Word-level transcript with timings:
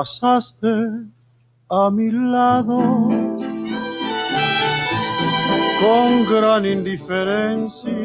pasaste 0.00 0.66
a 1.68 1.90
mi 1.90 2.10
lado 2.10 2.78
con 5.80 6.24
gran 6.30 6.64
indiferencia. 6.64 7.99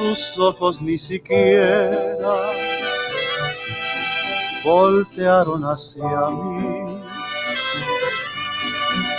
Tus 0.00 0.38
ojos 0.38 0.80
ni 0.80 0.96
siquiera 0.96 1.88
voltearon 4.64 5.62
hacia 5.64 6.20
mí. 6.30 6.86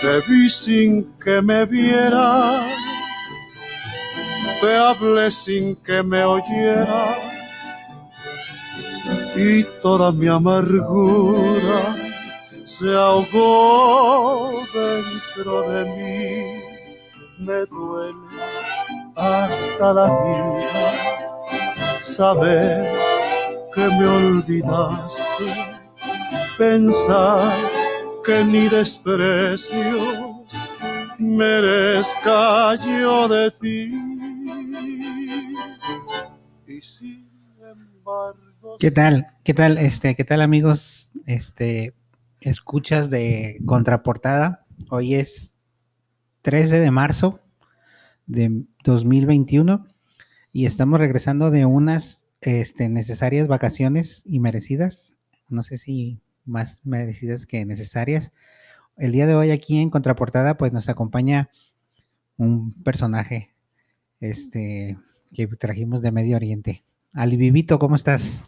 Te 0.02 0.22
vi 0.28 0.50
sin 0.50 1.14
que 1.24 1.40
me 1.40 1.68
viera, 1.68 2.66
te 4.60 4.76
hablé 4.76 5.30
sin 5.30 5.76
que 5.76 6.02
me 6.02 6.24
oyera 6.24 7.16
y 9.36 9.64
toda 9.84 10.12
mi 10.12 10.28
amargura 10.28 11.96
se 12.64 12.92
ahogó 12.92 14.52
dentro 14.74 15.62
de 15.70 15.86
mí. 15.86 16.64
Me 17.46 17.66
duele 17.68 18.31
hasta 19.22 19.94
la 19.94 20.06
vida 20.26 20.92
saber 22.02 22.90
que 23.76 23.88
me 23.88 24.08
olvidaste, 24.08 25.46
pensar 26.58 27.54
que 28.26 28.44
ni 28.44 28.68
desprecios 28.68 30.50
merezca 31.20 32.76
yo 32.78 33.28
de 33.28 33.52
ti. 33.52 33.90
Y 36.68 36.82
sin 36.82 37.30
embargo, 37.62 38.78
¿Qué 38.80 38.90
tal? 38.90 39.28
¿Qué 39.44 39.54
tal? 39.54 39.78
Este, 39.78 40.16
¿qué 40.16 40.24
tal 40.24 40.42
amigos? 40.42 41.12
Este, 41.28 41.94
escuchas 42.40 43.12
de 43.12 43.62
contraportada. 43.68 44.66
Hoy 44.90 45.14
es 45.14 45.54
13 46.42 46.80
de 46.80 46.90
marzo 46.90 47.40
de 48.32 48.64
2021 48.86 49.86
y 50.54 50.66
estamos 50.66 51.00
regresando 51.00 51.52
de 51.52 51.66
unas 51.66 52.28
este, 52.40 52.88
necesarias 52.88 53.48
vacaciones 53.48 54.24
y 54.26 54.40
merecidas. 54.40 55.18
No 55.50 55.64
sé 55.64 55.78
si 55.78 56.22
más 56.46 56.80
merecidas 56.86 57.46
que 57.46 57.66
necesarias. 57.66 58.32
El 58.98 59.12
día 59.12 59.28
de 59.28 59.36
hoy 59.36 59.52
aquí 59.52 59.80
en 59.80 59.90
contraportada 59.90 60.58
pues 60.58 60.72
nos 60.72 60.88
acompaña 60.88 61.50
un 62.38 62.74
personaje 62.84 63.54
este, 64.22 64.98
que 65.34 65.48
trajimos 65.48 66.02
de 66.02 66.12
Medio 66.12 66.38
Oriente. 66.38 66.86
Alivivito, 67.14 67.80
¿cómo 67.80 67.96
estás? 67.96 68.44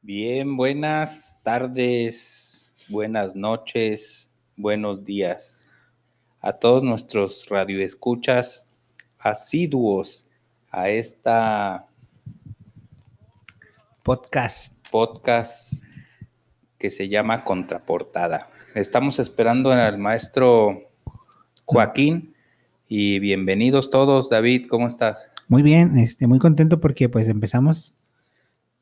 Bien, 0.00 0.56
buenas 0.56 1.38
tardes, 1.42 2.74
buenas 2.88 3.36
noches, 3.36 4.30
buenos 4.56 5.04
días 5.04 5.68
a 6.40 6.52
todos 6.54 6.82
nuestros 6.82 7.48
radioescuchas 7.48 8.66
asiduos 9.28 10.30
a 10.70 10.88
esta 10.88 11.88
podcast 14.04 14.88
podcast 14.88 15.82
que 16.78 16.90
se 16.90 17.08
llama 17.08 17.42
Contraportada. 17.42 18.50
Estamos 18.76 19.18
esperando 19.18 19.72
al 19.72 19.98
maestro 19.98 20.92
Joaquín 21.64 22.34
y 22.86 23.18
bienvenidos 23.18 23.90
todos. 23.90 24.30
David, 24.30 24.68
¿cómo 24.68 24.86
estás? 24.86 25.28
Muy 25.48 25.62
bien, 25.62 25.98
este, 25.98 26.28
muy 26.28 26.38
contento 26.38 26.78
porque 26.78 27.08
pues 27.08 27.28
empezamos 27.28 27.96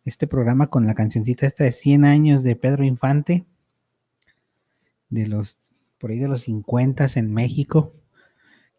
este 0.04 0.26
programa 0.26 0.66
con 0.66 0.86
la 0.86 0.94
cancioncita 0.94 1.46
esta 1.46 1.64
de 1.64 1.72
100 1.72 2.04
años 2.04 2.42
de 2.42 2.54
Pedro 2.54 2.84
Infante, 2.84 3.46
de 5.08 5.26
los, 5.26 5.58
por 5.96 6.10
ahí 6.10 6.18
de 6.18 6.28
los 6.28 6.42
50 6.42 7.06
en 7.14 7.32
México, 7.32 7.94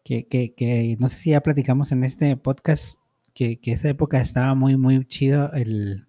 que, 0.06 0.28
que, 0.28 0.54
que, 0.54 0.96
no 1.00 1.08
sé 1.08 1.16
si 1.16 1.30
ya 1.30 1.40
platicamos 1.40 1.90
en 1.90 2.04
este 2.04 2.36
podcast, 2.36 3.00
que, 3.34 3.58
que 3.58 3.72
esa 3.72 3.88
época 3.88 4.20
estaba 4.20 4.54
muy, 4.54 4.76
muy 4.76 5.04
chido 5.04 5.52
el, 5.52 6.06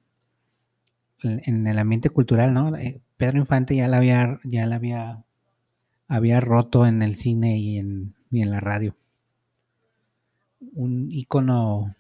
en 1.24 1.66
el 1.66 1.80
ambiente 1.80 2.12
cultural, 2.12 2.54
¿no? 2.54 2.78
Eh, 2.78 3.02
Pedro 3.18 3.40
Infante 3.40 3.76
ya 3.76 3.88
la 3.88 3.98
había, 3.98 4.40
ya 4.44 4.68
la 4.68 4.76
había, 4.76 5.24
había 6.08 6.40
roto 6.42 6.86
en 6.86 7.02
el 7.02 7.16
cine 7.16 7.58
y 7.58 7.80
en, 7.80 8.14
y 8.30 8.44
en 8.44 8.52
la 8.52 8.60
radio 8.60 8.96
un 10.74 11.12
ícono 11.12 11.96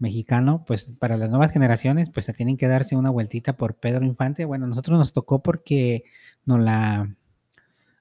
mexicano, 0.00 0.64
pues 0.66 0.86
para 0.98 1.16
las 1.16 1.30
nuevas 1.30 1.52
generaciones, 1.52 2.10
pues 2.10 2.26
se 2.26 2.32
tienen 2.32 2.56
que 2.56 2.66
darse 2.66 2.96
una 2.96 3.10
vueltita 3.10 3.56
por 3.56 3.76
Pedro 3.76 4.04
Infante. 4.04 4.44
Bueno, 4.44 4.66
nosotros 4.66 4.98
nos 4.98 5.12
tocó 5.12 5.44
porque 5.44 6.02
nos 6.44 6.58
la, 6.58 7.14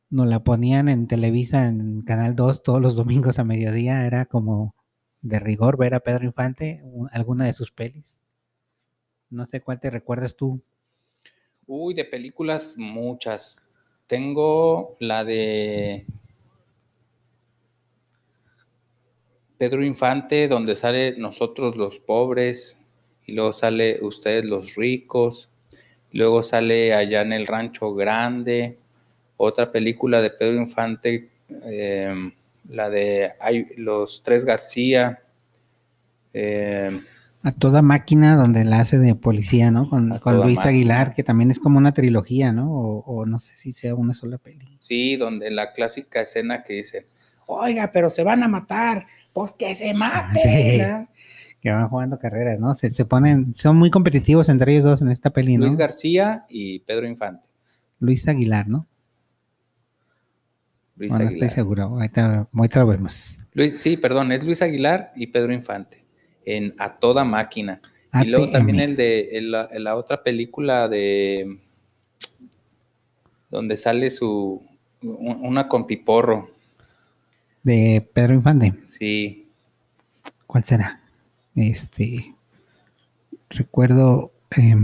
nos 0.09 0.27
la 0.27 0.43
ponían 0.43 0.89
en 0.89 1.07
Televisa, 1.07 1.67
en 1.67 2.01
Canal 2.01 2.35
2, 2.35 2.63
todos 2.63 2.81
los 2.81 2.95
domingos 2.95 3.39
a 3.39 3.43
mediodía. 3.43 4.05
Era 4.05 4.25
como 4.25 4.75
de 5.21 5.39
rigor 5.39 5.77
ver 5.77 5.95
a 5.95 5.99
Pedro 5.99 6.25
Infante, 6.25 6.83
alguna 7.11 7.45
de 7.45 7.53
sus 7.53 7.71
pelis. 7.71 8.19
No 9.29 9.45
sé 9.45 9.61
cuál 9.61 9.79
te 9.79 9.89
recuerdas 9.89 10.35
tú. 10.35 10.61
Uy, 11.67 11.93
de 11.93 12.05
películas 12.05 12.75
muchas. 12.77 13.65
Tengo 14.07 14.95
la 14.99 15.23
de 15.23 16.05
Pedro 19.57 19.83
Infante, 19.83 20.47
donde 20.47 20.75
sale 20.75 21.17
nosotros 21.17 21.75
los 21.75 21.99
pobres, 21.99 22.77
y 23.25 23.33
luego 23.33 23.51
sale 23.51 23.99
ustedes 24.03 24.45
los 24.45 24.75
ricos, 24.75 25.49
luego 26.11 26.43
sale 26.43 26.93
allá 26.93 27.21
en 27.21 27.33
el 27.33 27.47
rancho 27.47 27.95
grande, 27.95 28.77
otra 29.37 29.71
película 29.71 30.21
de 30.21 30.29
Pedro 30.29 30.57
Infante, 30.57 31.29
eh, 31.65 32.31
la 32.69 32.89
de 32.89 33.33
Los 33.77 34.23
Tres 34.23 34.45
García. 34.45 35.19
Eh, 36.33 37.01
a 37.43 37.51
toda 37.51 37.83
máquina 37.83 38.35
donde 38.35 38.65
la 38.65 38.79
hace 38.79 38.97
de 38.97 39.13
policía, 39.13 39.69
¿no? 39.69 39.87
Con, 39.87 40.17
con 40.17 40.37
Luis 40.37 40.55
máquina. 40.55 40.69
Aguilar, 40.71 41.13
que 41.13 41.23
también 41.23 41.51
es 41.51 41.59
como 41.59 41.77
una 41.77 41.93
trilogía, 41.93 42.51
¿no? 42.51 42.71
O, 42.73 43.03
o, 43.05 43.25
no 43.27 43.39
sé 43.39 43.55
si 43.55 43.71
sea 43.73 43.93
una 43.93 44.15
sola 44.15 44.39
peli. 44.39 44.77
Sí, 44.79 45.15
donde 45.15 45.51
la 45.51 45.71
clásica 45.71 46.21
escena 46.21 46.63
que 46.63 46.73
dice, 46.73 47.05
oiga, 47.45 47.91
pero 47.91 48.09
se 48.09 48.23
van 48.23 48.41
a 48.41 48.47
matar, 48.47 49.05
pues 49.31 49.51
que 49.51 49.75
se 49.75 49.93
mate. 49.93 50.39
Sí, 50.41 50.77
¿no? 50.79 51.07
Que 51.61 51.69
van 51.69 51.87
jugando 51.87 52.17
carreras, 52.17 52.59
¿no? 52.59 52.73
Se, 52.73 52.89
se, 52.89 53.05
ponen, 53.05 53.55
son 53.55 53.77
muy 53.77 53.91
competitivos 53.91 54.49
entre 54.49 54.71
ellos 54.71 54.83
dos 54.85 55.01
en 55.03 55.09
esta 55.09 55.29
peli, 55.29 55.57
¿no? 55.57 55.67
Luis 55.67 55.77
García 55.77 56.45
y 56.49 56.79
Pedro 56.79 57.07
Infante. 57.07 57.47
Luis 57.99 58.27
Aguilar, 58.27 58.67
¿no? 58.67 58.87
Luis 60.95 61.09
bueno, 61.09 61.25
Aguilar. 61.25 61.43
estoy 61.43 61.55
seguro, 61.55 61.83
ahorita, 61.83 62.47
ahorita 62.53 62.79
lo 62.79 62.87
vemos. 62.87 63.37
Luis, 63.53 63.81
sí, 63.81 63.97
perdón, 63.97 64.31
es 64.31 64.43
Luis 64.43 64.61
Aguilar 64.61 65.11
y 65.15 65.27
Pedro 65.27 65.53
Infante 65.53 66.05
en 66.45 66.73
A 66.77 66.95
Toda 66.95 67.23
Máquina. 67.23 67.81
ATM. 68.11 68.27
Y 68.27 68.29
luego 68.29 68.49
también 68.49 68.79
el 68.79 68.95
de 68.95 69.37
en 69.37 69.51
la, 69.83 69.95
otra 69.95 70.23
película 70.23 70.87
de 70.87 71.59
donde 73.49 73.75
sale 73.77 74.09
su 74.09 74.63
una 75.01 75.67
con 75.67 75.85
Piporro 75.85 76.49
de 77.65 78.07
Pedro 78.13 78.35
Infante. 78.35 78.73
Sí. 78.85 79.47
¿Cuál 80.47 80.63
será? 80.63 81.01
Este. 81.55 82.33
Recuerdo. 83.49 84.31
Eh, 84.55 84.75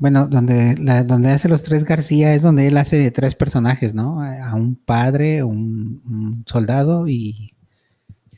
bueno, 0.00 0.26
donde, 0.26 0.76
la, 0.78 1.04
donde 1.04 1.30
hace 1.30 1.48
los 1.48 1.62
tres 1.62 1.84
García 1.84 2.32
es 2.34 2.40
donde 2.40 2.66
él 2.66 2.78
hace 2.78 2.96
de 2.96 3.10
tres 3.10 3.34
personajes, 3.34 3.92
¿no? 3.92 4.22
A 4.22 4.54
un 4.54 4.74
padre, 4.74 5.42
un, 5.42 6.02
un 6.06 6.44
soldado 6.46 7.06
y, 7.06 7.52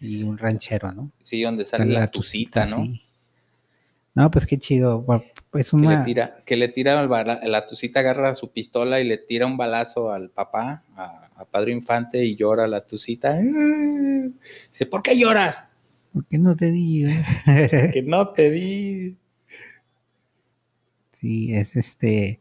y, 0.01 0.25
un 0.25 0.39
ranchero, 0.39 0.93
¿no? 0.93 1.13
Sí, 1.23 1.41
donde 1.43 1.65
sale 1.65 1.87
la, 1.87 2.01
la 2.01 2.09
tucita, 2.09 2.67
¿no? 2.67 2.85
Sí. 2.85 3.01
No, 4.15 4.29
pues 4.33 4.45
qué 4.45 4.59
chido. 4.59 5.07
Es 5.55 5.73
una... 5.73 5.89
que, 5.89 5.97
le 5.97 6.03
tira, 6.03 6.35
que 6.45 6.57
le 6.57 6.69
tira 6.69 7.07
bala, 7.07 7.41
la 7.45 7.65
tucita 7.65 8.01
agarra 8.01 8.35
su 8.35 8.51
pistola 8.51 8.99
y 9.01 9.05
le 9.05 9.17
tira 9.17 9.47
un 9.47 9.57
balazo 9.57 10.13
al 10.13 10.31
papá, 10.31 10.83
a, 10.97 11.31
a 11.37 11.45
Padre 11.45 11.71
Infante, 11.71 12.25
y 12.25 12.35
llora 12.35 12.67
la 12.67 12.85
tucita. 12.85 13.39
Dice, 13.39 14.87
¿por 14.87 15.01
qué 15.01 15.17
lloras? 15.17 15.69
Porque 16.13 16.39
no 16.39 16.57
te 16.57 16.73
di. 16.73 17.05
que 17.93 18.03
no 18.05 18.31
te 18.31 18.51
di. 18.51 19.17
Sí, 21.23 21.55
es 21.55 21.77
este. 21.77 22.41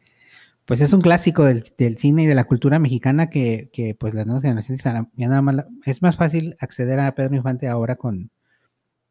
Pues 0.66 0.82
es 0.82 0.92
un 0.92 1.02
clásico 1.02 1.46
del, 1.46 1.64
del 1.78 2.00
cine 2.00 2.24
y 2.24 2.26
de 2.26 2.34
la 2.34 2.46
cultura 2.46 2.80
mexicana 2.80 3.30
que, 3.30 3.70
que, 3.72 3.94
pues 3.94 4.16
las 4.16 4.26
nuevas 4.26 4.42
generaciones 4.42 4.84
ya 4.84 5.28
nada 5.28 5.42
más 5.44 5.66
es 5.86 6.02
más 6.02 6.16
fácil 6.16 6.56
acceder 6.60 7.00
a 7.00 7.14
Pedro 7.14 7.36
Infante 7.36 7.68
ahora 7.68 7.96
con, 7.96 8.32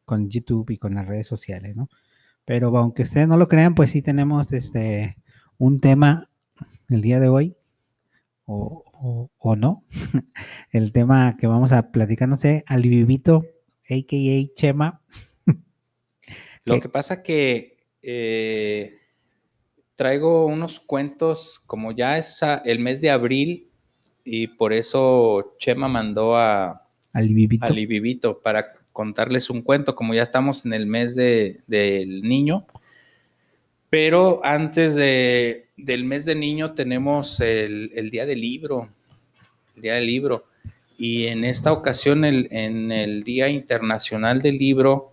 con 0.05 0.29
YouTube 0.29 0.71
y 0.71 0.79
con 0.79 0.95
las 0.95 1.07
redes 1.07 1.29
sociales, 1.29 1.77
¿no? 1.77 1.89
Pero 2.45 2.77
aunque 2.77 3.03
ustedes 3.05 3.29
no 3.29 3.37
lo 3.37 3.47
crean, 3.47 3.77
pues 3.77 3.91
sí 3.91 4.03
tenemos 4.03 4.53
este 4.53 5.17
un 5.59 5.79
tema 5.79 6.29
el 6.89 7.03
día 7.03 7.21
de 7.21 7.29
hoy, 7.29 7.57
o, 8.47 9.31
o, 9.39 9.57
no. 9.57 9.85
el 10.73 10.93
tema 10.93 11.37
que 11.39 11.47
vamos 11.47 11.71
a 11.71 11.93
platicar, 11.93 12.29
no 12.29 12.37
sé, 12.37 12.65
Alivivito, 12.67 13.47
a.k.a. 13.89 14.55
Chema. 14.57 15.01
Lo 16.65 16.81
que 16.81 16.89
pasa 16.89 17.23
que 17.23 17.77
eh, 18.03 19.00
traigo 20.01 20.47
unos 20.47 20.81
cuentos, 20.81 21.61
como 21.67 21.93
ya 21.93 22.17
es 22.17 22.41
el 22.65 22.79
mes 22.79 23.03
de 23.03 23.11
abril, 23.11 23.69
y 24.25 24.47
por 24.47 24.73
eso 24.73 25.57
Chema 25.59 25.89
mandó 25.89 26.39
a 26.39 26.89
Alivivito 27.13 28.41
para 28.41 28.73
contarles 28.95 29.51
un 29.51 29.61
cuento, 29.61 29.95
como 29.95 30.15
ya 30.15 30.23
estamos 30.23 30.65
en 30.65 30.73
el 30.73 30.87
mes 30.87 31.15
de, 31.15 31.61
del 31.67 32.23
niño. 32.23 32.67
Pero 33.91 34.41
antes 34.43 34.95
de, 34.95 35.67
del 35.77 36.07
mes 36.07 36.25
de 36.25 36.35
niño 36.35 36.73
tenemos 36.73 37.39
el, 37.41 38.09
Día 38.11 38.25
del 38.25 38.41
Libro, 38.41 38.89
el 39.77 39.83
Día 39.83 39.97
del 39.97 40.07
Libro. 40.07 40.47
Y 40.97 41.27
en 41.27 41.45
esta 41.45 41.75
ocasión, 41.75 42.25
en 42.25 42.91
el 42.91 43.23
Día 43.23 43.51
Internacional 43.51 44.41
del 44.41 44.57
Libro, 44.57 45.10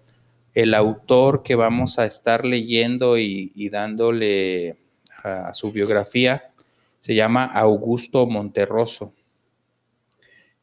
el 0.57 0.73
autor 0.73 1.43
que 1.43 1.53
vamos 1.53 1.99
a 1.99 2.07
estar 2.07 2.43
leyendo 2.43 3.19
y, 3.19 3.69
dándole 3.69 4.75
a, 5.23 5.53
su 5.53 5.71
biografía 5.71 6.51
se 6.99 7.13
llama 7.13 7.45
Augusto 7.45 8.25
Monterroso. 8.25 9.13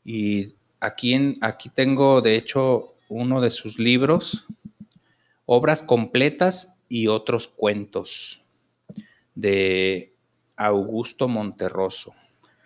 Y 0.05 0.56
aquí, 0.81 1.38
aquí 1.41 1.69
tengo, 1.69 2.20
de 2.23 2.35
hecho, 2.35 2.94
uno 3.08 3.41
de 3.41 3.50
sus 3.50 3.79
libros, 3.79 4.49
obras 5.46 5.85
completas 5.85 6.82
y 6.88 7.06
otros 7.06 7.46
cuentos 7.46 8.43
de 9.37 10.12
Augusto 10.56 11.29
Monterroso. 11.29 12.14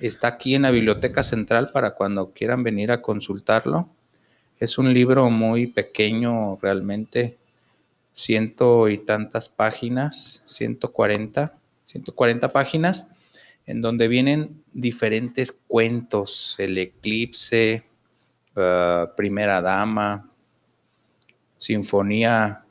Está 0.00 0.28
aquí 0.28 0.54
en 0.54 0.62
la 0.62 0.70
Biblioteca 0.70 1.22
Central 1.22 1.68
para 1.74 1.94
cuando 1.94 2.32
quieran 2.32 2.62
venir 2.62 2.90
a 2.90 3.02
consultarlo. 3.02 3.90
Es 4.58 4.76
un 4.76 4.92
libro 4.92 5.30
muy 5.30 5.68
pequeño 5.68 6.56
realmente, 6.56 7.36
ciento 8.12 8.88
y 8.88 8.98
tantas 8.98 9.48
páginas, 9.48 10.42
140, 10.46 11.54
140 11.84 12.48
páginas, 12.52 13.06
en 13.66 13.82
donde 13.82 14.08
vienen 14.08 14.64
diferentes 14.72 15.52
cuentos, 15.52 16.56
el 16.58 16.76
eclipse, 16.76 17.84
uh, 18.56 19.14
primera 19.16 19.62
dama, 19.62 20.28
sinfonía 21.56 22.64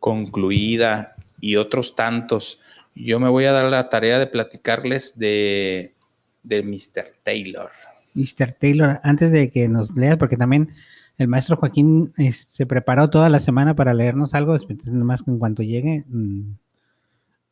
concluida 0.00 1.16
y 1.40 1.56
otros 1.56 1.96
tantos. 1.96 2.60
Yo 2.94 3.18
me 3.18 3.30
voy 3.30 3.46
a 3.46 3.52
dar 3.52 3.64
la 3.70 3.88
tarea 3.88 4.18
de 4.18 4.26
platicarles 4.26 5.18
de, 5.18 5.94
de 6.42 6.62
Mr. 6.62 7.12
Taylor. 7.22 7.70
Mr. 8.12 8.52
Taylor, 8.52 9.00
antes 9.02 9.32
de 9.32 9.50
que 9.50 9.68
nos 9.68 9.96
leas, 9.96 10.18
porque 10.18 10.36
también 10.36 10.74
el 11.18 11.28
maestro 11.28 11.56
Joaquín 11.56 12.12
se 12.50 12.66
preparó 12.66 13.10
toda 13.10 13.28
la 13.28 13.38
semana 13.38 13.74
para 13.74 13.94
leernos 13.94 14.34
algo, 14.34 14.56
más 14.92 15.22
que 15.22 15.30
en 15.30 15.38
cuanto 15.38 15.62
llegue 15.62 16.04
mm, 16.08 16.54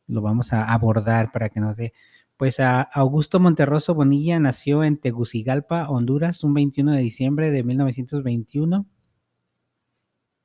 lo 0.07 0.21
vamos 0.21 0.53
a 0.53 0.65
abordar 0.65 1.31
para 1.31 1.49
que 1.49 1.59
nos 1.59 1.75
dé. 1.75 1.93
Pues 2.37 2.59
a 2.59 2.81
Augusto 2.81 3.39
Monterroso 3.39 3.95
Bonilla 3.95 4.39
nació 4.39 4.83
en 4.83 4.97
Tegucigalpa, 4.97 5.87
Honduras, 5.89 6.43
un 6.43 6.53
21 6.53 6.91
de 6.93 7.01
diciembre 7.01 7.51
de 7.51 7.63
1921 7.63 8.85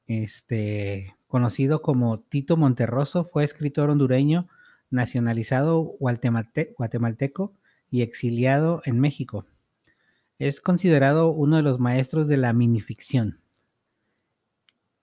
este, 0.09 1.15
conocido 1.27 1.83
como 1.83 2.21
Tito 2.21 2.57
Monterroso, 2.57 3.25
fue 3.25 3.45
escritor 3.45 3.91
hondureño 3.91 4.49
nacionalizado 4.91 5.83
guatemalteco 6.01 7.53
y 7.91 8.03
exiliado 8.03 8.81
en 8.85 8.99
México. 9.01 9.45
Es 10.39 10.61
considerado 10.61 11.31
uno 11.31 11.57
de 11.57 11.63
los 11.63 11.79
maestros 11.81 12.29
de 12.29 12.37
la 12.37 12.53
minificción 12.53 13.41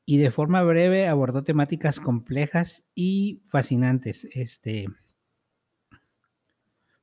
y 0.05 0.17
de 0.17 0.31
forma 0.31 0.61
breve 0.63 1.07
abordó 1.07 1.43
temáticas 1.43 1.99
complejas 1.99 2.83
y 2.93 3.41
fascinantes. 3.49 4.27
Este, 4.31 4.87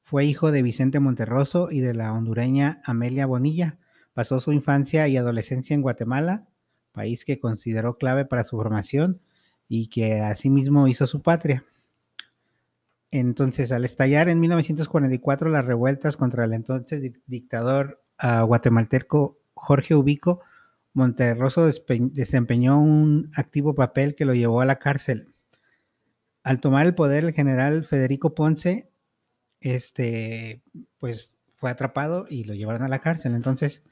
fue 0.03 0.25
hijo 0.25 0.53
de 0.53 0.63
Vicente 0.63 1.01
Monterroso 1.01 1.71
y 1.71 1.81
de 1.81 1.95
la 1.95 2.13
hondureña 2.13 2.81
Amelia 2.85 3.27
Bonilla. 3.27 3.79
Pasó 4.15 4.41
su 4.41 4.53
infancia 4.53 5.09
y 5.09 5.17
adolescencia 5.17 5.75
en 5.75 5.83
Guatemala 5.83 6.47
país 6.93 7.25
que 7.25 7.41
consideró 7.41 7.97
clave 7.97 8.25
para 8.25 8.45
su 8.45 8.57
formación 8.57 9.21
y 9.69 9.89
que 9.89 10.21
asimismo 10.21 10.87
hizo 10.87 11.07
su 11.07 11.23
patria. 11.23 11.65
Entonces, 13.11 13.73
al 13.73 13.85
estallar 13.85 14.29
en 14.29 14.41
1944 14.41 15.51
las 15.51 15.65
revueltas 15.65 16.17
contra 16.17 16.45
el 16.45 16.53
entonces 16.53 17.13
dictador 17.27 18.02
uh, 18.23 18.45
guatemalteco 18.47 19.39
Jorge 19.55 19.95
Ubico, 19.95 20.41
Monterroso 20.95 21.67
desempeñó 21.67 22.79
un 22.79 23.31
activo 23.35 23.75
papel 23.75 24.15
que 24.15 24.27
lo 24.27 24.35
llevó 24.35 24.61
a 24.61 24.67
la 24.67 24.79
cárcel. 24.79 25.33
Al 26.43 26.61
tomar 26.61 26.85
el 26.85 26.95
poder, 26.95 27.25
el 27.25 27.33
general 27.33 27.85
Federico 27.85 28.35
Ponce, 28.35 28.91
este, 29.61 30.63
pues 30.99 31.33
fue 31.57 31.71
atrapado 31.71 32.27
y 32.29 32.45
lo 32.45 32.53
llevaron 32.53 32.83
a 32.83 32.89
la 32.89 32.99
cárcel. 32.99 33.35
Entonces, 33.35 33.83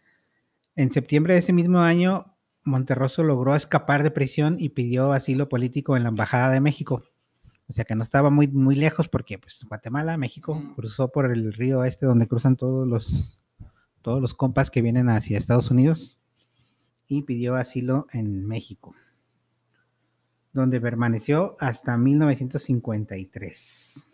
en 0.77 0.91
septiembre 0.91 1.35
de 1.35 1.41
ese 1.41 1.55
mismo 1.55 1.79
año, 1.79 2.37
Monterroso 2.65 3.23
logró 3.23 3.55
escapar 3.55 4.03
de 4.03 4.11
prisión 4.11 4.57
y 4.59 4.71
pidió 4.71 5.13
asilo 5.13 5.49
político 5.49 5.97
en 5.97 6.03
la 6.03 6.11
Embajada 6.11 6.51
de 6.51 6.61
México. 6.61 7.05
O 7.69 7.73
sea 7.73 7.85
que 7.85 7.95
no 7.95 8.03
estaba 8.03 8.29
muy, 8.29 8.49
muy 8.49 8.75
lejos 8.75 9.09
porque 9.09 9.39
pues 9.39 9.65
Guatemala, 9.67 10.19
México, 10.19 10.61
cruzó 10.75 11.11
por 11.13 11.31
el 11.31 11.53
río 11.53 11.85
este 11.85 12.05
donde 12.05 12.27
cruzan 12.27 12.57
todos 12.57 12.87
los, 12.87 13.40
todos 14.03 14.21
los 14.21 14.35
compas 14.35 14.71
que 14.71 14.83
vienen 14.83 15.09
hacia 15.09 15.39
Estados 15.39 15.71
Unidos 15.71 16.19
y 17.07 17.23
pidió 17.23 17.55
asilo 17.57 18.07
en 18.13 18.47
México, 18.47 18.95
donde 20.53 20.79
permaneció 20.81 21.57
hasta 21.59 21.97
1953. 21.97 24.07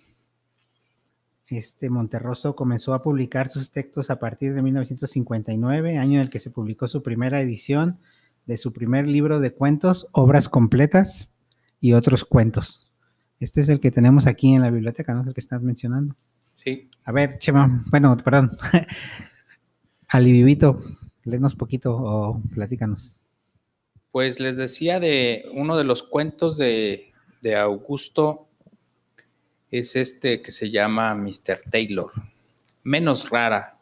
Este 1.48 1.90
Monterroso 1.90 2.56
comenzó 2.56 2.94
a 2.94 3.02
publicar 3.02 3.50
sus 3.50 3.70
textos 3.70 4.10
a 4.10 4.18
partir 4.18 4.54
de 4.54 4.62
1959, 4.62 5.98
año 5.98 6.14
en 6.14 6.22
el 6.22 6.30
que 6.30 6.40
se 6.40 6.50
publicó 6.50 6.88
su 6.88 7.02
primera 7.02 7.40
edición 7.40 7.98
de 8.46 8.58
su 8.58 8.72
primer 8.72 9.06
libro 9.06 9.40
de 9.40 9.52
cuentos, 9.52 10.08
Obras 10.12 10.48
Completas 10.48 11.32
y 11.80 11.92
otros 11.92 12.24
cuentos. 12.24 12.90
Este 13.38 13.60
es 13.60 13.68
el 13.68 13.80
que 13.80 13.90
tenemos 13.90 14.26
aquí 14.26 14.54
en 14.54 14.62
la 14.62 14.70
biblioteca, 14.70 15.14
¿no? 15.14 15.20
Es 15.20 15.26
el 15.26 15.34
que 15.34 15.40
estás 15.40 15.62
mencionando. 15.62 16.16
Sí. 16.56 16.90
A 17.04 17.12
ver, 17.12 17.38
Chema, 17.38 17.84
bueno, 17.90 18.16
perdón. 18.16 18.56
Alivivito, 20.08 20.82
léenos 21.24 21.54
poquito 21.54 21.96
o 21.96 22.40
platícanos. 22.54 23.20
Pues 24.12 24.40
les 24.40 24.56
decía 24.56 25.00
de 25.00 25.44
uno 25.52 25.76
de 25.76 25.84
los 25.84 26.02
cuentos 26.02 26.56
de, 26.56 27.12
de 27.42 27.56
Augusto, 27.56 28.46
es 29.70 29.96
este 29.96 30.42
que 30.42 30.52
se 30.52 30.70
llama 30.70 31.14
Mr. 31.14 31.60
Taylor. 31.70 32.12
Menos 32.82 33.30
rara, 33.30 33.78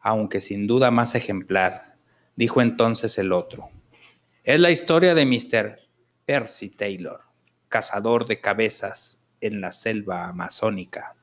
aunque 0.00 0.40
sin 0.40 0.66
duda 0.66 0.90
más 0.90 1.14
ejemplar, 1.14 1.96
dijo 2.36 2.60
entonces 2.60 3.16
el 3.18 3.32
otro. 3.32 3.70
Es 4.44 4.60
la 4.60 4.70
historia 4.70 5.14
de 5.14 5.24
Mr. 5.24 5.78
Percy 6.26 6.70
Taylor, 6.70 7.20
cazador 7.68 8.26
de 8.26 8.40
cabezas 8.40 9.26
en 9.40 9.60
la 9.60 9.72
selva 9.72 10.28
amazónica. 10.28 11.16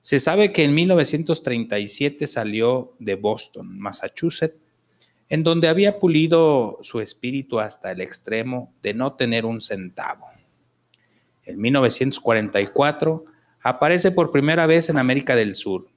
Se 0.00 0.20
sabe 0.20 0.52
que 0.52 0.64
en 0.64 0.74
1937 0.74 2.26
salió 2.26 2.94
de 2.98 3.16
Boston, 3.16 3.78
Massachusetts, 3.78 4.56
en 5.28 5.42
donde 5.42 5.68
había 5.68 5.98
pulido 5.98 6.78
su 6.82 7.00
espíritu 7.00 7.60
hasta 7.60 7.92
el 7.92 8.00
extremo 8.00 8.72
de 8.82 8.94
no 8.94 9.14
tener 9.14 9.44
un 9.44 9.60
centavo. 9.60 10.26
En 11.44 11.60
1944 11.60 13.24
aparece 13.62 14.10
por 14.10 14.30
primera 14.30 14.66
vez 14.66 14.88
en 14.88 14.98
América 14.98 15.36
del 15.36 15.54
Sur, 15.54 15.88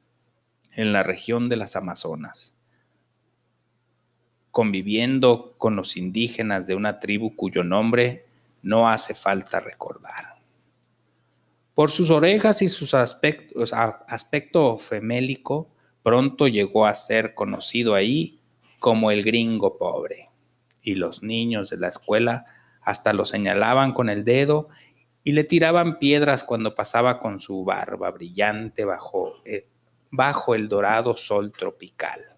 en 0.74 0.94
la 0.94 1.04
región 1.04 1.50
de 1.50 1.56
las 1.56 1.76
Amazonas 1.76 2.56
conviviendo 4.54 5.56
con 5.58 5.76
los 5.76 5.98
indígenas 5.98 6.68
de 6.68 6.76
una 6.76 7.00
tribu 7.00 7.36
cuyo 7.36 7.64
nombre 7.64 8.28
no 8.62 8.88
hace 8.88 9.16
falta 9.16 9.60
recordar. 9.60 10.33
Por 11.74 11.90
sus 11.90 12.12
orejas 12.12 12.62
y 12.62 12.70
su 12.70 12.96
aspecto 12.96 14.78
femélico, 14.78 15.70
pronto 16.04 16.48
llegó 16.48 16.86
a 16.86 16.94
ser 16.94 17.34
conocido 17.34 17.96
ahí 17.96 18.40
como 18.80 19.10
el 19.10 19.24
gringo 19.24 19.78
pobre, 19.78 20.30
y 20.82 20.96
los 20.96 21.24
niños 21.24 21.70
de 21.70 21.78
la 21.78 21.88
escuela 21.88 22.46
hasta 22.82 23.14
lo 23.14 23.26
señalaban 23.26 23.94
con 23.94 24.10
el 24.10 24.26
dedo 24.26 24.68
y 25.24 25.32
le 25.32 25.46
tiraban 25.46 26.00
piedras 26.00 26.44
cuando 26.44 26.76
pasaba 26.76 27.20
con 27.20 27.40
su 27.40 27.64
barba 27.64 28.12
brillante 28.12 28.84
bajo, 28.84 29.36
eh, 29.46 29.66
bajo 30.12 30.54
el 30.54 30.68
dorado 30.68 31.16
sol 31.16 31.54
tropical. 31.58 32.36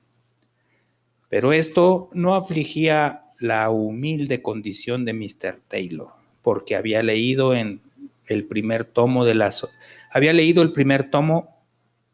Pero 1.28 1.52
esto 1.52 2.10
no 2.14 2.36
afligía 2.36 3.26
la 3.40 3.70
humilde 3.70 4.42
condición 4.42 5.04
de 5.04 5.14
Mr. 5.14 5.60
Taylor, 5.68 6.10
porque 6.42 6.76
había 6.76 7.02
leído 7.04 7.56
en 7.56 7.82
el 8.28 8.46
primer 8.46 8.86
tomo 8.86 9.26
de 9.26 9.36
las 9.36 9.68
había 10.12 10.34
leído 10.34 10.64
el 10.64 10.72
primer 10.72 11.10
tomo 11.10 11.56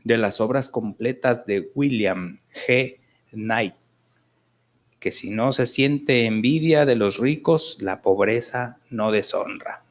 de 0.03 0.17
las 0.17 0.41
obras 0.41 0.69
completas 0.69 1.45
de 1.45 1.69
William 1.75 2.39
G. 2.67 2.97
Knight, 3.31 3.75
que 4.99 5.11
si 5.11 5.29
no 5.29 5.53
se 5.53 5.65
siente 5.65 6.25
envidia 6.25 6.85
de 6.85 6.95
los 6.95 7.17
ricos, 7.17 7.77
la 7.79 8.01
pobreza 8.01 8.79
no 8.89 9.11
deshonra. 9.11 9.83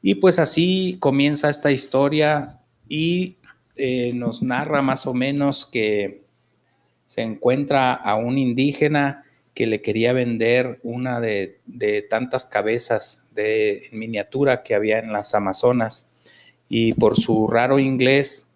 Y 0.00 0.16
pues 0.16 0.38
así 0.38 0.96
comienza 0.98 1.48
esta 1.50 1.70
historia 1.70 2.60
y 2.88 3.36
eh, 3.76 4.12
nos 4.14 4.42
narra 4.42 4.82
más 4.82 5.06
o 5.06 5.14
menos 5.14 5.66
que 5.66 6.22
se 7.06 7.22
encuentra 7.22 7.92
a 7.92 8.16
un 8.16 8.38
indígena 8.38 9.24
que 9.54 9.66
le 9.66 9.82
quería 9.82 10.12
vender 10.12 10.80
una 10.82 11.20
de, 11.20 11.60
tantas 12.08 12.46
cabezas 12.46 13.21
de 13.34 13.82
miniatura 13.92 14.62
que 14.62 14.74
había 14.74 14.98
en 14.98 15.12
las 15.12 15.34
Amazonas 15.34 16.08
y 16.68 16.92
por 16.94 17.16
su 17.16 17.46
raro 17.48 17.78
inglés 17.78 18.54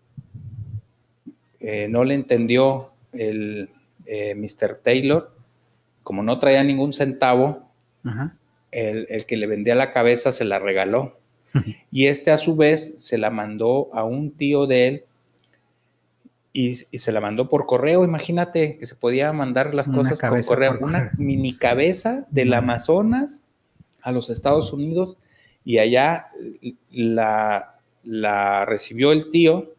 eh, 1.60 1.88
no 1.88 2.04
le 2.04 2.14
entendió 2.14 2.90
el 3.12 3.70
eh, 4.06 4.34
Mr. 4.34 4.76
Taylor, 4.82 5.32
como 6.02 6.22
no 6.22 6.38
traía 6.38 6.62
ningún 6.62 6.92
centavo, 6.92 7.68
El, 8.70 9.06
el, 9.08 9.26
que 9.26 9.36
le 9.36 9.46
vendía 9.46 9.74
la 9.74 9.92
cabeza 9.92 10.32
se 10.32 10.44
la 10.44 10.58
regaló. 10.58 11.18
y 11.90 12.06
este 12.06 12.30
a 12.30 12.36
su 12.36 12.56
vez 12.56 13.02
se 13.02 13.18
la 13.18 13.30
mandó 13.30 13.90
a 13.94 14.04
un 14.04 14.30
tío 14.30 14.66
de 14.66 14.88
él 14.88 15.04
y, 16.56 16.74
se 16.74 17.12
la 17.12 17.20
mandó 17.20 17.48
por 17.48 17.66
correo. 17.66 18.04
Imagínate 18.04 18.78
que 18.78 18.86
se 18.86 18.94
podía 18.94 19.32
mandar 19.32 19.74
las 19.74 19.88
cosas 19.88 20.20
con 20.20 20.42
correo. 20.42 20.78
Una 20.80 21.12
mini 21.18 21.56
cabeza 21.56 22.26
del 22.30 22.54
Amazonas 22.54 23.44
a 24.06 24.12
los 24.12 24.30
Estados 24.30 24.72
Unidos 24.72 25.18
y 25.64 25.78
allá 25.78 26.28
eh, 26.62 26.74
la, 26.92 27.80
la 28.04 28.64
recibió 28.64 29.10
el 29.10 29.30
tío 29.30 29.74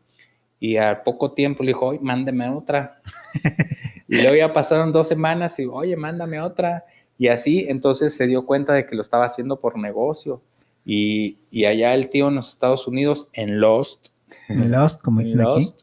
y 0.60 0.76
al 0.76 1.02
poco 1.04 1.32
tiempo 1.32 1.64
le 1.64 1.70
dijo, 1.70 1.88
oye, 1.88 2.00
mándeme 2.02 2.50
otra. 2.50 3.02
y 4.08 4.22
luego 4.22 4.36
ya 4.36 4.52
pasaron 4.52 4.92
dos 4.92 5.08
semanas 5.08 5.58
y, 5.60 5.66
oye, 5.66 5.96
mándame 5.96 6.42
otra. 6.42 6.86
Y 7.18 7.30
así 7.30 7.66
entonces 7.70 8.14
se 8.16 8.28
dio 8.28 8.46
cuenta 8.46 8.74
de 8.74 8.86
que 8.86 8.96
lo 8.96 9.02
estaba 9.02 9.26
haciendo 9.26 9.62
por 9.62 9.78
negocio. 9.78 10.42
Y, 10.86 11.38
allá 11.66 11.94
el 11.94 12.10
tío 12.10 12.28
en 12.28 12.36
los 12.36 12.50
Estados 12.50 12.88
Unidos, 12.88 13.30
en 13.34 13.60
Lost, 13.60 14.10
Lost, 14.50 15.02
como 15.02 15.22
dicen 15.22 15.40
Lost, 15.40 15.82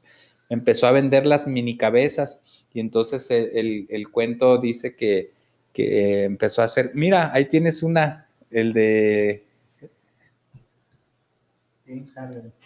empezó 0.51 0.87
a 0.87 0.93
vender 0.93 1.27
las 1.27 1.47
mini 1.47 1.77
cabezas. 1.77 2.41
Y 2.75 2.81
entonces 2.81 3.31
el, 3.31 4.09
cuento 4.11 4.59
dice 4.59 4.97
que, 4.97 5.33
que 5.73 6.25
empezó 6.25 6.63
a 6.63 6.67
hacer, 6.67 6.91
mira, 6.95 7.31
ahí 7.33 7.47
tienes 7.47 7.83
una, 7.83 8.24
el 8.55 8.73
de... 8.73 9.45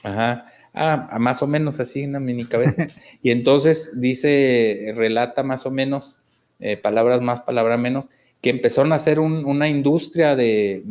Ajá. 0.03 0.53
Ah, 0.75 1.17
más 1.19 1.43
o 1.43 1.47
menos 1.47 1.81
así, 1.81 2.05
una 2.05 2.21
mini 2.21 2.45
cabeza. 2.45 2.87
y 3.23 3.31
entonces 3.31 4.01
dice, 4.01 4.93
relata 4.95 5.43
más 5.43 5.67
o 5.67 5.71
menos, 5.71 6.21
eh, 6.61 6.77
palabras 6.77 7.21
más, 7.21 7.41
palabras 7.41 7.81
menos, 7.81 8.11
que 8.41 8.51
empezaron 8.51 8.93
a 8.93 8.97
hacer 8.97 9.19
una 9.19 9.69
industria 9.69 10.37
de, 10.37 10.85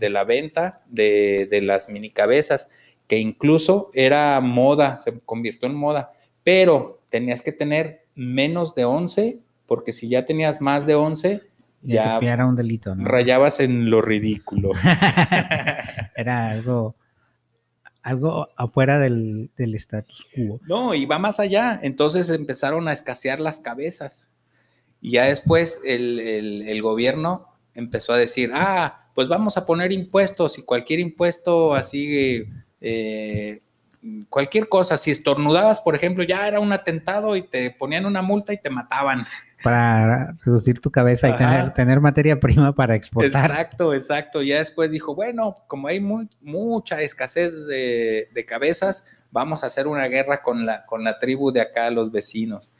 la 0.00 0.24
venta 0.24 0.80
de, 0.86 1.46
de, 1.50 1.60
las 1.60 1.90
mini 1.90 2.08
cabezas, 2.08 2.70
que 3.06 3.18
incluso 3.18 3.90
era 3.92 4.40
moda, 4.40 4.96
se 4.96 5.20
convirtió 5.26 5.68
en 5.68 5.74
moda, 5.74 6.14
pero 6.42 7.02
tenías 7.10 7.42
que 7.42 7.52
tener 7.52 8.06
menos 8.14 8.74
de 8.74 8.86
11, 8.86 9.38
porque 9.66 9.92
si 9.92 10.08
ya 10.08 10.24
tenías 10.24 10.62
más 10.62 10.86
de 10.86 10.94
11, 10.94 11.42
ya, 11.84 12.18
era 12.18 12.46
un 12.46 12.56
delito, 12.56 12.94
Rayabas 12.96 13.60
en 13.60 13.90
lo 13.90 14.02
ridículo. 14.02 14.72
era 16.16 16.50
algo 16.50 16.96
algo 18.04 18.48
afuera 18.56 18.98
del, 18.98 19.50
del 19.56 19.74
status 19.76 20.26
quo. 20.34 20.60
No, 20.66 20.94
y 20.94 21.06
va 21.06 21.18
más 21.18 21.40
allá. 21.40 21.80
Entonces 21.82 22.28
empezaron 22.28 22.86
a 22.86 22.92
escasear 22.92 23.40
las 23.40 23.58
cabezas. 23.58 24.34
Y 25.00 25.12
ya 25.12 25.24
después 25.24 25.80
el, 25.84 26.80
gobierno 26.82 27.48
empezó 27.74 28.12
a 28.12 28.18
decir, 28.18 28.50
ah, 28.54 29.10
pues 29.14 29.28
vamos 29.28 29.56
a 29.56 29.64
poner 29.64 29.92
impuestos 29.92 30.58
y 30.58 30.62
cualquier 30.62 31.00
impuesto 31.00 31.74
así, 31.74 32.44
eh, 32.80 33.60
cualquier 34.28 34.68
cosa, 34.68 34.96
si 34.96 35.10
estornudabas, 35.10 35.80
por 35.80 35.94
ejemplo, 35.94 36.24
ya 36.24 36.46
era 36.46 36.60
un 36.60 36.72
atentado 36.72 37.36
y 37.36 37.42
te 37.42 37.70
ponían 37.70 38.06
una 38.06 38.22
multa 38.22 38.52
y 38.52 38.58
te 38.58 38.70
mataban. 38.70 39.26
Para 39.62 40.36
reducir 40.44 40.80
tu 40.80 40.90
cabeza 40.90 41.28
y 41.28 41.72
tener, 41.72 42.00
materia 42.00 42.38
prima 42.38 42.74
para 42.74 42.94
exportar. 42.94 43.50
Exacto, 43.50 43.94
exacto. 43.94 44.42
Ya 44.42 44.58
después 44.58 44.90
dijo, 44.90 45.14
bueno, 45.14 45.54
como 45.66 45.88
hay 45.88 46.00
mucha 46.00 47.00
escasez 47.00 47.66
de, 47.66 48.28
de, 48.34 48.44
cabezas, 48.44 49.06
vamos 49.30 49.64
a 49.64 49.68
hacer 49.68 49.86
una 49.86 50.06
guerra 50.06 50.42
con 50.42 50.66
la, 50.66 50.84
con 50.84 51.02
la 51.02 51.18
tribu 51.18 51.50
de 51.50 51.62
acá, 51.62 51.90
los 51.90 52.12
vecinos. 52.12 52.74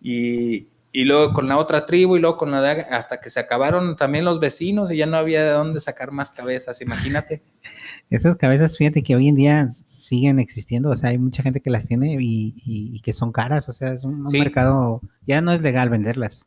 Y, 0.00 0.68
y 0.92 1.04
luego 1.04 1.32
con 1.32 1.48
la 1.48 1.56
otra 1.56 1.86
tribu 1.86 2.16
y 2.16 2.20
luego 2.20 2.36
con 2.36 2.50
la 2.50 2.60
de 2.60 2.82
hasta 2.82 3.20
que 3.20 3.30
se 3.30 3.40
acabaron 3.40 3.96
también 3.96 4.24
los 4.24 4.40
vecinos 4.40 4.92
y 4.92 4.98
ya 4.98 5.06
no 5.06 5.16
había 5.16 5.42
de 5.42 5.50
dónde 5.50 5.80
sacar 5.80 6.12
más 6.12 6.30
cabezas, 6.30 6.80
imagínate. 6.80 7.42
Esas 8.12 8.36
cabezas, 8.36 8.76
fíjate 8.76 9.02
que 9.02 9.16
hoy 9.16 9.28
en 9.28 9.36
día 9.36 9.70
siguen 9.86 10.38
existiendo, 10.38 10.90
o 10.90 10.96
sea, 10.98 11.10
hay 11.10 11.18
mucha 11.18 11.42
gente 11.42 11.62
que 11.62 11.70
las 11.70 11.88
tiene 11.88 12.18
y, 12.20 13.00
que 13.00 13.14
son 13.14 13.32
caras, 13.32 13.70
o 13.70 13.72
sea, 13.72 13.94
es 13.94 14.04
un, 14.04 14.24
mercado, 14.24 15.00
ya 15.26 15.40
no 15.40 15.50
es 15.50 15.62
legal 15.62 15.88
venderlas. 15.88 16.46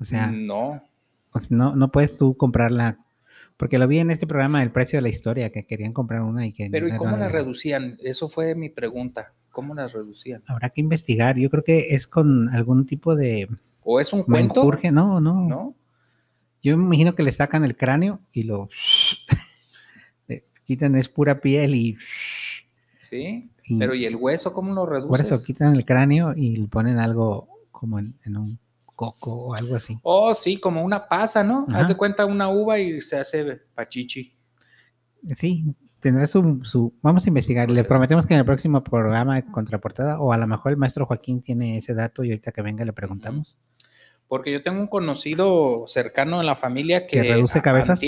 O 0.00 0.06
sea, 0.06 0.28
no. 0.28 0.82
no, 1.50 1.76
no 1.76 1.92
puedes 1.92 2.16
tú 2.16 2.38
comprarla, 2.38 2.98
porque 3.58 3.78
lo 3.78 3.86
vi 3.86 3.98
en 3.98 4.10
este 4.10 4.26
programa 4.26 4.60
del 4.60 4.72
precio 4.72 4.96
de 4.96 5.02
la 5.02 5.10
historia, 5.10 5.52
que 5.52 5.66
querían 5.66 5.92
comprar 5.92 6.22
una 6.22 6.46
y 6.46 6.52
que... 6.52 6.70
Pero 6.72 6.88
¿y 6.88 6.96
cómo 6.96 7.18
la 7.18 7.28
reducían? 7.28 7.98
Eso 8.00 8.26
fue 8.26 8.54
mi 8.54 8.70
pregunta. 8.70 9.34
¿Cómo 9.50 9.74
las 9.74 9.92
reducían? 9.92 10.42
Habrá 10.46 10.70
que 10.70 10.80
investigar. 10.80 11.36
Yo 11.36 11.50
creo 11.50 11.64
que 11.64 11.88
es 11.90 12.06
con 12.06 12.48
algún 12.50 12.86
tipo 12.86 13.16
de. 13.16 13.48
¿O 13.82 13.98
es 13.98 14.12
un 14.12 14.22
cuento? 14.22 14.64
No, 14.92 15.20
no. 15.20 15.48
¿No? 15.48 15.74
Yo 16.62 16.78
me 16.78 16.84
imagino 16.84 17.14
que 17.14 17.24
le 17.24 17.32
sacan 17.32 17.64
el 17.64 17.76
cráneo 17.76 18.20
y 18.32 18.44
lo. 18.44 18.68
quitan, 20.68 20.94
es 20.96 21.08
pura 21.08 21.40
piel 21.40 21.74
y. 21.74 21.96
Sí. 23.00 23.50
Pero 23.78 23.94
¿y 23.94 24.04
el 24.04 24.16
hueso 24.16 24.52
cómo 24.52 24.72
lo 24.74 24.86
reduces? 24.86 25.08
Por 25.08 25.20
eso 25.20 25.44
quitan 25.44 25.74
el 25.74 25.84
cráneo 25.84 26.34
y 26.34 26.56
le 26.56 26.68
ponen 26.68 26.98
algo 26.98 27.48
como 27.70 27.98
en, 27.98 28.14
un 28.26 28.58
coco 28.96 29.32
o 29.32 29.54
algo 29.54 29.76
así. 29.76 29.98
Oh, 30.02 30.34
sí, 30.34 30.58
como 30.58 30.82
una 30.82 31.08
pasa, 31.08 31.42
¿no? 31.42 31.64
Haz 31.72 31.88
de 31.88 31.96
cuenta 31.96 32.26
una 32.26 32.48
uva 32.48 32.78
y 32.78 33.00
se 33.00 33.18
hace 33.18 33.60
pachichi. 33.74 34.36
Sí, 35.36 35.64
tendrá 36.00 36.26
su, 36.26 36.92
vamos 37.02 37.24
a 37.24 37.28
investigar. 37.28 37.70
Le 37.70 37.84
prometemos 37.84 38.26
que 38.26 38.34
en 38.34 38.40
el 38.40 38.46
próximo 38.46 38.82
programa 38.82 39.36
de 39.36 39.44
contraportada, 39.44 40.20
o 40.20 40.32
a 40.32 40.38
lo 40.38 40.46
mejor 40.46 40.72
el 40.72 40.78
maestro 40.78 41.06
Joaquín 41.06 41.42
tiene 41.42 41.78
ese 41.78 41.94
dato 41.94 42.24
y 42.24 42.30
ahorita 42.30 42.52
que 42.52 42.62
venga 42.62 42.84
le 42.84 42.92
preguntamos. 42.92 43.58
Porque 44.26 44.52
yo 44.52 44.62
tengo 44.62 44.80
un 44.80 44.88
conocido 44.88 45.84
cercano 45.86 46.40
en 46.40 46.46
la 46.46 46.54
familia 46.54 47.06
que, 47.06 47.22
reduce 47.22 47.62
cabezas. 47.62 48.00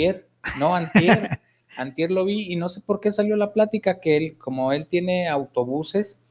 no, 0.59 0.75
antier, 0.75 1.39
antier 1.77 2.11
lo 2.11 2.25
vi 2.25 2.51
y 2.51 2.55
no 2.55 2.69
sé 2.69 2.81
por 2.81 2.99
qué 2.99 3.11
salió 3.11 3.35
la 3.35 3.53
plática 3.53 3.99
que 3.99 4.17
él, 4.17 4.37
como 4.37 4.73
él 4.73 4.87
tiene 4.87 5.27
autobuses, 5.27 6.23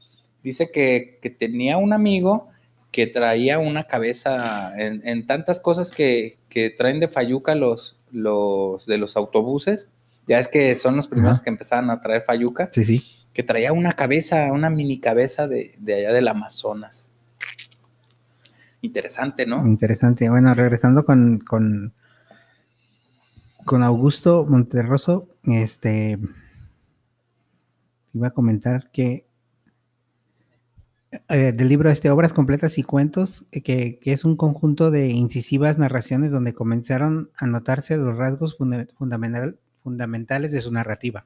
dice 0.43 0.71
que, 0.71 1.19
tenía 1.37 1.77
un 1.77 1.93
amigo 1.93 2.49
que 2.91 3.07
traía 3.07 3.59
una 3.59 3.85
cabeza 3.85 4.73
en, 4.77 5.25
tantas 5.25 5.59
cosas 5.59 5.91
que, 5.91 6.37
que, 6.49 6.69
traen 6.69 6.99
de 6.99 7.07
Fayuca 7.07 7.55
los, 7.55 7.97
los 8.11 8.85
de 8.85 8.97
los 8.97 9.15
autobuses 9.15 9.89
ya 10.27 10.39
es 10.39 10.47
que 10.47 10.75
son 10.75 10.95
los 10.95 11.07
primeros 11.07 11.41
que 11.41 11.49
empezaron 11.49 11.89
a 11.89 11.99
traer 11.99 12.21
Fayuca. 12.21 12.69
Sí, 12.71 12.83
sí. 12.83 13.03
Que 13.33 13.43
traía 13.43 13.73
una 13.73 13.93
cabeza, 13.93 14.51
una 14.51 14.69
mini 14.69 14.99
cabeza 14.99 15.47
de, 15.47 15.73
allá 15.87 16.13
del 16.13 16.27
Amazonas. 16.27 17.09
Interesante, 18.81 19.45
¿no? 19.45 19.65
Interesante. 19.65 20.29
Bueno, 20.29 20.53
regresando 20.53 21.05
con, 21.05 21.39
con, 21.39 21.93
con 23.65 23.83
Augusto 23.83 24.45
Monterroso, 24.47 25.27
este 25.43 26.19
iba 28.13 28.27
a 28.27 28.31
comentar 28.31 28.91
que 28.91 29.25
eh, 31.29 31.51
del 31.51 31.67
libro 31.67 31.89
este 31.89 32.09
Obras 32.09 32.33
Completas 32.33 32.77
y 32.77 32.83
Cuentos, 32.83 33.45
eh, 33.51 33.61
que, 33.61 33.99
que, 33.99 34.13
es 34.13 34.23
un 34.23 34.37
conjunto 34.37 34.91
de 34.91 35.09
incisivas 35.09 35.77
narraciones 35.77 36.31
donde 36.31 36.53
comenzaron 36.53 37.31
a 37.35 37.47
notarse 37.47 37.97
los 37.97 38.17
rasgos 38.17 38.57
fundamentales 38.57 39.55
fundamentales 39.83 40.51
de 40.51 40.61
su 40.61 40.71
narrativa. 40.71 41.25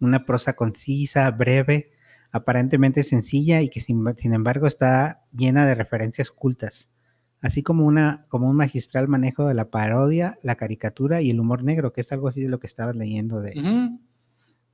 Una 0.00 0.24
prosa 0.24 0.54
concisa, 0.54 1.30
breve, 1.30 1.90
aparentemente 2.32 3.04
sencilla 3.04 3.62
y 3.62 3.68
que 3.68 3.80
sin, 3.80 4.04
embargo 4.32 4.66
está 4.66 5.22
llena 5.32 5.66
de 5.66 5.74
referencias 5.74 6.30
cultas, 6.30 6.90
así 7.40 7.62
como, 7.62 7.86
una, 7.86 8.26
como 8.28 8.48
un 8.48 8.56
magistral 8.56 9.08
manejo 9.08 9.46
de 9.46 9.54
la 9.54 9.70
parodia, 9.70 10.38
la 10.42 10.56
caricatura 10.56 11.22
y 11.22 11.30
el 11.30 11.40
humor 11.40 11.62
negro, 11.62 11.92
que 11.92 12.00
es 12.00 12.12
algo 12.12 12.28
así 12.28 12.42
de 12.42 12.48
lo 12.48 12.60
que 12.60 12.66
estabas 12.66 12.96
leyendo 12.96 13.40
de, 13.40 13.54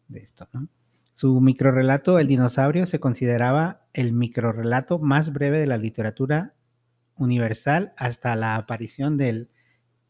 de 0.08 0.20
esto. 0.20 0.48
¿no? 0.52 0.68
Su 1.12 1.40
microrelato, 1.40 2.18
El 2.18 2.26
dinosaurio, 2.26 2.86
se 2.86 3.00
consideraba 3.00 3.82
el 3.92 4.12
microrelato 4.12 4.98
más 4.98 5.32
breve 5.32 5.58
de 5.58 5.66
la 5.66 5.76
literatura 5.76 6.54
universal 7.16 7.92
hasta 7.96 8.34
la 8.36 8.56
aparición 8.56 9.16
del 9.16 9.50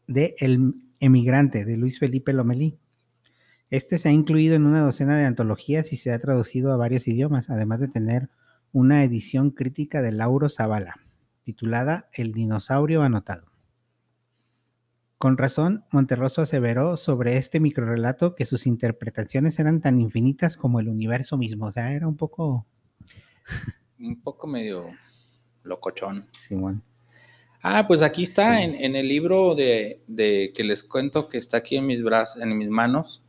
de 0.07 0.35
El 0.39 0.75
emigrante 0.99 1.65
de 1.65 1.77
Luis 1.77 1.99
Felipe 1.99 2.33
Lomelí. 2.33 2.77
Este 3.69 3.97
se 3.97 4.09
ha 4.09 4.11
incluido 4.11 4.55
en 4.55 4.65
una 4.65 4.81
docena 4.81 5.17
de 5.17 5.25
antologías 5.25 5.91
y 5.93 5.97
se 5.97 6.11
ha 6.11 6.19
traducido 6.19 6.71
a 6.71 6.77
varios 6.77 7.07
idiomas, 7.07 7.49
además 7.49 7.79
de 7.79 7.87
tener 7.87 8.29
una 8.71 9.03
edición 9.03 9.51
crítica 9.51 10.01
de 10.01 10.11
Lauro 10.11 10.49
Zavala, 10.49 10.95
titulada 11.43 12.09
El 12.13 12.33
dinosaurio 12.33 13.03
anotado. 13.03 13.53
Con 15.23 15.37
razón, 15.37 15.85
Monterroso 15.89 16.41
aseveró 16.41 16.97
sobre 16.97 17.37
este 17.37 17.61
microrelato 17.61 18.35
que 18.35 18.43
sus 18.43 18.67
interpretaciones 18.67 19.57
eran 19.57 19.79
tan 19.79 20.01
infinitas 20.01 20.57
como 20.57 20.81
el 20.81 20.89
universo 20.89 21.37
mismo. 21.37 21.67
O 21.67 21.71
sea, 21.71 21.93
era 21.93 22.09
un 22.09 22.17
poco. 22.17 22.65
Un 23.99 24.19
poco 24.21 24.47
medio 24.47 24.89
locochón. 25.63 26.27
Simón. 26.49 26.83
Ah, 27.61 27.87
pues 27.87 28.01
aquí 28.01 28.23
está 28.23 28.61
en, 28.63 28.75
en 28.75 28.97
el 28.97 29.07
libro 29.07 29.55
de, 29.55 30.01
de 30.07 30.51
que 30.53 30.65
les 30.65 30.83
cuento 30.83 31.29
que 31.29 31.37
está 31.37 31.55
aquí 31.55 31.77
en 31.77 31.85
mis 31.85 32.03
brazos, 32.03 32.41
en 32.41 32.57
mis 32.57 32.67
manos. 32.67 33.23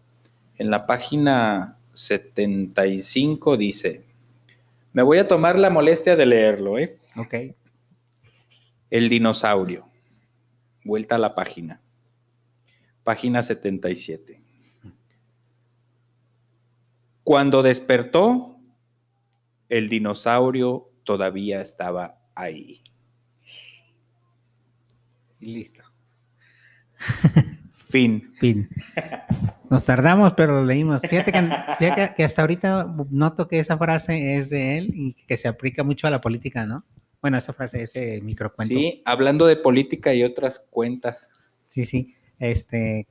En 0.57 0.73
la 0.73 0.87
página 0.87 1.79
75 1.93 3.57
dice: 3.57 4.05
Me 4.93 5.03
voy 5.03 5.19
a 5.19 5.29
tomar 5.29 5.61
la 5.61 5.71
molestia 5.71 6.17
de 6.17 6.27
leerlo, 6.27 6.77
¿eh? 6.77 6.99
Ok. 7.15 7.35
El 8.95 9.09
dinosaurio. 9.09 9.91
Vuelta 10.85 11.17
a 11.17 11.19
la 11.19 11.35
página. 11.35 11.81
Página 13.03 13.43
77. 13.43 14.41
Cuando 17.25 17.65
despertó, 17.65 18.57
el 19.69 19.89
dinosaurio 19.89 20.93
todavía 21.03 21.61
estaba 21.61 22.21
ahí. 22.37 22.85
Y 25.41 25.47
listo. 25.55 25.83
Fin. 27.73 28.33
Fin. 28.35 28.69
Nos 29.71 29.85
tardamos, 29.85 30.35
pero 30.35 30.61
lo 30.61 30.65
leímos. 30.65 31.01
Fíjate 31.01 31.33
que, 31.33 31.41
fíjate 31.81 32.15
que 32.15 32.23
hasta 32.23 32.43
ahorita 32.43 32.95
noto 33.11 33.49
que 33.49 33.59
esa 33.59 33.77
frase 33.77 34.37
es 34.37 34.51
de 34.51 34.79
él 34.79 34.93
y 34.95 35.15
que 35.27 35.37
se 35.37 35.49
aplica 35.49 35.83
mucho 35.83 36.07
a 36.07 36.11
la 36.11 36.21
política, 36.21 36.65
¿no? 36.65 36.85
Bueno, 37.25 37.39
esa 37.39 37.55
frase, 37.55 37.81
ese 37.81 38.21
microcuento. 38.21 38.75
Sí, 38.75 39.01
hablando 39.07 39.47
de 39.47 39.57
política 39.57 40.13
y 40.13 40.23
otras 40.23 40.59
cuentas. 40.59 41.31
Sí, 41.71 41.87
sí. 41.87 42.15
Este, 42.39 43.07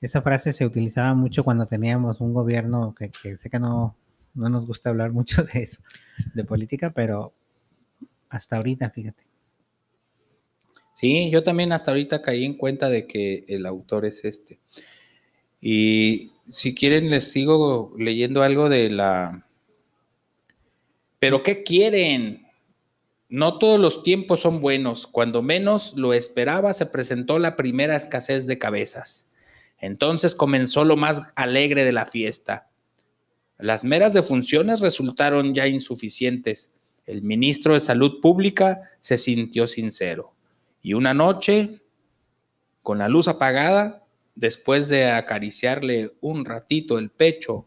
esa 0.00 0.22
frase 0.22 0.54
se 0.54 0.64
utilizaba 0.64 1.12
mucho 1.12 1.44
cuando 1.44 1.66
teníamos 1.66 2.22
un 2.22 2.32
gobierno 2.32 2.94
que, 2.98 3.10
que 3.10 3.36
sé 3.36 3.50
que 3.50 3.58
no, 3.58 3.94
no 4.32 4.48
nos 4.48 4.66
gusta 4.66 4.88
hablar 4.88 5.12
mucho 5.12 5.42
de 5.42 5.64
eso, 5.64 5.82
de 6.32 6.44
política, 6.44 6.94
pero 6.94 7.34
hasta 8.30 8.56
ahorita, 8.56 8.88
fíjate. 8.88 9.22
Sí, 10.94 11.28
yo 11.30 11.42
también 11.42 11.72
hasta 11.72 11.90
ahorita 11.90 12.22
caí 12.22 12.46
en 12.46 12.56
cuenta 12.56 12.88
de 12.88 13.06
que 13.06 13.44
el 13.48 13.66
autor 13.66 14.06
es 14.06 14.24
este. 14.24 14.60
Y 15.60 16.30
si 16.48 16.74
quieren 16.74 17.10
les 17.10 17.30
sigo 17.30 17.94
leyendo 17.98 18.42
algo 18.42 18.70
de 18.70 18.88
la... 18.88 19.46
Pero 21.18 21.42
¿qué 21.42 21.62
quieren? 21.62 22.46
No 23.32 23.56
todos 23.56 23.80
los 23.80 24.02
tiempos 24.02 24.40
son 24.40 24.60
buenos. 24.60 25.06
Cuando 25.06 25.40
menos 25.40 25.94
lo 25.96 26.12
esperaba 26.12 26.74
se 26.74 26.84
presentó 26.84 27.38
la 27.38 27.56
primera 27.56 27.96
escasez 27.96 28.46
de 28.46 28.58
cabezas. 28.58 29.30
Entonces 29.78 30.34
comenzó 30.34 30.84
lo 30.84 30.98
más 30.98 31.32
alegre 31.34 31.84
de 31.84 31.92
la 31.92 32.04
fiesta. 32.04 32.68
Las 33.56 33.84
meras 33.84 34.12
defunciones 34.12 34.80
resultaron 34.80 35.54
ya 35.54 35.66
insuficientes. 35.66 36.74
El 37.06 37.22
ministro 37.22 37.72
de 37.72 37.80
Salud 37.80 38.20
Pública 38.20 38.90
se 39.00 39.16
sintió 39.16 39.66
sincero. 39.66 40.34
Y 40.82 40.92
una 40.92 41.14
noche, 41.14 41.80
con 42.82 42.98
la 42.98 43.08
luz 43.08 43.28
apagada, 43.28 44.04
después 44.34 44.90
de 44.90 45.10
acariciarle 45.10 46.12
un 46.20 46.44
ratito 46.44 46.98
el 46.98 47.08
pecho, 47.08 47.66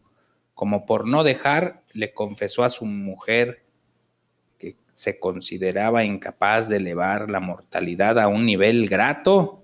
como 0.54 0.86
por 0.86 1.08
no 1.08 1.24
dejar, 1.24 1.82
le 1.92 2.14
confesó 2.14 2.62
a 2.62 2.68
su 2.68 2.86
mujer 2.86 3.65
se 4.96 5.20
consideraba 5.20 6.04
incapaz 6.04 6.70
de 6.70 6.78
elevar 6.78 7.28
la 7.28 7.38
mortalidad 7.38 8.18
a 8.18 8.28
un 8.28 8.46
nivel 8.46 8.88
grato 8.88 9.62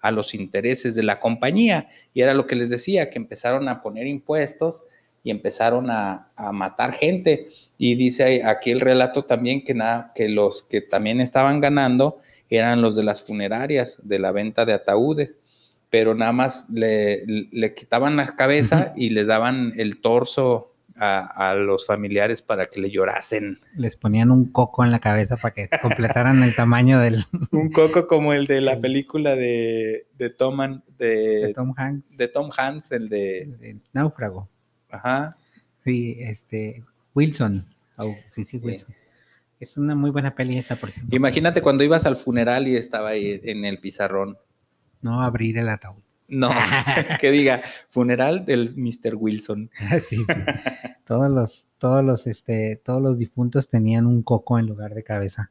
a 0.00 0.10
los 0.10 0.32
intereses 0.32 0.94
de 0.94 1.02
la 1.02 1.20
compañía. 1.20 1.90
Y 2.14 2.22
era 2.22 2.32
lo 2.32 2.46
que 2.46 2.56
les 2.56 2.70
decía, 2.70 3.10
que 3.10 3.18
empezaron 3.18 3.68
a 3.68 3.82
poner 3.82 4.06
impuestos 4.06 4.84
y 5.22 5.30
empezaron 5.30 5.90
a, 5.90 6.30
a 6.34 6.50
matar 6.50 6.94
gente. 6.94 7.48
Y 7.76 7.94
dice 7.96 8.42
aquí 8.42 8.70
el 8.70 8.80
relato 8.80 9.26
también 9.26 9.62
que, 9.62 9.74
nada, 9.74 10.12
que 10.14 10.30
los 10.30 10.62
que 10.62 10.80
también 10.80 11.20
estaban 11.20 11.60
ganando 11.60 12.22
eran 12.48 12.80
los 12.80 12.96
de 12.96 13.02
las 13.02 13.22
funerarias, 13.22 14.08
de 14.08 14.18
la 14.18 14.32
venta 14.32 14.64
de 14.64 14.72
ataúdes, 14.72 15.40
pero 15.90 16.14
nada 16.14 16.32
más 16.32 16.70
le, 16.70 17.22
le 17.26 17.74
quitaban 17.74 18.16
la 18.16 18.34
cabeza 18.34 18.94
y 18.96 19.10
le 19.10 19.26
daban 19.26 19.74
el 19.76 20.00
torso 20.00 20.72
a, 20.98 21.50
a, 21.50 21.54
los 21.54 21.86
familiares 21.86 22.42
para 22.42 22.66
que 22.66 22.80
le 22.80 22.90
llorasen. 22.90 23.58
Les 23.74 23.96
ponían 23.96 24.30
un 24.30 24.50
coco 24.50 24.84
en 24.84 24.90
la 24.90 24.98
cabeza 24.98 25.36
para 25.36 25.54
que 25.54 25.68
completaran 25.80 26.42
el 26.42 26.54
tamaño 26.54 26.98
del... 27.00 27.24
un 27.52 27.70
coco 27.70 28.06
como 28.06 28.32
el 28.32 28.46
de 28.46 28.60
la 28.60 28.80
película 28.80 29.36
de, 29.36 30.06
de, 30.16 30.30
Tom, 30.30 30.82
de, 30.98 31.06
de 31.06 31.54
Tom 31.54 31.74
Hanks. 31.76 32.16
De 32.16 32.28
Tom 32.28 32.50
Hanks, 32.56 32.92
el 32.92 33.08
de... 33.08 33.42
El 33.60 33.82
náufrago. 33.92 34.48
Ajá. 34.90 35.36
Sí, 35.84 36.16
este... 36.20 36.84
Wilson. 37.14 37.66
Oh, 37.98 38.14
sí, 38.28 38.44
sí, 38.44 38.58
Wilson. 38.58 38.88
Bien. 38.88 39.06
Es 39.58 39.78
una 39.78 39.94
muy 39.94 40.10
buena 40.10 40.34
peli 40.34 40.58
esa, 40.58 40.76
por 40.76 40.90
ejemplo. 40.90 41.16
Imagínate 41.16 41.62
cuando 41.62 41.82
ibas 41.82 42.04
al 42.04 42.16
funeral 42.16 42.68
y 42.68 42.76
estaba 42.76 43.10
ahí 43.10 43.40
en 43.44 43.64
el 43.64 43.78
pizarrón. 43.78 44.36
No 45.00 45.22
abrir 45.22 45.56
el 45.56 45.68
ataúd. 45.68 46.05
No, 46.28 46.50
que 47.20 47.30
diga 47.30 47.62
funeral 47.88 48.44
del 48.44 48.74
Mr. 48.76 49.14
Wilson. 49.14 49.70
sí, 50.02 50.16
sí. 50.16 50.24
Todos 51.04 51.30
los, 51.30 51.68
todos 51.78 52.04
los, 52.04 52.26
este, 52.26 52.80
todos 52.84 53.00
los 53.00 53.18
difuntos 53.18 53.68
tenían 53.68 54.06
un 54.06 54.22
coco 54.22 54.58
en 54.58 54.66
lugar 54.66 54.94
de 54.94 55.04
cabeza. 55.04 55.50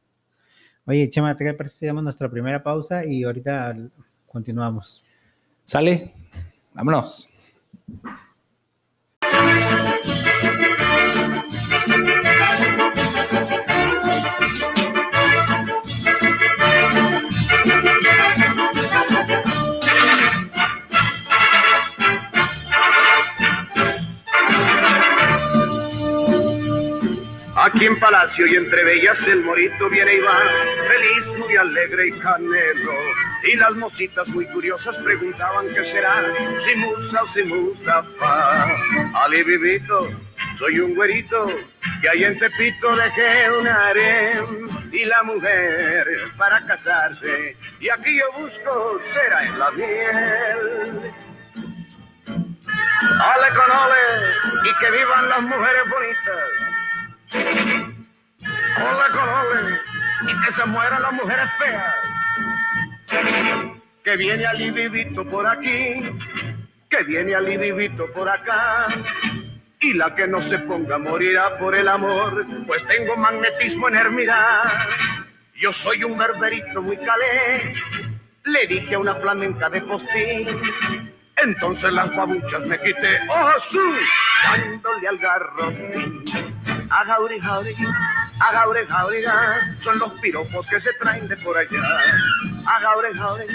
Oye, 0.85 1.09
Chema, 1.09 1.35
¿te 1.35 1.53
parece 1.53 1.87
que 1.87 1.93
nuestra 1.93 2.29
primera 2.29 2.61
pausa 2.61 3.05
y 3.05 3.23
ahorita 3.23 3.75
continuamos? 4.27 5.03
¿Sale? 5.63 6.13
Vámonos. 6.73 7.29
Y 28.37 28.55
entre 28.55 28.83
bellas 28.83 29.27
el 29.27 29.41
morito 29.43 29.89
viene 29.89 30.15
y 30.15 30.19
va, 30.19 30.37
feliz, 30.89 31.25
muy 31.39 31.55
alegre 31.55 32.07
y 32.07 32.11
canelo. 32.19 32.91
Y 33.43 33.55
las 33.55 33.71
mocitas 33.75 34.27
muy 34.27 34.45
curiosas 34.47 34.95
preguntaban 35.03 35.67
qué 35.69 35.81
será, 35.91 36.21
si 36.41 36.75
musa 36.75 37.23
o 37.23 37.33
si 37.33 37.43
musafa. 37.43 38.65
Ali 39.23 39.41
vivito, 39.43 40.09
soy 40.59 40.79
un 40.79 40.95
güerito, 40.95 41.45
que 42.01 42.09
ahí 42.09 42.25
en 42.25 42.37
Tepito 42.37 42.95
dejé 42.95 43.51
un 43.51 43.67
harem. 43.67 44.69
Y 44.91 45.03
la 45.05 45.23
mujer 45.23 46.05
para 46.37 46.59
casarse, 46.65 47.55
y 47.79 47.89
aquí 47.89 48.17
yo 48.17 48.31
busco 48.37 48.99
será 49.13 49.43
en 49.43 49.59
la 49.59 49.71
miel. 49.71 51.13
Ole 52.97 53.49
con 53.55 53.71
ole, 53.77 54.69
y 54.69 54.75
que 54.77 54.91
vivan 54.91 55.29
las 55.29 55.41
mujeres 55.41 55.89
bonitas. 55.89 57.84
Hola, 58.77 59.07
colores, 59.11 59.81
y 60.23 60.27
que 60.27 60.53
se 60.59 60.65
mueran 60.65 61.01
las 61.01 61.13
mujeres 61.13 61.49
feas. 61.57 61.95
Que 64.03 64.15
viene 64.17 64.45
Ali 64.45 64.69
Vivito 64.71 65.25
por 65.25 65.47
aquí, 65.47 66.01
que 66.89 67.03
viene 67.07 67.35
Ali 67.35 67.57
Vivito 67.57 68.05
por 68.13 68.27
acá. 68.27 68.83
Y 69.79 69.93
la 69.93 70.13
que 70.15 70.27
no 70.27 70.39
se 70.39 70.57
ponga 70.59 70.97
morirá 70.97 71.57
por 71.57 71.77
el 71.77 71.87
amor, 71.87 72.39
pues 72.67 72.85
tengo 72.87 73.15
magnetismo 73.15 73.87
en 73.89 73.95
Hermida. 73.95 74.63
Yo 75.61 75.71
soy 75.73 76.03
un 76.03 76.13
berberito 76.15 76.81
muy 76.81 76.97
calé, 76.97 77.75
le 78.43 78.67
dije 78.67 78.95
a 78.95 78.99
una 78.99 79.15
flamenca 79.15 79.69
de 79.69 79.81
postín. 79.81 80.47
Entonces 81.37 81.93
las 81.93 82.13
babuchas 82.15 82.67
me 82.67 82.79
quité, 82.79 83.19
¡oh, 83.29 83.51
Jesús! 83.51 83.99
Dándole 84.43 85.07
al 85.07 85.17
garrotín 85.17 86.25
a 86.89 87.05
jauri 87.05 87.39
jauri, 87.39 87.75
a 88.39 88.45
jaure 88.53 88.85
jauriga, 88.87 89.61
son 89.83 89.97
los 89.99 90.11
piropos 90.19 90.65
que 90.67 90.79
se 90.81 90.91
traen 91.01 91.27
de 91.27 91.37
por 91.37 91.57
allá. 91.57 91.79
A 92.65 92.79
jaure 92.79 93.13
jauri, 93.17 93.45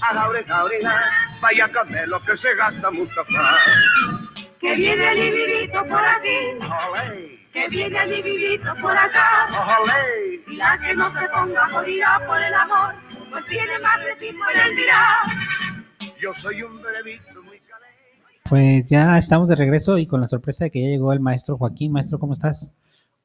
a 0.00 0.14
jaure 0.14 0.44
jauriga, 0.44 1.10
vaya 1.40 1.68
camelo 1.68 2.20
que 2.20 2.36
se 2.36 2.54
gasta 2.54 2.90
Mustafa. 2.90 3.56
Que 4.60 4.74
viene 4.76 5.10
el 5.12 5.16
librito 5.16 5.84
por 5.86 6.04
aquí, 6.04 6.56
Olé, 6.90 7.38
que 7.52 7.68
viene 7.68 8.02
el 8.02 8.10
librito 8.10 8.74
por 8.80 8.96
acá. 8.96 9.46
olé. 9.80 10.42
Y 10.46 10.56
la 10.56 10.78
que 10.78 10.94
no 10.94 11.04
se 11.12 11.28
ponga 11.28 11.68
morirá 11.68 12.20
por 12.26 12.42
el 12.42 12.54
amor, 12.54 12.94
pues 13.30 13.44
tiene 13.46 13.78
más 13.80 13.98
de 14.04 14.14
tipo 14.16 14.38
él 14.54 14.76
dirá. 14.76 15.18
Yo 16.20 16.32
soy 16.34 16.62
un 16.62 16.80
brevito 16.80 17.42
muy 17.42 17.58
calé. 17.60 17.86
Pues 18.48 18.86
ya 18.86 19.18
estamos 19.18 19.48
de 19.48 19.56
regreso 19.56 19.98
y 19.98 20.06
con 20.06 20.20
la 20.20 20.28
sorpresa 20.28 20.64
de 20.64 20.70
que 20.70 20.82
ya 20.82 20.88
llegó 20.88 21.12
el 21.12 21.20
maestro 21.20 21.56
Joaquín. 21.58 21.92
Maestro, 21.92 22.18
¿cómo 22.18 22.34
estás? 22.34 22.72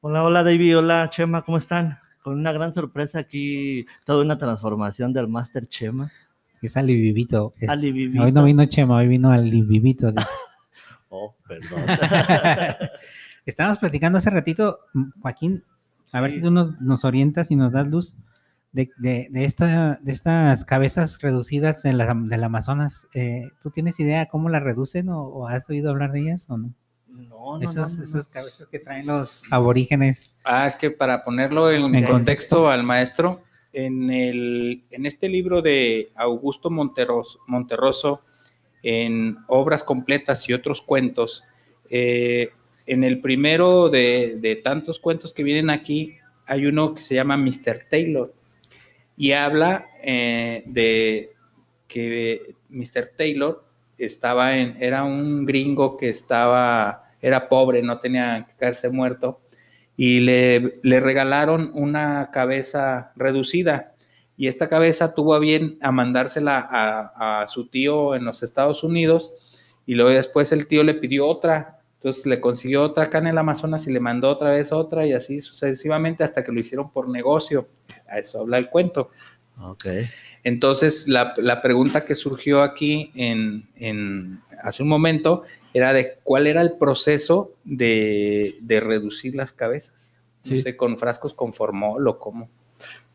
Hola, 0.00 0.24
hola 0.24 0.42
David, 0.42 0.78
hola 0.78 1.10
Chema, 1.10 1.42
¿cómo 1.44 1.58
están? 1.58 1.98
Con 2.22 2.38
una 2.38 2.52
gran 2.52 2.72
sorpresa 2.72 3.18
aquí, 3.18 3.86
toda 4.04 4.22
una 4.24 4.38
transformación 4.38 5.12
del 5.12 5.28
Master 5.28 5.68
Chema. 5.68 6.10
Es 6.62 6.76
Alivivito. 6.76 7.54
Es- 7.58 7.68
Alivivito. 7.68 8.22
Hoy 8.22 8.32
no 8.32 8.44
vino 8.44 8.64
Chema, 8.66 8.96
hoy 8.96 9.08
vino 9.08 9.30
Alivivito. 9.30 10.12
Oh, 11.12 11.34
perdón. 11.48 11.80
Estábamos 13.44 13.80
platicando 13.80 14.18
hace 14.18 14.30
ratito, 14.30 14.78
Joaquín, 15.20 15.64
a 16.12 16.20
ver 16.20 16.30
si 16.30 16.40
tú 16.40 16.52
nos, 16.52 16.80
nos 16.80 17.04
orientas 17.04 17.50
y 17.50 17.56
nos 17.56 17.72
das 17.72 17.88
luz 17.88 18.14
de, 18.70 18.90
de, 18.96 19.26
de, 19.32 19.44
esta, 19.44 19.98
de 20.00 20.12
estas 20.12 20.64
cabezas 20.64 21.18
reducidas 21.20 21.82
de 21.82 21.94
la- 21.94 22.14
del 22.14 22.44
Amazonas. 22.44 23.08
Eh, 23.12 23.48
¿Tú 23.60 23.72
tienes 23.72 23.98
idea 23.98 24.26
cómo 24.26 24.50
las 24.50 24.62
reducen 24.62 25.08
o, 25.08 25.24
o 25.24 25.48
has 25.48 25.68
oído 25.68 25.90
hablar 25.90 26.12
de 26.12 26.20
ellas 26.20 26.46
o 26.48 26.58
no? 26.58 26.72
No, 27.28 27.58
no, 27.58 27.62
esas, 27.62 27.92
no, 27.92 27.98
no. 27.98 28.04
esas 28.04 28.28
cabezas 28.28 28.66
que 28.68 28.78
traen 28.78 29.06
los 29.06 29.42
aborígenes. 29.50 30.34
Ah, 30.44 30.66
es 30.66 30.76
que 30.76 30.90
para 30.90 31.24
ponerlo 31.24 31.70
en, 31.70 31.94
En 31.94 32.04
contexto 32.04 32.68
al 32.68 32.82
maestro, 32.82 33.42
en, 33.72 34.10
el, 34.10 34.84
en 34.90 35.06
este 35.06 35.28
libro 35.28 35.62
de 35.62 36.10
Augusto 36.14 36.70
Monterroso, 36.70 37.40
Monterroso, 37.46 38.22
en 38.82 39.38
Obras 39.46 39.84
Completas 39.84 40.48
y 40.48 40.52
otros 40.52 40.80
cuentos, 40.82 41.44
eh, 41.88 42.50
en 42.86 43.04
el 43.04 43.20
primero 43.20 43.88
de, 43.88 44.38
de 44.40 44.56
tantos 44.56 44.98
cuentos 44.98 45.34
que 45.34 45.42
vienen 45.42 45.70
aquí, 45.70 46.16
hay 46.46 46.66
uno 46.66 46.94
que 46.94 47.00
se 47.00 47.14
llama 47.14 47.36
Mr. 47.36 47.86
Taylor 47.88 48.34
y 49.16 49.32
habla 49.32 49.86
eh, 50.02 50.62
de 50.66 51.32
que 51.86 52.54
Mr. 52.70 53.12
Taylor 53.16 53.62
estaba 53.98 54.56
en, 54.56 54.76
era 54.80 55.04
un 55.04 55.44
gringo 55.44 55.96
que 55.96 56.08
estaba, 56.08 57.09
era 57.22 57.48
pobre, 57.48 57.82
no 57.82 57.98
tenía 57.98 58.46
que 58.48 58.54
caerse 58.56 58.90
muerto, 58.90 59.40
y 59.96 60.20
le, 60.20 60.80
le 60.82 61.00
regalaron 61.00 61.70
una 61.74 62.30
cabeza 62.32 63.12
reducida. 63.16 63.92
Y 64.36 64.48
esta 64.48 64.68
cabeza 64.68 65.14
tuvo 65.14 65.34
a 65.34 65.38
bien 65.38 65.76
a 65.82 65.92
mandársela 65.92 66.58
a, 66.58 67.42
a 67.42 67.46
su 67.46 67.68
tío 67.68 68.14
en 68.14 68.24
los 68.24 68.42
Estados 68.42 68.82
Unidos, 68.82 69.32
y 69.84 69.94
luego 69.94 70.10
después 70.10 70.52
el 70.52 70.66
tío 70.66 70.82
le 70.84 70.94
pidió 70.94 71.26
otra. 71.26 71.76
Entonces 71.94 72.24
le 72.24 72.40
consiguió 72.40 72.82
otra 72.82 73.04
acá 73.04 73.18
en 73.18 73.26
el 73.26 73.36
Amazonas 73.36 73.86
y 73.86 73.92
le 73.92 74.00
mandó 74.00 74.30
otra 74.30 74.52
vez 74.52 74.72
otra, 74.72 75.06
y 75.06 75.12
así 75.12 75.40
sucesivamente 75.40 76.24
hasta 76.24 76.42
que 76.42 76.52
lo 76.52 76.60
hicieron 76.60 76.90
por 76.90 77.10
negocio. 77.10 77.68
A 78.08 78.18
eso 78.18 78.40
habla 78.40 78.56
el 78.56 78.70
cuento. 78.70 79.10
Ok. 79.60 79.84
Entonces, 80.42 81.08
la, 81.08 81.34
la 81.36 81.60
pregunta 81.60 82.06
que 82.06 82.14
surgió 82.14 82.62
aquí 82.62 83.10
en, 83.14 83.68
en- 83.76 84.40
hace 84.62 84.82
un 84.82 84.88
momento 84.88 85.42
era 85.74 85.92
de 85.92 86.18
cuál 86.24 86.46
era 86.46 86.62
el 86.62 86.72
proceso 86.72 87.52
de, 87.64 88.56
de 88.60 88.80
reducir 88.80 89.34
las 89.34 89.52
cabezas. 89.52 90.14
No 90.44 90.50
Sí. 90.52 90.62
sé, 90.62 90.76
con 90.76 90.96
frascos 90.96 91.34
con 91.34 91.52
formol 91.52 92.06
o 92.08 92.18
cómo. 92.18 92.48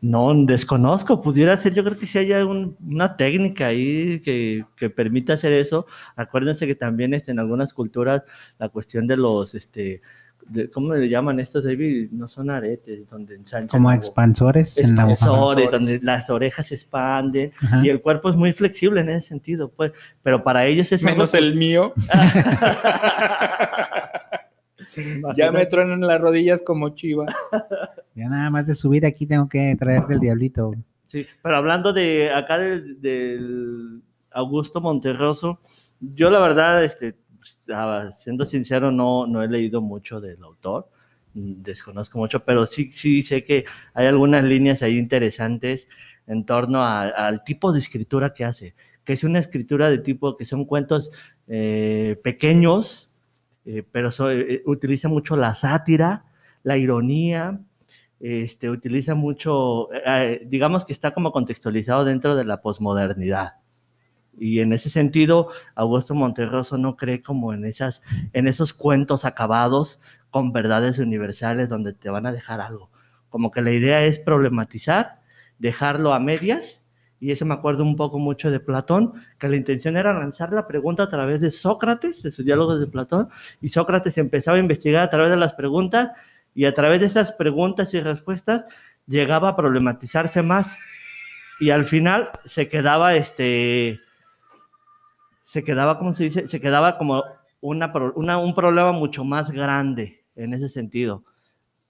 No, 0.00 0.32
desconozco, 0.44 1.22
pudiera 1.22 1.56
ser, 1.56 1.74
yo 1.74 1.82
creo 1.82 1.98
que 1.98 2.06
sí 2.06 2.18
hay 2.18 2.30
un- 2.42 2.76
una 2.86 3.16
técnica 3.16 3.68
ahí 3.68 4.20
que, 4.20 4.64
que 4.76 4.90
permita 4.90 5.32
hacer 5.32 5.52
eso. 5.54 5.86
Acuérdense 6.14 6.66
que 6.66 6.74
también 6.74 7.14
este, 7.14 7.32
en 7.32 7.38
algunas 7.40 7.72
culturas 7.72 8.22
la 8.58 8.68
cuestión 8.68 9.06
de 9.06 9.16
los, 9.16 9.54
este, 9.54 10.02
de- 10.48 10.70
¿cómo 10.70 10.94
le 10.94 11.08
llaman 11.08 11.40
estos, 11.40 11.64
David? 11.64 12.10
No 12.12 12.28
son 12.28 12.50
aretes, 12.50 13.08
donde 13.08 13.34
ensanchan 13.34 13.68
Como 13.68 13.90
expansores 13.92 14.78
en 14.78 14.94
la 14.96 15.04
boca. 15.04 15.12
Expansores, 15.14 15.70
donde 15.70 16.00
las 16.02 16.28
orejas 16.30 16.66
se 16.68 16.74
expanden 16.76 17.52
Ajá. 17.62 17.84
y 17.84 17.88
el 17.88 18.00
cuerpo 18.00 18.30
es 18.30 18.36
muy 18.36 18.52
flexible 18.52 19.00
en 19.00 19.08
ese 19.10 19.28
sentido, 19.28 19.70
pues, 19.70 19.92
pero 20.22 20.42
para 20.44 20.66
ellos 20.66 20.90
es 20.92 21.02
algo- 21.02 21.12
Menos 21.14 21.34
el 21.34 21.54
mío. 21.56 21.92
ya 25.36 25.52
me 25.52 25.66
truenan 25.66 26.00
las 26.00 26.20
rodillas 26.20 26.62
como 26.62 26.90
chiva. 26.90 27.26
Ya 28.14 28.28
nada 28.28 28.50
más 28.50 28.66
de 28.66 28.74
subir 28.74 29.04
aquí 29.06 29.26
tengo 29.26 29.48
que 29.48 29.76
traer 29.78 30.06
del 30.06 30.20
diablito. 30.20 30.74
Sí, 31.08 31.26
pero 31.42 31.56
hablando 31.56 31.92
de 31.92 32.30
acá 32.32 32.58
del, 32.58 33.00
del 33.00 34.02
Augusto 34.30 34.80
Monterroso, 34.80 35.60
yo 36.00 36.30
la 36.30 36.40
verdad, 36.40 36.84
este, 36.84 37.14
siendo 38.16 38.46
sincero, 38.46 38.90
no, 38.92 39.26
no 39.26 39.42
he 39.42 39.48
leído 39.48 39.80
mucho 39.80 40.20
del 40.20 40.42
autor, 40.42 40.88
mm, 41.34 41.62
desconozco 41.62 42.18
mucho, 42.18 42.44
pero 42.44 42.66
sí, 42.66 42.90
sí 42.92 43.22
sé 43.22 43.44
que 43.44 43.64
hay 43.94 44.06
algunas 44.06 44.44
líneas 44.44 44.82
ahí 44.82 44.98
interesantes 44.98 45.86
en 46.26 46.44
torno 46.44 46.82
a- 46.82 47.08
al 47.08 47.44
tipo 47.44 47.72
de 47.72 47.78
escritura 47.80 48.34
que 48.34 48.44
hace, 48.44 48.74
que 49.04 49.12
es 49.14 49.24
una 49.24 49.38
escritura 49.38 49.88
de 49.90 49.98
tipo 49.98 50.36
que 50.36 50.44
son 50.44 50.64
cuentos 50.64 51.10
eh, 51.48 52.18
pequeños, 52.24 53.08
eh, 53.64 53.84
pero 53.92 54.10
so- 54.10 54.30
eh, 54.32 54.62
utiliza 54.66 55.08
mucho 55.08 55.36
la 55.36 55.54
sátira, 55.54 56.24
la 56.64 56.76
ironía, 56.78 57.60
este, 58.20 58.70
utiliza 58.70 59.14
mucho, 59.14 59.92
eh, 59.92 60.02
eh, 60.06 60.42
digamos 60.46 60.84
que 60.84 60.92
está 60.92 61.12
como 61.12 61.32
contextualizado 61.32 62.04
dentro 62.04 62.34
de 62.36 62.44
la 62.44 62.60
posmodernidad. 62.62 63.54
Y 64.38 64.60
en 64.60 64.72
ese 64.72 64.90
sentido, 64.90 65.50
Augusto 65.74 66.14
Monterroso 66.14 66.78
no 66.78 66.96
cree 66.96 67.22
como 67.22 67.54
en, 67.54 67.64
esas, 67.64 68.02
en 68.32 68.48
esos 68.48 68.74
cuentos 68.74 69.24
acabados 69.24 69.98
con 70.30 70.52
verdades 70.52 70.98
universales 70.98 71.68
donde 71.68 71.94
te 71.94 72.10
van 72.10 72.26
a 72.26 72.32
dejar 72.32 72.60
algo. 72.60 72.90
Como 73.30 73.50
que 73.50 73.62
la 73.62 73.72
idea 73.72 74.04
es 74.04 74.18
problematizar, 74.18 75.20
dejarlo 75.58 76.12
a 76.12 76.20
medias, 76.20 76.82
y 77.18 77.32
eso 77.32 77.46
me 77.46 77.54
acuerdo 77.54 77.82
un 77.82 77.96
poco 77.96 78.18
mucho 78.18 78.50
de 78.50 78.60
Platón, 78.60 79.14
que 79.38 79.48
la 79.48 79.56
intención 79.56 79.96
era 79.96 80.12
lanzar 80.12 80.52
la 80.52 80.66
pregunta 80.66 81.04
a 81.04 81.10
través 81.10 81.40
de 81.40 81.50
Sócrates, 81.50 82.22
de 82.22 82.30
sus 82.30 82.44
diálogos 82.44 82.78
de 82.78 82.86
Platón, 82.86 83.30
y 83.62 83.70
Sócrates 83.70 84.18
empezaba 84.18 84.58
a 84.58 84.60
investigar 84.60 85.02
a 85.02 85.10
través 85.10 85.30
de 85.30 85.38
las 85.38 85.54
preguntas, 85.54 86.10
y 86.54 86.66
a 86.66 86.74
través 86.74 87.00
de 87.00 87.06
esas 87.06 87.32
preguntas 87.32 87.92
y 87.94 88.00
respuestas 88.00 88.64
llegaba 89.06 89.50
a 89.50 89.56
problematizarse 89.56 90.42
más, 90.42 90.66
y 91.58 91.70
al 91.70 91.86
final 91.86 92.30
se 92.44 92.68
quedaba 92.68 93.14
este 93.14 94.00
se 95.56 95.64
quedaba, 95.64 95.98
¿cómo 95.98 96.12
se 96.12 96.24
dice? 96.24 96.48
Se 96.48 96.60
quedaba 96.60 96.98
como 96.98 97.24
una, 97.60 97.90
una- 98.14 98.38
un 98.38 98.54
problema 98.54 98.92
mucho 98.92 99.24
más 99.24 99.50
grande 99.50 100.24
en 100.36 100.52
ese 100.52 100.68
sentido. 100.68 101.24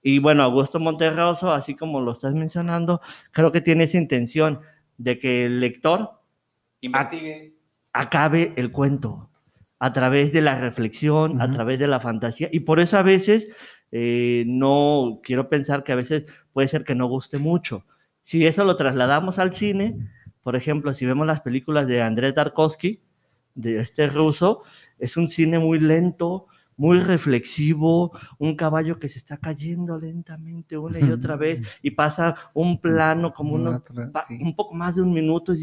Y 0.01 0.19
bueno, 0.19 0.43
Augusto 0.43 0.79
Monterroso, 0.79 1.51
así 1.51 1.75
como 1.75 1.99
lo 2.01 2.13
estás 2.13 2.33
mencionando, 2.33 3.01
creo 3.31 3.51
que 3.51 3.59
tiene 3.61 3.83
esa 3.85 3.97
intención 3.97 4.61
de 4.97 5.19
que 5.19 5.45
el 5.45 5.59
lector 5.59 6.11
Investigue. 6.81 7.55
acabe 7.93 8.53
el 8.55 8.71
cuento 8.71 9.29
a 9.79 9.91
través 9.93 10.31
de 10.31 10.41
la 10.41 10.59
reflexión, 10.61 11.41
a 11.41 11.51
través 11.51 11.77
de 11.79 11.87
la 11.87 11.99
fantasía. 11.99 12.47
Y 12.51 12.61
por 12.61 12.79
eso 12.79 12.97
a 12.97 13.03
veces 13.03 13.49
eh, 13.91 14.45
no 14.47 15.19
quiero 15.23 15.49
pensar 15.49 15.83
que 15.83 15.91
a 15.91 15.95
veces 15.95 16.25
puede 16.53 16.69
ser 16.69 16.85
que 16.85 16.95
no 16.95 17.07
guste 17.07 17.37
mucho. 17.37 17.85
Si 18.23 18.45
eso 18.45 18.63
lo 18.65 18.77
trasladamos 18.77 19.39
al 19.39 19.53
cine, 19.53 19.97
por 20.43 20.55
ejemplo, 20.55 20.93
si 20.93 21.05
vemos 21.05 21.27
las 21.27 21.41
películas 21.41 21.87
de 21.87 22.01
Andrés 22.01 22.33
Tarkovsky, 22.33 23.01
de 23.57 23.81
este 23.81 24.07
ruso, 24.07 24.63
es 24.99 25.17
un 25.17 25.27
cine 25.27 25.59
muy 25.59 25.79
lento, 25.79 26.45
muy 26.77 26.99
reflexivo, 26.99 28.17
un 28.37 28.55
caballo 28.55 28.99
que 28.99 29.09
se 29.09 29.17
está 29.17 29.37
cayendo 29.37 29.99
lentamente 29.99 30.77
una 30.77 30.99
y 30.99 31.11
otra 31.11 31.35
vez 31.35 31.61
y 31.81 31.91
pasa 31.91 32.35
un 32.53 32.79
plano 32.79 33.33
como 33.33 33.55
uno, 33.55 33.83
sí. 34.27 34.37
un 34.39 34.55
poco 34.55 34.75
más 34.75 34.95
de 34.95 35.01
un 35.01 35.11
minuto 35.11 35.53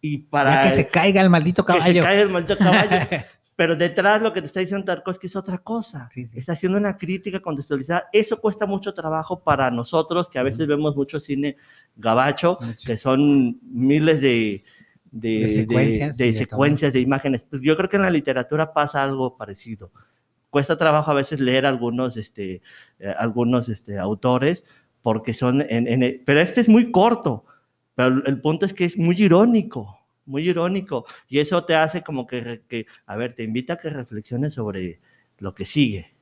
y, 0.00 0.18
para 0.18 0.62
Ya 0.62 0.70
que 0.70 0.76
se 0.76 0.88
caiga 0.88 1.20
el 1.20 1.28
maldito 1.28 1.66
que 1.66 1.72
se 1.72 1.78
caballo. 1.78 2.02
cae 2.02 2.22
el 2.22 2.30
maldito 2.30 2.56
caballo. 2.56 2.88
Pero 3.56 3.76
detrás 3.76 4.22
lo 4.22 4.32
que 4.32 4.40
te 4.40 4.46
está 4.46 4.60
diciendo 4.60 4.86
Tarkovsky 4.86 5.26
es 5.26 5.36
otra 5.36 5.58
cosa. 5.58 6.08
Sí, 6.10 6.24
sí. 6.26 6.38
Está 6.38 6.54
haciendo 6.54 6.78
una 6.78 6.96
crítica 6.96 7.40
contextualizada. 7.40 8.04
Eso 8.10 8.40
cuesta 8.40 8.64
mucho 8.64 8.94
trabajo 8.94 9.40
para 9.44 9.70
nosotros, 9.70 10.30
que 10.30 10.38
a 10.38 10.42
veces 10.42 10.66
vemos 10.66 10.96
mucho 10.96 11.20
cine 11.20 11.58
gabacho, 11.94 12.56
Mucho. 12.58 12.86
que 12.86 12.96
son 12.96 13.58
miles 13.62 14.22
de, 14.22 14.64
de, 15.12 15.40
De 15.40 15.48
secuencias 15.48 16.16
de- 16.16 16.32
de 16.32 16.38
secuencias, 16.38 16.94
imágenes. 16.94 17.42
Pues 17.48 17.62
yo 17.62 17.76
creo 17.76 17.88
que 17.88 17.96
en 17.96 18.02
la 18.02 18.10
literatura 18.10 18.72
pasa 18.72 19.02
algo 19.02 19.36
parecido. 19.36 19.90
Cuesta 20.50 20.76
trabajo 20.76 21.10
a 21.10 21.14
veces 21.14 21.40
leer 21.40 21.66
algunos, 21.66 22.16
este, 22.16 22.62
eh, 22.98 23.14
algunos 23.18 23.68
este, 23.68 23.98
autores, 23.98 24.64
porque 25.02 25.32
son, 25.32 25.62
en, 25.62 25.86
en- 25.88 26.22
pero 26.24 26.40
este 26.40 26.60
es 26.60 26.68
muy 26.68 26.90
corto, 26.90 27.44
pero 27.94 28.24
el- 28.26 28.40
punto 28.40 28.66
es 28.66 28.74
que 28.74 28.84
es 28.84 28.98
muy 28.98 29.16
irónico, 29.22 29.98
muy 30.26 30.48
irónico, 30.48 31.04
y 31.28 31.38
eso 31.38 31.64
te 31.64 31.74
hace 31.74 32.02
como 32.02 32.26
que, 32.26 32.62
que, 32.68 32.86
a 33.06 33.16
ver, 33.16 33.34
te 33.34 33.42
invita 33.44 33.74
a 33.74 33.78
que 33.78 33.90
reflexiones 33.90 34.54
sobre 34.54 35.00
lo 35.38 35.54
que 35.54 35.64
sigue. 35.64 36.12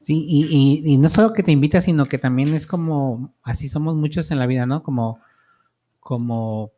Sí, 0.00 0.24
y, 0.28 0.44
y- 0.84 0.92
y 0.94 0.96
no 0.98 1.08
solo 1.08 1.32
que 1.32 1.42
te 1.42 1.52
invita, 1.52 1.80
sino 1.80 2.06
que 2.06 2.18
también 2.18 2.54
es 2.54 2.66
como, 2.66 3.34
así 3.42 3.68
somos 3.68 3.94
muchos 3.94 4.30
en 4.30 4.38
la 4.38 4.46
vida, 4.46 4.66
¿no? 4.66 4.82
Como, 4.82 5.20
como, 6.00 6.72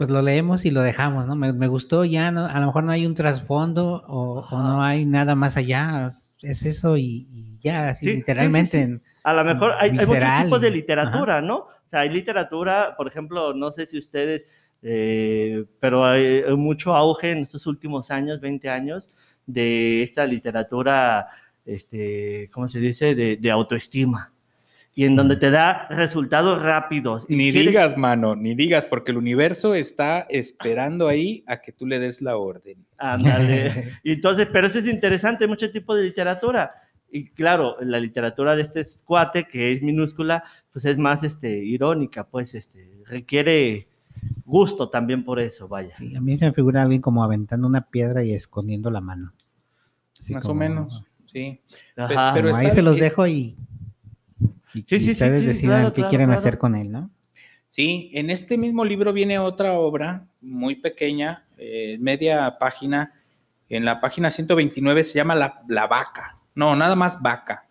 pues 0.00 0.08
lo 0.08 0.22
leemos 0.22 0.64
y 0.64 0.70
lo 0.70 0.80
dejamos, 0.80 1.26
¿no? 1.26 1.36
Me, 1.36 1.52
me 1.52 1.68
gustó, 1.68 2.06
ya 2.06 2.32
no, 2.32 2.46
a 2.46 2.58
lo 2.58 2.64
mejor 2.68 2.84
no 2.84 2.92
hay 2.92 3.04
un 3.04 3.14
trasfondo 3.14 4.02
o, 4.08 4.46
o 4.50 4.58
no 4.62 4.82
hay 4.82 5.04
nada 5.04 5.34
más 5.34 5.58
allá, 5.58 6.06
es, 6.06 6.34
es 6.40 6.64
eso 6.64 6.96
y, 6.96 7.28
y 7.30 7.58
ya, 7.60 7.90
así 7.90 8.06
Sí, 8.06 8.14
literalmente. 8.14 8.86
sí. 8.86 8.98
A 9.24 9.34
lo 9.34 9.44
mejor 9.44 9.72
hay, 9.78 9.90
hay 9.90 10.06
muchos 10.06 10.42
tipos 10.42 10.60
de 10.62 10.70
literatura, 10.70 11.42
¿no? 11.42 11.66
sea, 11.90 12.00
hay 12.00 12.08
literatura, 12.08 12.94
por 12.96 13.08
ejemplo, 13.08 13.52
no 13.52 13.72
sé 13.72 13.84
si 13.84 13.98
ustedes, 13.98 14.46
eh, 14.80 15.66
pero 15.80 16.06
hay, 16.06 16.44
hay 16.48 16.56
mucho 16.56 16.96
auge 16.96 17.32
en 17.32 17.40
estos 17.40 17.66
últimos 17.66 18.10
años, 18.10 18.40
20 18.40 18.70
años, 18.70 19.06
de 19.44 20.02
esta 20.02 20.24
literatura, 20.24 21.28
este, 21.66 22.48
¿cómo 22.54 22.68
se 22.68 22.78
dice?, 22.78 23.14
de, 23.14 23.36
de 23.36 23.50
autoestima. 23.50 24.32
Y 24.94 25.04
en 25.04 25.14
donde 25.16 25.36
te 25.36 25.50
da 25.50 25.86
resultados 25.88 26.60
rápidos. 26.60 27.24
Y 27.28 27.36
Ni 27.36 27.52
quieres- 27.52 27.68
digas, 27.68 27.96
mano, 27.96 28.34
ni 28.36 28.54
digas, 28.54 28.84
porque 28.84 29.12
el 29.12 29.18
universo 29.18 29.74
está 29.74 30.26
esperando 30.28 31.06
ahí 31.08 31.44
a 31.46 31.58
que 31.58 31.72
tú 31.72 31.86
le 31.86 31.98
des 31.98 32.20
la 32.22 32.36
orden. 32.36 32.84
Ándale. 32.98 33.92
Entonces, 34.04 34.48
pero 34.52 34.66
eso 34.66 34.80
es 34.80 34.86
interesante, 34.88 35.46
mucho 35.46 35.70
tipo 35.70 35.94
de 35.94 36.02
literatura. 36.02 36.72
Y 37.12 37.28
claro, 37.30 37.76
la 37.80 37.98
literatura 37.98 38.54
de 38.56 38.62
este 38.62 38.86
cuate, 39.04 39.44
que 39.48 39.72
es 39.72 39.82
minúscula, 39.82 40.44
pues 40.72 40.84
es 40.84 40.98
más 40.98 41.22
este, 41.24 41.58
irónica, 41.58 42.24
pues 42.24 42.54
este, 42.54 42.90
requiere 43.06 43.86
gusto 44.44 44.88
también 44.90 45.24
por 45.24 45.40
eso, 45.40 45.66
vaya. 45.68 45.94
Sí, 45.96 46.14
a 46.14 46.20
mí 46.20 46.36
se 46.36 46.46
me 46.46 46.52
figura 46.52 46.82
alguien 46.82 47.00
como 47.00 47.22
aventando 47.24 47.66
una 47.66 47.80
piedra 47.82 48.22
y 48.24 48.32
escondiendo 48.32 48.90
la 48.90 49.00
mano. 49.00 49.32
Así 50.20 50.34
Más 50.34 50.46
o 50.46 50.54
menos, 50.54 51.04
sí. 51.26 51.60
Ajá. 51.96 52.32
pero 52.34 52.48
como 52.50 52.60
ahí 52.60 52.66
está- 52.66 52.76
se 52.76 52.82
los 52.82 52.98
dejo 52.98 53.26
y, 53.26 53.56
y- 54.74 54.82
Sí, 54.82 54.96
y 54.96 54.98
sí, 55.00 55.04
sí, 55.06 55.10
ustedes 55.12 55.40
sí, 55.42 55.46
decidan 55.46 55.78
claro, 55.80 55.88
qué 55.92 55.94
claro, 55.96 56.08
quieren 56.10 56.26
claro. 56.28 56.38
hacer 56.40 56.58
con 56.58 56.74
él, 56.76 56.90
¿no? 56.90 57.10
Sí, 57.68 58.10
en 58.14 58.30
este 58.30 58.58
mismo 58.58 58.84
libro 58.84 59.12
viene 59.12 59.38
otra 59.38 59.74
obra 59.74 60.26
muy 60.40 60.74
pequeña, 60.76 61.46
eh, 61.56 61.96
media 62.00 62.56
página. 62.58 63.14
En 63.68 63.84
la 63.84 64.00
página 64.00 64.30
129 64.30 65.04
se 65.04 65.14
llama 65.14 65.36
La, 65.36 65.62
La 65.68 65.86
Vaca. 65.86 66.36
No, 66.56 66.74
nada 66.74 66.96
más 66.96 67.22
Vaca. 67.22 67.66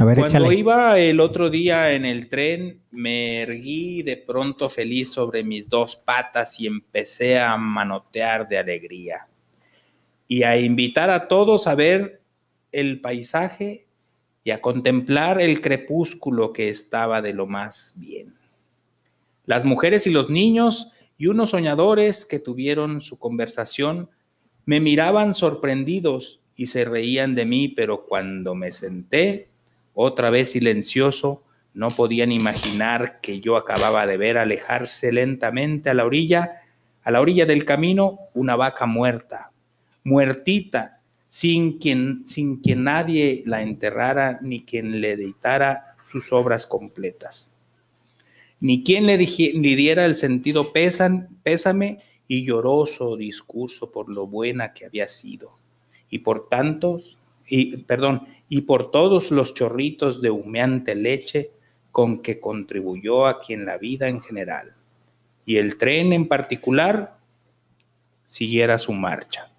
A 0.00 0.04
ver, 0.04 0.16
Cuando 0.18 0.38
échale. 0.44 0.54
iba 0.54 0.96
el 0.98 1.18
otro 1.18 1.50
día 1.50 1.92
en 1.92 2.04
el 2.06 2.28
tren, 2.28 2.80
me 2.92 3.42
erguí 3.42 4.02
de 4.04 4.16
pronto 4.16 4.68
feliz 4.68 5.10
sobre 5.10 5.42
mis 5.42 5.68
dos 5.68 5.96
patas 5.96 6.60
y 6.60 6.68
empecé 6.68 7.38
a 7.40 7.56
manotear 7.56 8.48
de 8.48 8.58
alegría 8.58 9.26
y 10.28 10.44
a 10.44 10.56
invitar 10.56 11.10
a 11.10 11.26
todos 11.26 11.66
a 11.66 11.74
ver 11.74 12.20
el 12.70 13.00
paisaje 13.00 13.87
y 14.44 14.50
a 14.50 14.60
contemplar 14.60 15.40
el 15.40 15.60
crepúsculo 15.60 16.52
que 16.52 16.68
estaba 16.68 17.22
de 17.22 17.32
lo 17.32 17.46
más 17.46 17.94
bien. 17.98 18.34
Las 19.44 19.64
mujeres 19.64 20.06
y 20.06 20.10
los 20.10 20.30
niños 20.30 20.92
y 21.16 21.26
unos 21.26 21.50
soñadores 21.50 22.24
que 22.24 22.38
tuvieron 22.38 23.00
su 23.00 23.18
conversación 23.18 24.10
me 24.64 24.80
miraban 24.80 25.34
sorprendidos 25.34 26.40
y 26.54 26.66
se 26.66 26.84
reían 26.84 27.34
de 27.34 27.46
mí, 27.46 27.68
pero 27.68 28.04
cuando 28.04 28.54
me 28.54 28.72
senté, 28.72 29.48
otra 29.94 30.30
vez 30.30 30.52
silencioso, 30.52 31.42
no 31.74 31.90
podían 31.90 32.32
imaginar 32.32 33.20
que 33.20 33.40
yo 33.40 33.56
acababa 33.56 34.06
de 34.06 34.16
ver 34.16 34.36
alejarse 34.36 35.12
lentamente 35.12 35.90
a 35.90 35.94
la 35.94 36.04
orilla, 36.04 36.62
a 37.02 37.10
la 37.10 37.20
orilla 37.20 37.46
del 37.46 37.64
camino, 37.64 38.18
una 38.34 38.56
vaca 38.56 38.86
muerta, 38.86 39.52
muertita, 40.04 40.97
sin 41.30 41.78
quien, 41.78 42.22
sin 42.26 42.62
que 42.62 42.74
nadie 42.74 43.42
la 43.46 43.62
enterrara 43.62 44.38
ni 44.42 44.64
quien 44.64 45.00
le 45.00 45.12
editara 45.12 45.96
sus 46.10 46.32
obras 46.32 46.66
completas. 46.66 47.54
Ni 48.60 48.82
quien 48.82 49.06
le, 49.06 49.18
dije- 49.18 49.52
diera 49.54 50.04
el 50.04 50.14
sentido 50.14 50.72
pésame 50.72 51.98
y 52.26 52.44
lloroso 52.44 53.16
discurso 53.16 53.90
por 53.90 54.08
lo 54.08 54.26
buena 54.26 54.72
que 54.72 54.86
había 54.86 55.06
sido. 55.06 55.56
Y 56.10 56.20
por 56.20 56.48
tantos, 56.48 57.18
y 57.46 57.78
perdón, 57.78 58.26
y 58.48 58.62
por 58.62 58.90
todos 58.90 59.30
los 59.30 59.54
chorritos 59.54 60.20
de 60.22 60.30
humeante 60.30 60.94
leche 60.94 61.50
con 61.92 62.20
que 62.22 62.40
contribuyó 62.40 63.26
aquí 63.26 63.52
en 63.52 63.66
la 63.66 63.78
vida 63.78 64.08
en 64.08 64.20
general. 64.20 64.74
Y 65.44 65.56
el 65.56 65.78
tren 65.78 66.12
en 66.12 66.28
particular 66.28 67.18
siguiera 68.26 68.78
su 68.78 68.92
marcha. 68.92 69.50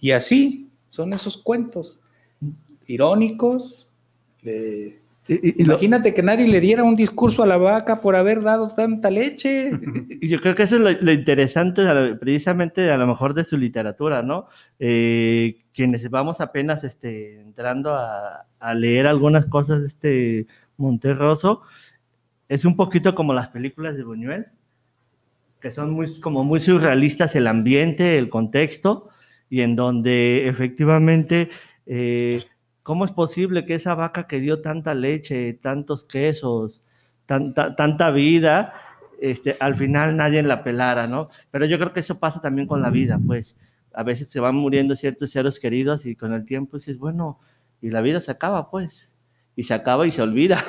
Y 0.00 0.12
así 0.12 0.67
son 0.98 1.12
esos 1.12 1.36
cuentos 1.38 2.00
irónicos. 2.88 3.94
de- 4.42 4.98
Y, 5.28 5.34
y- 5.34 5.54
y 5.58 5.64
lo- 5.64 5.74
Imagínate 5.74 6.12
que 6.14 6.22
nadie 6.22 6.48
le 6.48 6.60
diera 6.60 6.82
un 6.82 6.96
discurso 6.96 7.42
a 7.42 7.46
la 7.46 7.56
vaca 7.58 8.00
por 8.00 8.16
haber 8.16 8.40
dado 8.42 8.72
tanta 8.74 9.10
leche. 9.10 9.70
yo 10.22 10.40
creo 10.40 10.54
que 10.56 10.62
eso 10.64 10.76
es 10.76 10.80
lo, 10.82 10.90
lo 10.90 11.12
interesante 11.12 11.82
precisamente 12.16 12.90
a 12.90 12.96
lo 12.96 13.06
mejor 13.06 13.34
de 13.34 13.44
su 13.44 13.56
literatura, 13.58 14.22
¿no? 14.22 14.46
Eh, 14.80 15.58
quienes 15.74 16.08
vamos 16.10 16.40
apenas 16.40 16.82
este, 16.82 17.40
entrando 17.42 17.94
a, 17.94 18.46
a 18.58 18.74
leer 18.74 19.06
algunas 19.06 19.46
cosas 19.46 19.82
de 19.82 19.86
este 19.86 20.46
Monterroso, 20.78 21.62
es 22.48 22.64
un 22.64 22.74
poquito 22.74 23.14
como 23.14 23.32
las 23.34 23.48
películas 23.48 23.96
de 23.96 24.02
Buñuel, 24.04 24.46
que 25.60 25.70
son 25.70 25.90
muy, 25.90 26.18
como 26.20 26.42
muy 26.42 26.60
surrealistas 26.60 27.36
el 27.36 27.46
ambiente, 27.48 28.16
el 28.18 28.28
contexto, 28.30 29.08
y 29.50 29.62
en 29.62 29.76
donde 29.76 30.48
efectivamente, 30.48 31.50
eh, 31.86 32.42
¿cómo 32.82 33.04
es 33.04 33.12
posible 33.12 33.64
que 33.64 33.74
esa 33.74 33.94
vaca 33.94 34.26
que 34.26 34.40
dio 34.40 34.60
tanta 34.60 34.94
leche, 34.94 35.54
tantos 35.54 36.04
quesos, 36.04 36.82
tanta, 37.26 37.76
tanta 37.76 38.10
vida, 38.10 38.74
este, 39.20 39.56
al 39.60 39.76
final 39.76 40.16
nadie 40.16 40.42
la 40.42 40.62
pelara, 40.62 41.06
¿no? 41.06 41.28
Pero 41.50 41.66
yo 41.66 41.78
creo 41.78 41.92
que 41.92 42.00
eso 42.00 42.18
pasa 42.18 42.40
también 42.40 42.68
con 42.68 42.82
la 42.82 42.90
vida, 42.90 43.18
pues. 43.24 43.56
A 43.92 44.02
veces 44.02 44.28
se 44.28 44.38
van 44.38 44.54
muriendo 44.54 44.94
ciertos 44.94 45.30
seres 45.30 45.58
queridos 45.58 46.06
y 46.06 46.14
con 46.14 46.32
el 46.32 46.44
tiempo 46.44 46.76
dices, 46.76 46.98
bueno, 46.98 47.40
y 47.80 47.90
la 47.90 48.00
vida 48.00 48.20
se 48.20 48.30
acaba, 48.30 48.70
pues. 48.70 49.12
Y 49.56 49.64
se 49.64 49.74
acaba 49.74 50.06
y 50.06 50.10
se 50.10 50.22
olvida. 50.22 50.64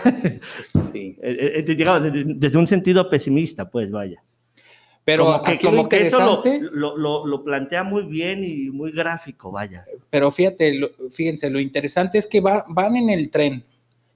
Sí. 0.92 1.18
Eh, 1.22 1.63
eh, 1.68 2.26
desde 2.36 2.58
un 2.58 2.68
sentido 2.68 3.10
pesimista, 3.10 3.70
pues 3.70 3.92
vaya. 3.92 4.24
Pero 5.12 5.26
como 5.26 5.43
que, 5.43 5.52
aquí 5.52 5.67
lo 5.72 5.89
que 5.89 6.08
eso 6.08 6.43
lo, 6.72 7.26
lo, 7.26 7.43
plantea 7.43 7.84
muy 7.84 8.04
bien 8.04 8.43
y 8.43 8.69
muy 8.69 8.91
gráfico, 8.91 9.52
vaya. 9.52 9.86
pero 10.10 10.30
fíjate, 10.32 10.74
lo- 10.76 10.91
fíjense, 11.12 11.50
lo 11.50 11.60
interesante 11.60 12.17
es 12.17 12.28
que 12.28 12.39
va- 12.41 12.65
van 12.67 12.95
en 12.95 13.10
el 13.10 13.30
tren. 13.30 13.63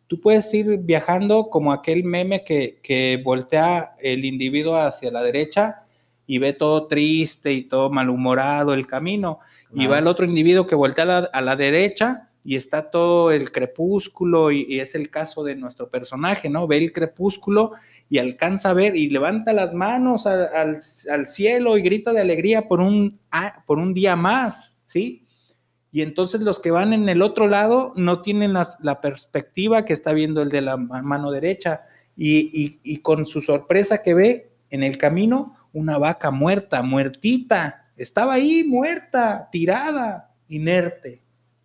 Tú 0.07 0.19
puedes 0.19 0.53
ir 0.53 0.77
viajando 0.79 1.49
como 1.49 1.71
aquel 1.71 2.03
meme 2.03 2.43
que, 2.43 2.77
que 2.83 3.19
voltea 3.23 3.95
el 3.99 4.25
individuo 4.25 4.75
hacia 4.77 5.09
la 5.11 5.23
derecha 5.23 5.83
y 6.27 6.37
ve 6.37 6.53
todo 6.53 6.87
triste 6.87 7.51
y 7.53 7.63
todo 7.63 7.89
malhumorado 7.89 8.73
el 8.73 8.85
camino. 8.85 9.39
Y 9.75 9.87
va 9.87 9.97
el 9.97 10.05
otro 10.05 10.25
individuo 10.25 10.67
que 10.67 10.75
voltea 10.75 11.03
a 11.05 11.07
la, 11.07 11.17
a 11.33 11.41
la 11.41 11.55
derecha 11.55 12.29
y 12.45 12.55
está 12.57 12.91
todo 12.91 13.31
el 13.31 13.51
crepúsculo 13.51 14.51
y, 14.51 14.65
y 14.69 14.79
es 14.81 14.93
el 14.93 15.09
caso 15.09 15.43
de 15.43 15.55
nuestro 15.55 15.89
personaje, 15.89 16.47
¿no? 16.49 16.67
Ve 16.67 16.77
el 16.77 16.91
crepúsculo 16.93 17.71
y 18.09 18.19
alcanza 18.19 18.69
a 18.69 18.73
ver 18.73 18.95
y 18.95 19.09
levanta 19.09 19.53
las 19.53 19.73
manos 19.73 20.27
al, 20.27 20.41
al- 20.55 20.77
al 21.11 21.27
cielo 21.27 21.77
y 21.77 21.81
grita 21.81 22.13
de 22.13 22.21
alegría 22.21 22.67
por 22.67 22.79
un, 22.79 23.19
por 23.65 23.79
un 23.79 23.93
día 23.93 24.15
más, 24.15 24.75
¿sí? 24.85 25.25
Y 25.91 26.01
entonces 26.01 26.41
los 26.41 26.59
que 26.59 26.71
van 26.71 26.93
en 26.93 27.07
el 27.09 27.21
otro 27.21 27.47
lado 27.47 27.93
no 27.95 28.21
tienen 28.21 28.53
la, 28.53 29.01
perspectiva 29.01 29.85
que 29.85 29.93
está 29.93 30.11
viendo 30.13 30.41
el 30.41 30.49
de 30.49 30.61
la 30.61 30.77
ma- 30.77 31.01
mano 31.03 31.31
derecha 31.31 31.81
y, 32.15 32.39
y- 32.63 32.79
y 32.83 32.97
con 32.97 33.25
su 33.25 33.41
sorpresa 33.41 34.01
que 34.03 34.13
ve 34.13 34.51
en 34.69 34.83
el 34.83 34.97
camino 34.97 35.55
una 35.71 35.97
vaca 35.97 36.31
muerta, 36.31 36.81
muertita, 36.83 37.91
estaba 37.95 38.33
ahí 38.33 38.63
muerta, 38.63 39.49
tirada, 39.51 40.31
inerte. 40.49 41.21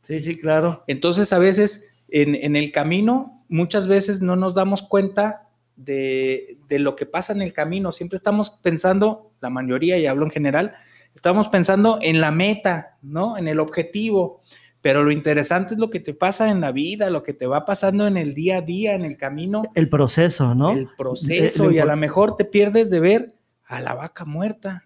Sí, 0.06 0.20
sí, 0.20 0.38
claro. 0.38 0.84
Entonces, 0.86 1.32
a 1.32 1.38
veces 1.38 2.02
en, 2.08 2.34
en 2.34 2.56
el 2.56 2.70
camino, 2.72 3.44
muchas 3.48 3.86
veces 3.88 4.20
no 4.22 4.36
nos 4.36 4.54
damos 4.54 4.82
cuenta 4.82 5.47
de, 5.78 6.58
de 6.68 6.78
lo 6.78 6.96
que 6.96 7.06
pasa 7.06 7.32
en 7.32 7.40
el 7.40 7.54
camino. 7.54 7.92
Siempre 7.92 8.16
estamos 8.16 8.50
pensando, 8.50 9.32
la 9.40 9.48
mayoría, 9.48 9.96
y 9.96 10.06
hablo 10.06 10.24
en 10.26 10.30
general, 10.30 10.74
estamos 11.14 11.48
pensando 11.48 11.98
en 12.02 12.20
la 12.20 12.30
meta, 12.30 12.98
¿no? 13.00 13.38
En 13.38 13.48
el 13.48 13.60
objetivo. 13.60 14.42
Pero 14.80 15.02
lo 15.02 15.10
interesante 15.10 15.74
es 15.74 15.80
lo 15.80 15.90
que 15.90 16.00
te 16.00 16.14
pasa 16.14 16.50
en 16.50 16.60
la 16.60 16.70
vida, 16.70 17.10
lo 17.10 17.22
que 17.22 17.32
te 17.32 17.46
va 17.46 17.64
pasando 17.64 18.06
en 18.06 18.16
el 18.16 18.34
día 18.34 18.58
a 18.58 18.62
día, 18.62 18.94
en 18.94 19.04
el 19.04 19.16
camino, 19.16 19.64
El 19.74 19.88
proceso, 19.88 20.54
¿no? 20.54 20.72
el 20.72 20.88
proceso, 20.96 21.70
y 21.72 21.78
a 21.78 21.84
lo 21.84 21.96
mejor 21.96 22.36
te 22.36 22.44
pierdes 22.44 22.90
de 22.90 23.00
ver 23.00 23.34
a 23.64 23.80
la 23.80 23.94
vaca 23.94 24.24
muerta, 24.24 24.84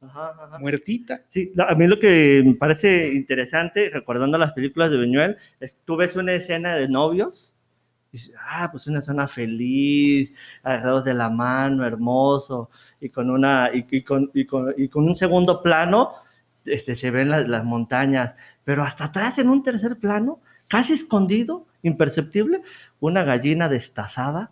Ajá, 0.00 0.32
ajá. 0.40 0.58
muertita. 0.60 1.22
Sí, 1.30 1.52
a 1.58 1.74
mí 1.74 1.88
lo 1.88 1.98
que 1.98 2.42
me 2.46 2.54
parece 2.54 3.12
interesante, 3.12 3.90
recordando 3.90 4.38
las 4.38 4.52
películas 4.52 4.92
de 4.92 4.98
Buñuel, 4.98 5.36
es 5.58 5.76
tú 5.84 5.96
ves 5.96 6.14
una 6.14 6.32
escena 6.32 6.76
de 6.76 6.88
novios, 6.88 7.55
y 8.16 8.32
ah, 8.48 8.68
pues 8.70 8.86
una 8.86 9.02
zona 9.02 9.28
feliz, 9.28 10.34
agarrados 10.62 11.04
de 11.04 11.14
la 11.14 11.28
mano, 11.30 11.84
hermoso, 11.84 12.70
y 13.00 13.08
con, 13.10 13.30
una, 13.30 13.70
y, 13.72 13.86
y 13.90 14.02
con, 14.02 14.30
y 14.34 14.44
con, 14.46 14.74
y 14.76 14.88
con 14.88 15.04
un 15.04 15.16
segundo 15.16 15.62
plano 15.62 16.12
este, 16.64 16.96
se 16.96 17.10
ven 17.10 17.30
las, 17.30 17.48
las 17.48 17.64
montañas, 17.64 18.34
pero 18.64 18.82
hasta 18.82 19.04
atrás 19.04 19.38
en 19.38 19.48
un 19.48 19.62
tercer 19.62 19.98
plano, 19.98 20.40
casi 20.68 20.94
escondido, 20.94 21.66
imperceptible, 21.82 22.62
una 23.00 23.24
gallina 23.24 23.68
destazada, 23.68 24.50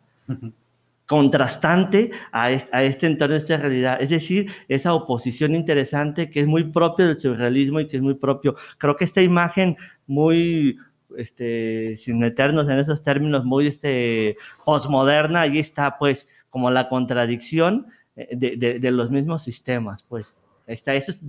contrastante 1.06 2.12
a 2.32 2.50
este 2.50 3.06
entorno, 3.06 3.34
a 3.34 3.38
esta 3.38 3.56
realidad. 3.56 3.98
Es 4.00 4.08
decir, 4.08 4.50
esa 4.68 4.94
oposición 4.94 5.54
interesante 5.54 6.30
que 6.30 6.40
es 6.40 6.46
muy 6.46 6.64
propio 6.64 7.06
del 7.06 7.18
surrealismo 7.18 7.80
y 7.80 7.88
que 7.88 7.98
es 7.98 8.02
muy 8.02 8.14
propio. 8.14 8.56
Creo 8.78 8.96
que 8.96 9.04
esta 9.04 9.20
imagen 9.20 9.76
muy 10.06 10.78
este, 11.18 11.96
sin 11.96 12.18
meternos 12.18 12.68
en 12.68 12.78
esos 12.78 13.02
términos 13.02 13.44
muy 13.44 13.66
este, 13.66 14.36
postmoderna, 14.64 15.42
ahí 15.42 15.58
está 15.58 15.98
pues 15.98 16.28
como 16.50 16.70
la 16.70 16.88
contradicción 16.88 17.86
eh, 18.16 18.28
de, 18.32 18.56
de- 18.56 18.78
de 18.78 18.90
los 18.90 19.10
mismos 19.10 19.42
sistemas, 19.44 20.02
pues. 20.08 20.34
Está, 20.66 20.94
esos, 20.94 21.20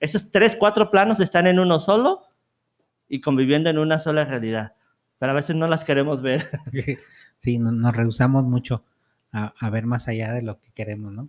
esos 0.00 0.32
tres, 0.32 0.56
cuatro 0.58 0.90
planos 0.90 1.20
están 1.20 1.46
en 1.46 1.60
uno 1.60 1.78
solo 1.78 2.22
y 3.08 3.20
conviviendo 3.20 3.70
en 3.70 3.78
una 3.78 4.00
sola 4.00 4.24
realidad. 4.24 4.72
Pero 5.18 5.30
a 5.32 5.34
veces 5.36 5.54
no 5.54 5.68
las 5.68 5.84
queremos 5.84 6.20
ver. 6.22 6.50
Sí, 7.38 7.58
no- 7.58 7.72
nos 7.72 7.94
rehusamos 7.94 8.44
mucho 8.44 8.84
a, 9.30 9.52
a 9.60 9.68
ver 9.70 9.84
más 9.84 10.08
allá 10.08 10.32
de 10.32 10.40
lo 10.42 10.60
que 10.60 10.72
queremos, 10.72 11.12
¿no? 11.12 11.28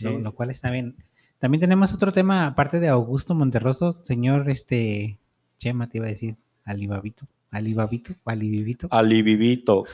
Lo, 0.00 0.10
Sí. 0.16 0.18
lo 0.22 0.34
cual 0.34 0.48
está 0.50 0.70
bien. 0.70 0.96
También 1.38 1.60
tenemos 1.60 1.92
otro 1.92 2.12
tema, 2.12 2.46
aparte 2.46 2.80
de 2.80 2.88
Augusto 2.88 3.34
Monterroso, 3.34 4.00
señor 4.04 4.48
este 4.48 5.18
Chema, 5.58 5.88
te 5.88 5.98
iba 5.98 6.06
a 6.06 6.10
decir, 6.10 6.36
Alibabito, 6.64 7.26
Alibabito, 7.50 8.14
Alibibito. 8.24 8.88
Alivivito. 8.90 9.84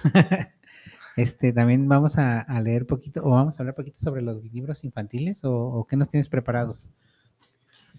Este, 1.16 1.52
también 1.52 1.88
vamos 1.88 2.16
a, 2.18 2.40
a 2.42 2.60
leer 2.60 2.86
poquito, 2.86 3.20
o 3.24 3.30
vamos 3.30 3.58
a 3.58 3.62
hablar 3.62 3.74
poquito 3.74 3.98
sobre 4.00 4.22
los 4.22 4.42
libros 4.52 4.84
infantiles, 4.84 5.44
o, 5.44 5.52
o 5.52 5.84
qué 5.86 5.96
nos 5.96 6.08
tienes 6.08 6.28
preparados. 6.28 6.92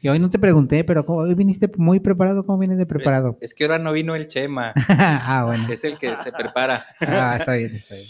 Que 0.01 0.09
hoy 0.09 0.19
no 0.19 0.29
te 0.29 0.39
pregunté, 0.39 0.85
pero 0.85 1.05
¿cómo- 1.05 1.19
hoy 1.19 1.33
viniste 1.35 1.69
muy 1.75 1.99
preparado, 1.99 2.45
¿cómo 2.45 2.57
vienes 2.57 2.77
de 2.77 2.85
preparado? 2.85 3.37
Es 3.41 3.53
que 3.53 3.65
ahora 3.65 3.77
no 3.79 3.91
vino 3.91 4.15
el 4.15 4.27
Chema, 4.27 4.73
ah, 4.87 5.43
bueno. 5.45 5.67
es 5.73 5.83
el 5.83 5.97
que 5.97 6.15
se 6.15 6.31
prepara. 6.31 6.85
Ah, 7.01 7.35
está 7.37 7.53
bien, 7.55 7.75
está 7.75 7.95
bien. 7.95 8.07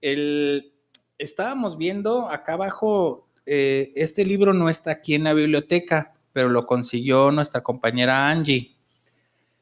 El, 0.00 0.72
estábamos 1.18 1.76
viendo 1.76 2.30
acá 2.30 2.52
abajo, 2.52 3.28
eh, 3.46 3.92
este 3.96 4.24
libro 4.24 4.52
no 4.52 4.68
está 4.68 4.92
aquí 4.92 5.14
en 5.14 5.24
la 5.24 5.32
biblioteca, 5.34 6.12
pero 6.32 6.48
lo 6.50 6.66
consiguió 6.66 7.32
nuestra 7.32 7.62
compañera 7.64 8.28
Angie. 8.30 8.75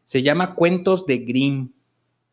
Se 0.05 0.23
llama 0.23 0.55
Cuentos 0.55 1.07
de 1.07 1.19
Grimm, 1.19 1.71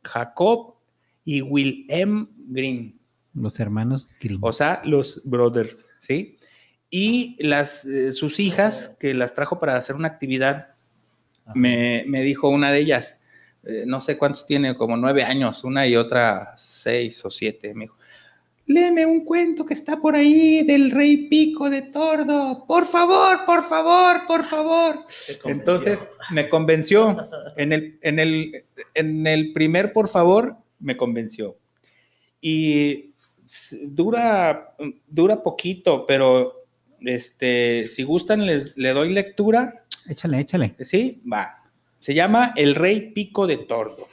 Jacob 0.04 0.76
y 1.24 1.42
Wilhelm 1.42 2.30
Grimm, 2.48 2.94
Los 3.34 3.60
hermanos 3.60 4.14
Grimm. 4.20 4.44
o 4.44 4.52
sea, 4.52 4.82
los 4.86 5.22
brothers, 5.26 5.90
¿sí? 6.00 6.38
Y 6.90 7.38
las, 7.40 7.86
eh, 7.86 8.12
sus 8.12 8.40
hijas, 8.40 8.98
que 9.00 9.14
las 9.14 9.34
trajo 9.34 9.60
para 9.60 9.78
hacer 9.78 9.96
una 9.96 10.10
actividad, 10.10 10.76
me, 11.56 12.04
me 12.08 12.22
dijo 12.22 12.50
una 12.50 12.72
de 12.72 12.80
ellas, 12.80 13.20
eh, 13.64 13.84
no 13.86 14.02
sé 14.02 14.18
cuántos 14.18 14.46
tiene, 14.46 14.76
como 14.76 14.98
nueve 14.98 15.24
años, 15.24 15.64
una 15.64 15.88
y 15.88 15.96
otra 15.96 16.54
seis 16.58 17.24
o 17.26 17.30
siete, 17.30 17.74
me 17.76 17.86
dijo, 17.86 17.98
léeme 18.66 19.06
un 19.06 19.26
cuento 19.26 19.66
que 19.66 19.74
está 19.74 20.00
por 20.00 20.16
ahí 20.16 20.64
del 20.64 20.92
rey 20.92 21.28
pico 21.28 21.70
de 21.70 21.82
tordo, 21.82 22.66
por 22.68 22.86
favor, 22.86 23.46
por 23.46 23.64
favor, 23.64 24.28
por 24.28 24.44
favor. 24.44 24.96
Entonces 25.46 26.10
me 26.30 26.48
convenció, 26.50 27.30
en 27.58 27.74
el, 27.74 28.00
en 28.02 28.20
el, 28.20 28.66
en 28.94 29.28
el 29.28 29.54
primer 29.54 29.94
por 29.94 30.08
favor, 30.08 30.58
me 30.80 30.98
convenció. 30.98 31.58
Y 32.40 33.14
dura, 33.84 34.76
dura 35.08 35.44
poquito, 35.44 36.06
pero 36.06 36.66
este, 37.02 37.88
si 37.88 38.04
gustan, 38.04 38.46
les, 38.46 38.76
le 38.78 38.94
doy 38.94 39.10
lectura. 39.10 39.86
Échale, 40.08 40.40
échale. 40.40 40.76
Sí, 40.82 41.22
va. 41.32 41.58
Se 42.00 42.14
llama 42.14 42.54
El 42.56 42.76
Rey 42.76 43.12
Pico 43.12 43.46
de 43.46 43.58
Tordo. 43.58 44.08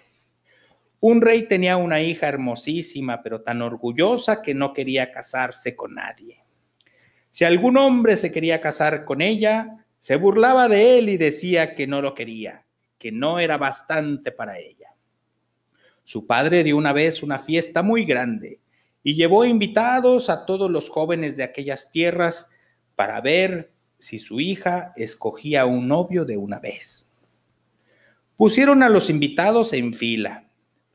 Un 1.00 1.20
rey 1.20 1.46
tenía 1.46 1.76
una 1.76 2.00
hija 2.00 2.28
hermosísima, 2.28 3.22
pero 3.22 3.42
tan 3.42 3.62
orgullosa 3.62 4.42
que 4.42 4.54
no 4.54 4.72
quería 4.72 5.12
casarse 5.12 5.76
con 5.76 5.94
nadie. 5.94 6.42
Si 7.30 7.44
algún 7.44 7.76
hombre 7.76 8.16
se 8.16 8.32
quería 8.32 8.60
casar 8.60 9.04
con 9.04 9.20
ella, 9.20 9.84
se 9.98 10.16
burlaba 10.16 10.68
de 10.68 10.98
él 10.98 11.08
y 11.08 11.16
decía 11.16 11.74
que 11.74 11.86
no 11.86 12.02
lo 12.02 12.14
quería, 12.14 12.64
que 12.98 13.12
no 13.12 13.38
era 13.38 13.56
bastante 13.58 14.32
para 14.32 14.58
ella. 14.58 14.94
Su 16.04 16.26
padre 16.26 16.64
dio 16.64 16.76
una 16.76 16.92
vez 16.92 17.22
una 17.22 17.38
fiesta 17.38 17.82
muy 17.82 18.04
grande 18.04 18.60
y 19.02 19.14
llevó 19.14 19.44
invitados 19.44 20.30
a 20.30 20.46
todos 20.46 20.70
los 20.70 20.88
jóvenes 20.88 21.36
de 21.36 21.44
aquellas 21.44 21.92
tierras 21.92 22.56
para 22.96 23.20
ver 23.20 23.70
si 23.98 24.18
su 24.18 24.40
hija 24.40 24.92
escogía 24.96 25.66
un 25.66 25.86
novio 25.86 26.24
de 26.24 26.36
una 26.36 26.58
vez. 26.58 27.12
Pusieron 28.36 28.82
a 28.82 28.88
los 28.88 29.10
invitados 29.10 29.72
en 29.72 29.94
fila, 29.94 30.47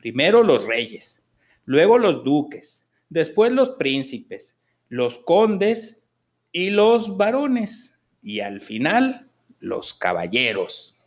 primero 0.03 0.43
los 0.43 0.65
reyes, 0.65 1.25
luego 1.63 1.97
los 1.97 2.25
duques, 2.25 2.89
después 3.07 3.53
los 3.53 3.69
príncipes, 3.69 4.59
los 4.89 5.17
condes 5.17 6.09
y 6.51 6.71
los 6.71 7.15
varones, 7.15 8.03
y 8.21 8.41
al 8.41 8.59
final 8.59 9.29
los 9.61 9.93
caballeros. 9.93 10.97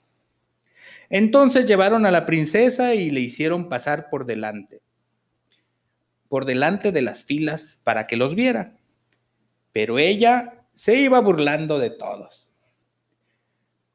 Entonces 1.10 1.66
llevaron 1.66 2.06
a 2.06 2.10
la 2.10 2.24
princesa 2.24 2.94
y 2.94 3.10
le 3.10 3.20
hicieron 3.20 3.68
pasar 3.68 4.08
por 4.08 4.24
delante, 4.24 4.80
por 6.30 6.46
delante 6.46 6.90
de 6.90 7.02
las 7.02 7.22
filas 7.22 7.82
para 7.84 8.06
que 8.06 8.16
los 8.16 8.34
viera. 8.34 8.78
Pero 9.74 9.98
ella 9.98 10.64
se 10.72 10.96
iba 10.96 11.20
burlando 11.20 11.78
de 11.78 11.90
todos. 11.90 12.50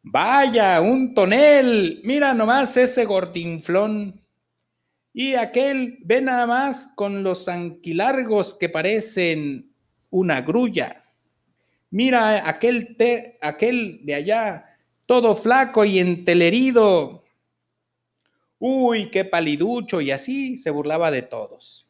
Vaya, 0.04 0.80
un 0.80 1.16
tonel, 1.16 2.02
mira 2.04 2.36
nomás 2.36 2.78
ese 2.78 3.06
gordinflón. 3.06 4.22
Y 5.14 5.36
aquel, 5.36 6.00
ve 6.04 6.22
nada 6.22 6.46
más 6.48 6.94
con 6.96 7.24
los 7.24 7.48
anquilargos 7.50 8.54
que 8.54 8.70
parecen 8.70 9.72
una 10.10 10.42
grulla. 10.42 11.04
Mira 11.90 12.48
aquel, 12.48 12.96
te- 12.96 13.38
aquel 13.42 14.00
de 14.04 14.16
allá, 14.16 14.78
todo 15.06 15.36
flaco 15.36 15.84
y 15.84 16.00
entelerido. 16.00 17.26
Uy, 18.60 19.10
qué 19.10 19.26
paliducho, 19.26 20.00
y 20.00 20.12
así 20.12 20.58
se 20.58 20.70
burlaba 20.70 21.12
de 21.12 21.24
todos. 21.24 21.88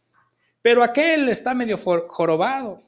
Pero 0.64 0.84
aquel 0.84 1.30
está 1.30 1.54
medio 1.54 1.78
jorobado. 1.78 2.82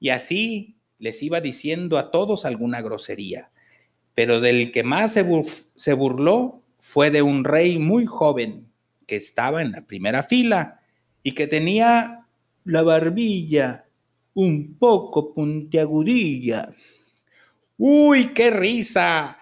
Y 0.00 0.08
así 0.08 0.76
les 0.98 1.22
iba 1.22 1.40
diciendo 1.40 1.98
a 1.98 2.10
todos 2.10 2.44
alguna 2.44 2.80
grosería. 2.80 3.50
Pero 4.14 4.40
del 4.40 4.72
que 4.72 4.82
más 4.82 5.12
se, 5.12 5.24
se 5.76 5.92
burló 5.92 6.60
fue 6.80 7.10
de 7.12 7.22
un 7.22 7.44
rey 7.44 7.78
muy 7.78 8.06
joven 8.06 8.71
que 9.06 9.16
estaba 9.16 9.62
en 9.62 9.72
la 9.72 9.82
primera 9.82 10.22
fila 10.22 10.80
y 11.22 11.32
que 11.32 11.46
tenía 11.46 12.26
la 12.64 12.82
barbilla 12.82 13.86
un 14.34 14.76
poco 14.78 15.34
puntiagudilla. 15.34 16.74
¡Uy, 17.78 18.32
qué 18.34 18.50
risa! 18.50 19.38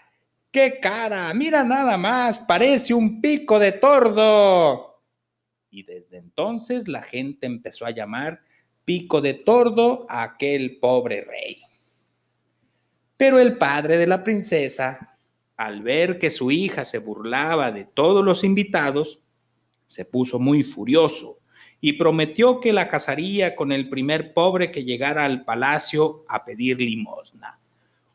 ¡Qué 0.50 0.80
cara! 0.80 1.32
Mira 1.34 1.62
nada 1.62 1.96
más, 1.96 2.38
parece 2.38 2.94
un 2.94 3.20
pico 3.20 3.58
de 3.58 3.72
tordo. 3.72 5.00
Y 5.70 5.84
desde 5.84 6.18
entonces 6.18 6.88
la 6.88 7.02
gente 7.02 7.46
empezó 7.46 7.86
a 7.86 7.90
llamar 7.90 8.40
pico 8.84 9.20
de 9.20 9.34
tordo 9.34 10.06
a 10.08 10.22
aquel 10.22 10.78
pobre 10.78 11.22
rey. 11.22 11.62
Pero 13.16 13.38
el 13.38 13.58
padre 13.58 13.98
de 13.98 14.06
la 14.06 14.24
princesa, 14.24 15.18
al 15.56 15.82
ver 15.82 16.18
que 16.18 16.30
su 16.30 16.50
hija 16.50 16.84
se 16.84 16.98
burlaba 16.98 17.70
de 17.70 17.84
todos 17.84 18.24
los 18.24 18.42
invitados, 18.42 19.20
se 19.90 20.04
puso 20.04 20.38
muy 20.38 20.62
furioso 20.62 21.40
y 21.80 21.94
prometió 21.94 22.60
que 22.60 22.72
la 22.72 22.86
casaría 22.86 23.56
con 23.56 23.72
el 23.72 23.88
primer 23.88 24.32
pobre 24.32 24.70
que 24.70 24.84
llegara 24.84 25.24
al 25.24 25.44
palacio 25.44 26.24
a 26.28 26.44
pedir 26.44 26.78
limosna. 26.78 27.58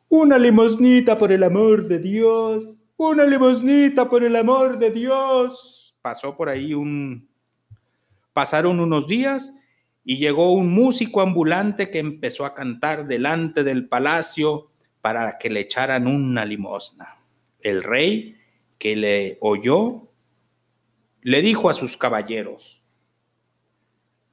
Una 0.08 0.38
limosnita 0.38 1.20
por 1.20 1.34
el 1.34 1.44
amor 1.44 1.90
de 1.90 2.00
Dios, 2.00 2.80
una 2.96 3.26
limosnita 3.26 4.10
por 4.10 4.24
el 4.24 4.38
amor 4.38 4.78
de 4.78 4.90
Dios. 4.92 5.94
Pasó 6.02 6.38
por 6.38 6.48
ahí 6.48 6.74
un... 6.74 7.28
Pasaron 8.32 8.80
unos 8.80 9.06
días 9.10 9.54
y 10.06 10.16
llegó 10.16 10.54
un 10.54 10.72
músico 10.72 11.22
ambulante 11.22 11.90
que 11.90 12.00
empezó 12.00 12.46
a 12.46 12.54
cantar 12.54 13.06
delante 13.06 13.66
del 13.66 13.90
palacio 13.90 14.72
para 15.02 15.38
que 15.38 15.50
le 15.50 15.60
echaran 15.60 16.08
una 16.08 16.46
limosna. 16.46 17.18
El 17.60 17.84
rey, 17.84 18.38
que 18.78 18.96
le 18.96 19.38
oyó, 19.42 20.06
le 21.26 21.42
dijo 21.42 21.72
a 21.72 21.74
sus 21.74 21.98
caballeros, 21.98 22.84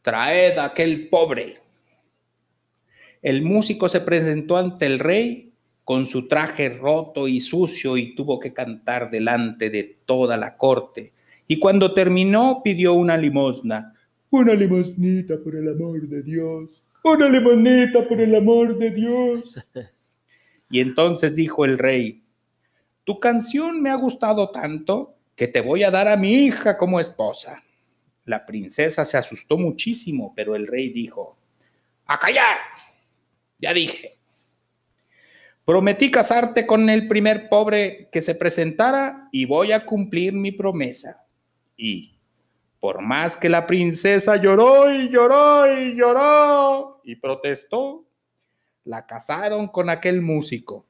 traed 0.03 0.59
a 0.59 0.67
aquel 0.67 1.09
pobre. 1.09 1.57
El 3.23 3.41
músico 3.41 3.89
se 3.89 4.03
presentó 4.03 4.59
ante 4.59 4.85
el 4.85 4.99
rey 4.99 5.55
con 5.85 6.07
su 6.07 6.29
traje 6.29 6.69
roto 6.69 7.29
y 7.29 7.41
sucio 7.41 7.97
y 7.97 8.15
tuvo 8.15 8.39
que 8.39 8.53
cantar 8.53 9.11
delante 9.11 9.71
de 9.71 10.01
toda 10.05 10.37
la 10.37 10.59
corte. 10.59 11.15
Y 11.49 11.59
cuando 11.59 11.95
terminó 11.95 12.61
pidió 12.63 12.93
una 12.93 13.17
limosna. 13.17 13.95
Una 14.29 14.53
limosnita 14.53 15.39
por 15.43 15.57
el 15.57 15.71
amor 15.71 16.07
de 16.07 16.23
Dios. 16.23 16.85
Una 17.05 17.27
limosnita 17.27 18.07
por 18.07 18.21
el 18.21 18.35
amor 18.35 18.77
de 18.77 18.91
Dios. 18.91 19.59
Y 20.71 20.81
entonces 20.81 21.35
dijo 21.35 21.67
el 21.67 21.77
rey, 21.77 22.23
tu 23.05 23.21
canción 23.21 23.83
me 23.83 23.91
ha 23.91 23.97
gustado 23.97 24.51
tanto 24.51 25.12
que 25.37 25.49
te 25.49 25.61
voy 25.61 25.83
a 25.83 25.91
dar 25.91 26.09
a 26.09 26.17
mi 26.17 26.33
hija 26.33 26.77
como 26.77 27.01
esposa. 27.01 27.63
La 28.25 28.47
princesa 28.47 29.05
se 29.05 29.19
asustó 29.19 29.59
muchísimo, 29.59 30.33
pero 30.37 30.55
el 30.55 30.67
rey 30.67 30.91
dijo, 30.91 31.37
a 32.07 32.19
callar, 32.19 32.59
ya 33.59 33.73
dije. 33.73 34.19
Prometí 35.65 36.11
casarte 36.11 36.67
con 36.67 36.91
el 36.91 37.07
primer 37.07 37.49
pobre 37.49 38.09
que 38.11 38.21
se 38.21 38.35
presentara 38.35 39.29
y 39.31 39.45
voy 39.45 39.73
a 39.73 39.87
cumplir 39.87 40.33
mi 40.33 40.51
promesa. 40.51 41.27
Y 41.77 42.19
por 42.81 43.01
más 43.01 43.37
que 43.37 43.49
la 43.49 43.65
princesa 43.65 44.37
lloró 44.37 44.93
y 44.93 45.09
lloró 45.09 45.81
y 45.81 45.97
lloró 45.97 47.01
y 47.05 47.15
protestó, 47.15 48.05
la 48.85 49.07
casaron 49.07 49.69
con 49.69 49.89
aquel 49.89 50.21
músico. 50.21 50.85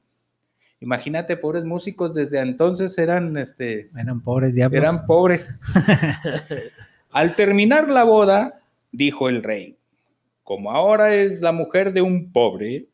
Imagínate, 0.83 1.37
pobres 1.37 1.63
músicos 1.63 2.13
desde 2.13 2.41
entonces 2.41 2.97
eran, 2.97 3.37
este, 3.37 3.89
Eran 3.97 4.19
pobres 4.21 4.53
diablos. 4.53 4.77
eran 4.81 5.05
pobres. 5.07 5.49
Al 7.11 7.35
terminar 7.37 7.87
la 7.87 8.03
boda, 8.03 8.59
dijo 8.91 9.29
el 9.29 9.43
rey, 9.43 9.77
como 10.43 10.71
ahora 10.71 11.15
es 11.15 11.39
la 11.39 11.53
mujer 11.53 11.93
de 11.93 12.01
un 12.01 12.33
pobre, 12.33 12.87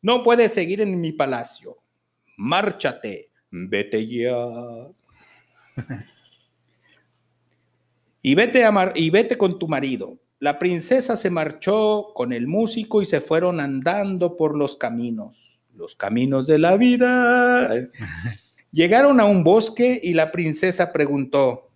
no 0.00 0.24
puedes 0.24 0.52
seguir 0.52 0.80
en 0.80 1.00
mi 1.00 1.12
palacio. 1.12 1.76
Márchate, 2.36 3.30
vete 3.52 4.04
ya. 4.08 4.34
y, 8.22 8.34
vete 8.34 8.64
a 8.64 8.72
mar- 8.72 8.92
y 8.96 9.08
vete 9.10 9.36
con 9.38 9.56
tu 9.58 9.68
marido. 9.68 10.18
La 10.40 10.58
princesa 10.58 11.16
se 11.16 11.30
marchó 11.30 12.08
con 12.14 12.32
el 12.32 12.48
músico 12.48 13.00
y 13.02 13.06
se 13.06 13.20
fueron 13.20 13.60
andando 13.60 14.36
por 14.36 14.56
los 14.56 14.76
caminos, 14.76 15.51
los 15.74 15.96
caminos 15.96 16.46
de 16.46 16.58
la 16.58 16.76
vida. 16.76 17.70
Llegaron 18.72 19.20
a 19.20 19.24
un 19.24 19.44
bosque 19.44 20.00
y 20.02 20.14
la 20.14 20.32
princesa 20.32 20.92
preguntó, 20.92 21.68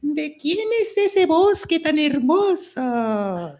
¿De 0.00 0.36
quién 0.36 0.68
es 0.80 0.96
ese 0.98 1.26
bosque 1.26 1.78
tan 1.80 1.98
hermoso? 1.98 3.56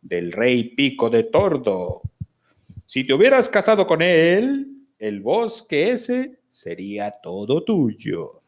Del 0.00 0.32
rey 0.32 0.74
Pico 0.74 1.10
de 1.10 1.24
Tordo. 1.24 2.02
Si 2.86 3.04
te 3.04 3.12
hubieras 3.12 3.48
casado 3.48 3.86
con 3.86 4.02
él, 4.02 4.68
el 4.98 5.20
bosque 5.20 5.90
ese 5.90 6.40
sería 6.48 7.10
todo 7.22 7.64
tuyo. 7.64 8.42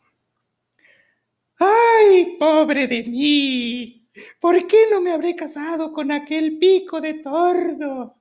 ¡Ay, 1.59 2.37
pobre 2.39 2.87
de 2.87 3.03
mí! 3.05 4.09
¿Por 4.39 4.67
qué 4.67 4.85
no 4.91 5.01
me 5.01 5.11
habré 5.11 5.35
casado 5.35 5.93
con 5.93 6.13
aquel 6.13 6.59
Pico 6.59 7.01
de 7.01 7.15
Tordo? 7.15 8.17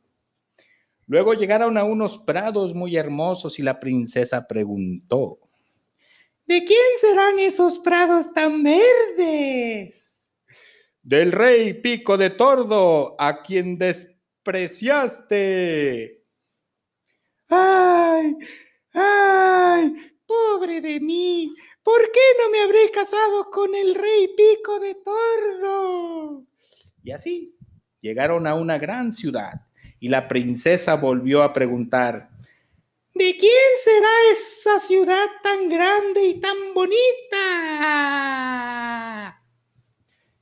Luego 1.07 1.33
llegaron 1.33 1.77
a 1.77 1.83
unos 1.83 2.19
prados 2.19 2.73
muy 2.73 2.95
hermosos 2.95 3.59
y 3.59 3.63
la 3.63 3.77
princesa 3.79 4.47
preguntó, 4.47 5.39
¿De 6.45 6.65
quién 6.65 6.97
serán 6.97 7.39
esos 7.39 7.79
prados 7.79 8.33
tan 8.33 8.63
verdes? 8.63 10.29
Del 11.01 11.31
rey 11.31 11.73
Pico 11.73 12.17
de 12.17 12.31
Tordo, 12.31 13.15
a 13.17 13.41
quien 13.41 13.77
despreciaste. 13.77 16.21
¡Ay! 17.47 18.35
¡Ay! 18.93 19.93
¡Pobre 20.25 20.81
de 20.81 20.99
mí! 20.99 21.55
¿Por 21.81 22.11
qué 22.11 22.19
no 22.41 22.49
me 22.49 22.59
habré 22.61 22.91
casado 22.91 23.49
con 23.49 23.73
el 23.75 23.95
rey 23.95 24.27
Pico 24.35 24.79
de 24.79 24.95
Tordo? 24.95 26.43
Y 27.03 27.11
así 27.11 27.55
llegaron 28.01 28.47
a 28.47 28.55
una 28.55 28.77
gran 28.77 29.11
ciudad 29.11 29.53
y 30.03 30.09
la 30.09 30.27
princesa 30.27 30.95
volvió 30.95 31.43
a 31.43 31.53
preguntar, 31.53 32.29
¿De 33.15 33.37
quién 33.37 33.53
será 33.77 34.09
esa 34.33 34.77
ciudad 34.77 35.27
tan 35.41 35.69
grande 35.69 36.25
y 36.25 36.41
tan 36.41 36.73
bonita? 36.73 36.99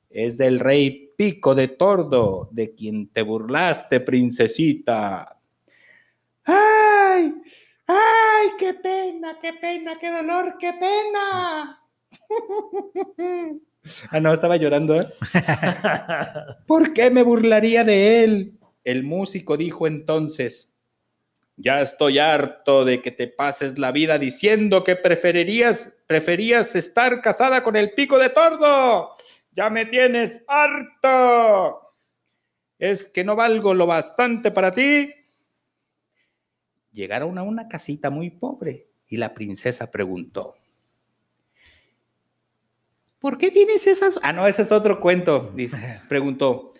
Es 0.09 0.39
del 0.39 0.59
rey 0.59 1.13
Pico 1.15 1.53
de 1.53 1.67
Tordo, 1.67 2.49
de 2.51 2.73
quien 2.73 3.09
te 3.09 3.21
burlaste, 3.21 3.99
princesita. 3.99 5.39
¡Ay! 6.45 7.35
¡Ay! 7.85 8.47
¡Qué 8.57 8.73
pena, 8.73 9.37
qué 9.39 9.53
pena, 9.53 9.99
qué 9.99 10.09
dolor, 10.09 10.55
qué 10.59 10.73
pena! 10.73 11.85
ah, 14.09 14.19
no, 14.19 14.33
estaba 14.33 14.57
llorando. 14.57 14.99
¿eh? 14.99 15.07
¿Por 16.65 16.93
qué 16.93 17.11
me 17.11 17.21
burlaría 17.21 17.83
de 17.83 18.23
él? 18.23 18.57
El 18.83 19.03
músico 19.03 19.57
dijo 19.57 19.87
entonces. 19.87 20.75
Ya 21.57 21.81
estoy 21.81 22.17
harto 22.17 22.85
de 22.85 23.01
que 23.01 23.11
te 23.11 23.27
pases 23.27 23.77
la 23.77 23.91
vida 23.91 24.17
diciendo 24.17 24.83
que 24.83 24.95
preferirías, 24.95 25.97
preferías 26.07 26.75
estar 26.75 27.21
casada 27.21 27.63
con 27.63 27.75
el 27.75 27.93
pico 27.93 28.17
de 28.17 28.29
tordo. 28.29 29.15
Ya 29.51 29.69
me 29.69 29.85
tienes 29.85 30.43
harto. 30.47 31.93
¿Es 32.79 33.05
que 33.05 33.23
no 33.23 33.35
valgo 33.35 33.75
lo 33.75 33.85
bastante 33.85 34.49
para 34.49 34.73
ti? 34.73 35.13
Llegaron 36.91 37.37
a 37.37 37.43
una 37.43 37.67
casita 37.67 38.09
muy 38.09 38.31
pobre 38.31 38.87
y 39.07 39.17
la 39.17 39.33
princesa 39.33 39.91
preguntó. 39.91 40.55
¿Por 43.19 43.37
qué 43.37 43.51
tienes 43.51 43.85
esas? 43.85 44.19
Ah, 44.23 44.33
no, 44.33 44.47
ese 44.47 44.63
es 44.63 44.71
otro 44.71 44.99
cuento. 44.99 45.51
Dice, 45.53 46.01
preguntó. 46.09 46.73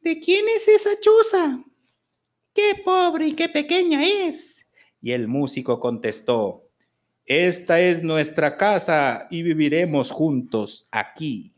¿De 0.00 0.18
quién 0.18 0.46
es 0.54 0.66
esa 0.66 0.90
choza? 1.00 1.62
¡Qué 2.54 2.82
pobre 2.84 3.28
y 3.28 3.32
qué 3.34 3.48
pequeña 3.48 4.04
es! 4.04 4.66
Y 5.02 5.12
el 5.12 5.28
músico 5.28 5.78
contestó, 5.78 6.64
Esta 7.26 7.80
es 7.80 8.02
nuestra 8.02 8.56
casa 8.56 9.26
y 9.30 9.42
viviremos 9.42 10.10
juntos 10.10 10.86
aquí. 10.90 11.52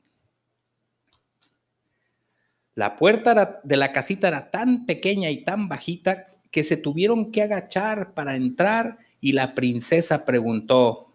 La 2.74 2.96
puerta 2.96 3.60
de 3.62 3.76
la 3.76 3.92
casita 3.92 4.28
era 4.28 4.50
tan 4.50 4.86
pequeña 4.86 5.30
y 5.30 5.44
tan 5.44 5.68
bajita 5.68 6.24
que 6.50 6.64
se 6.64 6.76
tuvieron 6.76 7.30
que 7.30 7.42
agachar 7.42 8.12
para 8.14 8.34
entrar 8.34 8.98
y 9.20 9.32
la 9.32 9.54
princesa 9.54 10.24
preguntó, 10.26 11.12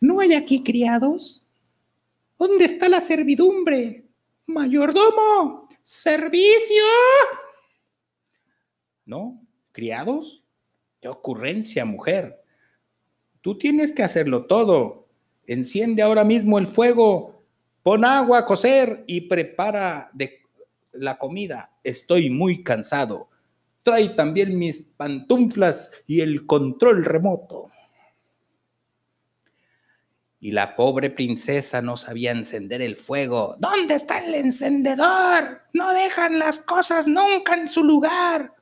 ¿No 0.00 0.20
hay 0.20 0.32
aquí 0.32 0.62
criados? 0.62 1.46
¿Dónde 2.38 2.64
está 2.64 2.88
la 2.88 3.02
servidumbre? 3.02 4.04
Mayordomo, 4.46 5.68
servicio. 5.90 6.84
¿No? 9.04 9.44
¿Criados? 9.72 10.44
¡Qué 11.00 11.08
ocurrencia, 11.08 11.84
mujer! 11.84 12.40
Tú 13.40 13.58
tienes 13.58 13.90
que 13.90 14.04
hacerlo 14.04 14.46
todo. 14.46 15.08
Enciende 15.48 16.02
ahora 16.02 16.22
mismo 16.22 16.60
el 16.60 16.68
fuego, 16.68 17.42
pon 17.82 18.04
agua 18.04 18.38
a 18.38 18.46
cocer 18.46 19.02
y 19.08 19.22
prepara 19.22 20.12
la 20.92 21.18
comida. 21.18 21.72
Estoy 21.82 22.30
muy 22.30 22.62
cansado. 22.62 23.28
Trae 23.82 24.10
también 24.10 24.56
mis 24.58 24.82
pantuflas 24.82 26.04
y 26.06 26.20
el 26.20 26.46
control 26.46 27.04
remoto. 27.04 27.69
Y 30.40 30.52
la 30.52 30.74
pobre 30.74 31.10
princesa 31.10 31.82
no 31.82 31.96
sabía 31.96 32.32
encender 32.32 32.80
el 32.80 32.96
fuego. 32.96 33.56
¿Dónde 33.58 33.94
está 33.94 34.18
el 34.18 34.34
encendedor? 34.34 35.62
No 35.74 35.92
dejan 35.92 36.38
las 36.38 36.60
cosas 36.60 37.06
nunca 37.06 37.54
en 37.54 37.68
su 37.68 37.84
lugar 37.84 38.54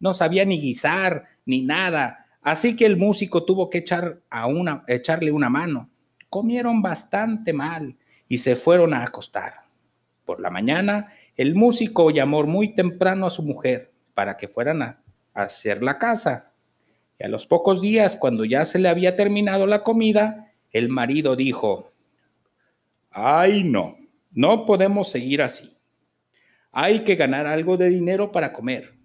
no 0.00 0.14
sabía 0.14 0.44
ni 0.44 0.60
guisar 0.60 1.24
ni 1.44 1.62
nada, 1.62 2.26
así 2.42 2.76
que 2.76 2.86
el 2.86 2.96
músico 2.96 3.44
tuvo 3.44 3.70
que 3.70 3.78
echar 3.78 4.20
a 4.30 4.46
una, 4.46 4.84
echarle 4.86 5.32
una 5.32 5.48
mano. 5.48 5.90
Comieron 6.28 6.82
bastante 6.82 7.52
mal 7.52 7.96
y 8.28 8.38
se 8.38 8.54
fueron 8.54 8.94
a 8.94 9.02
acostar. 9.02 9.62
Por 10.24 10.40
la 10.40 10.50
mañana, 10.50 11.12
el 11.36 11.54
músico 11.54 12.10
llamó 12.10 12.42
muy 12.44 12.74
temprano 12.74 13.26
a 13.26 13.30
su 13.30 13.42
mujer 13.42 13.92
para 14.14 14.36
que 14.36 14.48
fueran 14.48 14.82
a, 14.82 15.02
hacer 15.32 15.82
la 15.82 15.98
casa. 15.98 16.52
Y 17.18 17.24
a 17.24 17.28
los 17.28 17.46
pocos 17.46 17.80
días, 17.80 18.16
cuando 18.16 18.44
ya 18.44 18.64
se 18.64 18.78
le 18.78 18.88
había 18.88 19.16
terminado 19.16 19.66
la 19.66 19.82
comida, 19.82 20.47
el 20.72 20.88
marido 20.88 21.36
dijo, 21.36 21.92
ay 23.10 23.64
no, 23.64 23.96
no 24.32 24.66
podemos 24.66 25.10
seguir 25.10 25.42
así. 25.42 25.76
Hay 26.72 27.04
que 27.04 27.16
ganar 27.16 27.46
algo 27.46 27.76
de 27.76 27.90
dinero 27.90 28.30
para 28.30 28.52
comer 28.52 28.98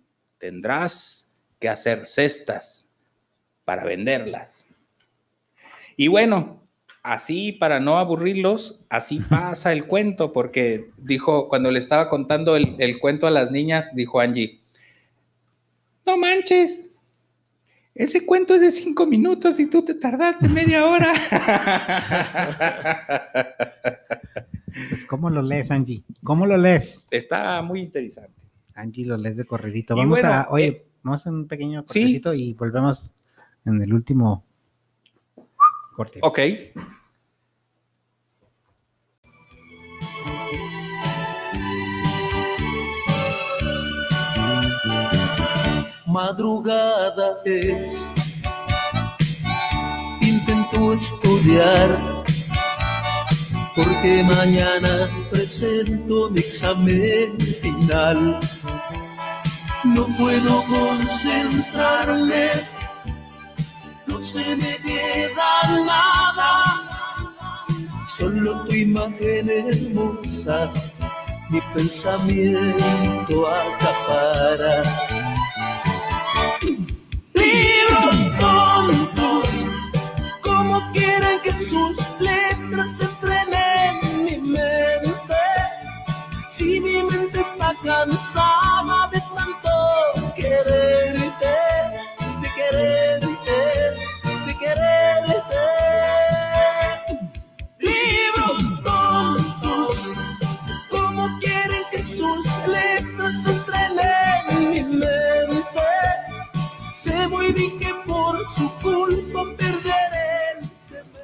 tendrás 0.43 1.41
que 1.57 1.70
hacer 1.70 2.05
cestas 2.05 2.93
para 3.64 3.86
venderlas. 3.86 4.76
Y 5.95 6.09
bueno, 6.09 6.59
así 7.01 7.53
para 7.53 7.80
no 7.80 7.97
aburrirlos, 7.97 8.82
así 8.89 9.20
pasa 9.30 9.72
el 9.72 9.88
cuento, 9.88 10.34
porque 10.34 10.89
dijo, 10.97 11.47
cuando 11.47 11.72
le 11.72 11.80
estaba 11.80 12.09
contando 12.09 12.57
el, 12.57 12.76
el 12.80 12.99
cuento 12.99 13.26
a 13.26 13.32
las 13.32 13.51
niñas, 13.51 13.95
dijo 13.95 14.20
Angie, 14.20 14.59
no 16.05 16.18
manches, 16.18 16.89
ese 17.95 18.25
cuento 18.25 18.55
es 18.55 18.61
de 18.61 18.71
cinco 18.71 19.05
minutos 19.05 19.59
y 19.59 19.69
tú 19.69 19.83
te 19.83 19.93
tardaste 19.93 20.49
media 20.49 20.85
hora. 20.85 21.07
Pues, 24.89 25.05
¿Cómo 25.05 25.29
lo 25.29 25.43
lees, 25.43 25.69
Angie? 25.69 26.03
¿Cómo 26.23 26.47
lo 26.47 26.57
lees? 26.57 27.05
Está 27.11 27.61
muy 27.61 27.81
interesante. 27.81 28.41
Angie 28.73 29.05
lo 29.05 29.17
lees 29.17 29.37
de 29.37 29.45
corredito. 29.45 29.95
Vamos 29.95 30.19
bueno, 30.19 30.33
a, 30.33 30.47
oye, 30.49 30.65
eh, 30.65 30.87
vamos 31.03 31.27
a 31.27 31.29
un 31.29 31.47
pequeño 31.47 31.83
sí. 31.85 31.99
cortecito 31.99 32.33
y 32.33 32.53
volvemos 32.53 33.13
en 33.65 33.81
el 33.81 33.93
último 33.93 34.43
corte. 35.95 36.19
Ok. 36.23 36.39
Madrugada 46.14 47.38
es. 47.43 48.11
Intento 50.22 50.93
estudiar 50.93 51.89
porque 53.76 54.24
mañana 54.24 55.09
presento 55.32 56.30
mi 56.30 56.41
examen 56.41 57.39
final. 57.61 58.39
No 59.84 60.05
puedo 60.20 60.64
concentrarme, 60.66 62.51
no 64.05 64.22
se 64.22 64.55
me 64.55 64.78
queda 64.86 65.51
nada, 65.86 66.51
solo 68.07 68.64
tu 68.66 68.74
imagen 68.76 69.49
hermosa, 69.49 70.72
mi 71.49 71.59
pensamiento 71.74 73.47
acapara. 73.47 75.22
Libros 77.93 78.31
tontos, 78.39 79.65
como 80.41 80.81
quieren 80.93 81.39
que 81.43 81.57
sus 81.59 82.09
letras 82.19 83.01
entren 83.01 83.53
en 83.53 84.23
mi 84.25 84.37
mente. 84.37 85.35
Si 86.47 86.79
mi 86.79 87.03
mente 87.03 87.41
está 87.41 87.75
cansada 87.83 89.09
Sé 107.04 107.28
muy 107.28 107.51
bien 107.51 107.80
que 107.80 107.89
por 108.06 108.47
su 108.49 108.70
culpa 108.82 109.43
perderé 109.58 110.62
el. 110.62 110.70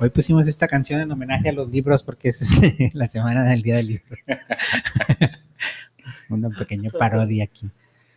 Hoy 0.01 0.09
pusimos 0.09 0.45
esta 0.47 0.67
canción 0.67 0.99
en 0.99 1.09
homenaje 1.11 1.49
a 1.49 1.53
los 1.53 1.69
libros 1.69 2.03
porque 2.03 2.29
es 2.29 2.41
este, 2.41 2.91
la 2.93 3.07
semana 3.07 3.43
del 3.45 3.61
Día 3.61 3.77
del 3.77 3.87
Libro. 3.87 4.17
Una 6.29 6.49
pequeña 6.49 6.91
parodia 6.91 7.45
aquí. 7.45 7.69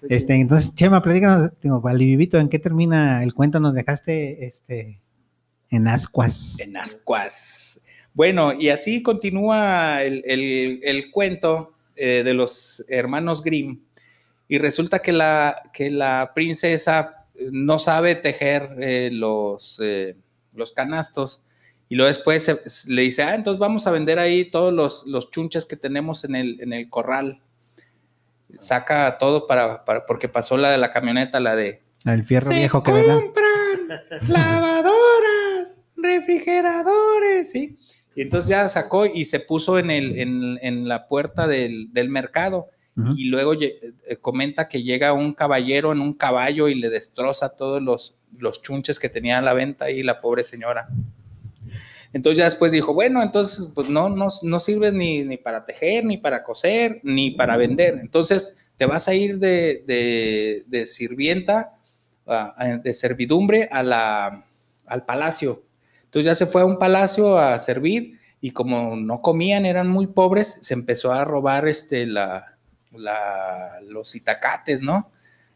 Este, 0.09 0.35
entonces, 0.35 0.75
Chema, 0.75 1.01
platícanos, 1.03 1.53
Valivivito, 1.63 2.39
¿en 2.41 2.49
qué 2.49 2.59
termina 2.59 3.23
el 3.23 3.33
cuento? 3.33 3.61
Nos 3.61 3.75
dejaste 3.75 4.45
este, 4.45 5.01
en 5.71 5.87
ascuas. 5.87 6.59
En 6.59 6.77
ascuas. 6.77 7.87
Bueno, 8.13 8.53
y 8.53 8.71
así 8.71 9.03
continúa 9.03 10.03
el, 10.03 10.25
el- 10.27 10.81
el 10.83 11.11
cuento 11.13 11.75
eh, 11.95 12.23
de 12.25 12.35
los 12.35 12.85
hermanos 12.89 13.43
Grimm. 13.45 13.79
Y 14.49 14.59
resulta 14.59 14.99
que 14.99 15.13
la, 15.13 15.55
que 15.73 15.91
la 15.91 16.33
princesa 16.35 17.22
no 17.51 17.79
sabe 17.79 18.15
tejer 18.15 18.77
eh, 18.81 19.11
los, 19.13 19.79
eh, 19.83 20.17
los 20.53 20.73
canastos. 20.73 21.43
Y 21.89 21.97
luego 21.97 22.09
después 22.09 22.43
se- 22.45 22.69
se- 22.71 22.91
le 22.93 23.03
dice, 23.03 23.23
ah, 23.23 23.35
entonces 23.35 23.59
vamos 23.59 23.87
a 23.87 23.91
vender 23.91 24.19
ahí 24.19 24.45
todos 24.51 24.73
los, 24.73 25.05
los 25.07 25.31
chunches 25.31 25.67
que 25.67 25.77
tenemos 25.77 26.25
en 26.25 26.37
el, 26.37 26.61
en 26.61 26.73
el 26.73 26.89
corral. 26.89 27.43
Saca 28.59 29.17
todo 29.19 29.47
para, 29.47 29.85
para- 29.85 30.05
porque 30.07 30.29
pasó 30.29 30.57
la 30.57 30.71
de 30.71 30.79
la 30.79 30.91
camioneta, 30.91 31.41
la 31.41 31.57
de 31.57 31.83
El 32.05 32.25
fierro 32.25 32.51
se 32.51 32.59
viejo 32.59 32.83
que 32.83 32.91
compran 32.93 34.29
lavadoras, 34.29 35.79
refrigeradores, 35.97 37.51
¿sí? 37.51 37.77
Y 38.15 38.23
entonces 38.23 38.51
ya 38.51 38.69
sacó 38.69 39.07
y 39.07 39.25
se 39.25 39.41
puso 39.41 39.79
en, 39.79 39.91
el, 39.91 40.19
en, 40.19 40.59
en 40.63 40.87
la 40.89 41.09
puerta 41.09 41.47
del, 41.47 41.93
del 41.93 42.11
mercado. 42.11 42.69
Y 43.17 43.25
luego 43.27 43.55
eh, 43.55 43.81
comenta 44.21 44.69
que 44.69 44.83
llega 44.83 45.15
un 45.15 45.33
caballero 45.33 45.93
en 45.93 46.01
un 46.01 46.13
caballo 46.13 46.69
y 46.69 46.75
le 46.75 46.91
destroza 46.91 47.57
todos 47.57 47.81
los, 47.81 48.19
los 48.39 48.61
chunches 48.61 48.99
que 48.99 49.09
tenía 49.09 49.39
a 49.39 49.43
la 49.43 49.55
venta 49.55 49.87
ahí 49.87 50.03
la 50.03 50.21
pobre 50.21 50.45
señora. 50.45 50.89
Entonces 52.13 52.39
ya 52.39 52.45
después 52.45 52.71
dijo, 52.71 52.93
bueno, 52.93 53.23
entonces 53.23 53.71
pues 53.75 53.89
no, 53.89 54.11
no, 54.11 54.29
no 54.43 54.61
sirves 54.61 54.93
ni, 54.93 55.23
ni 55.23 55.39
para 55.39 55.65
tejer, 55.65 56.05
ni 56.05 56.19
para 56.19 56.43
coser, 56.45 57.01
ni 57.03 57.31
para 57.31 57.57
vender. 57.57 57.99
Entonces 58.01 58.57
te 58.77 58.85
vas 58.85 59.09
a 59.09 59.15
ir 59.15 59.39
de, 59.39 59.83
de- 59.87 60.65
de 60.67 60.87
sirvienta, 60.87 61.79
de 62.83 62.93
servidumbre 62.93 63.69
a 63.73 63.83
la, 63.83 64.45
al 64.87 65.05
palacio. 65.07 65.63
Entonces 66.05 66.27
ya 66.27 66.35
se 66.35 66.47
fue 66.47 66.61
a 66.63 66.67
un 66.67 66.79
palacio 66.79 67.39
a 67.39 67.59
servir 67.59 68.19
y 68.43 68.51
como 68.51 68.97
no 68.97 69.23
comían, 69.23 69.65
eran 69.65 69.89
muy 69.89 70.09
pobres, 70.09 70.59
se 70.61 70.75
empezó 70.75 71.13
a 71.13 71.25
robar 71.25 71.67
este, 71.69 72.07
la, 72.07 72.59
la- 72.95 73.81
los 73.89 74.15
itacates, 74.15 74.83
¿no? 74.83 75.11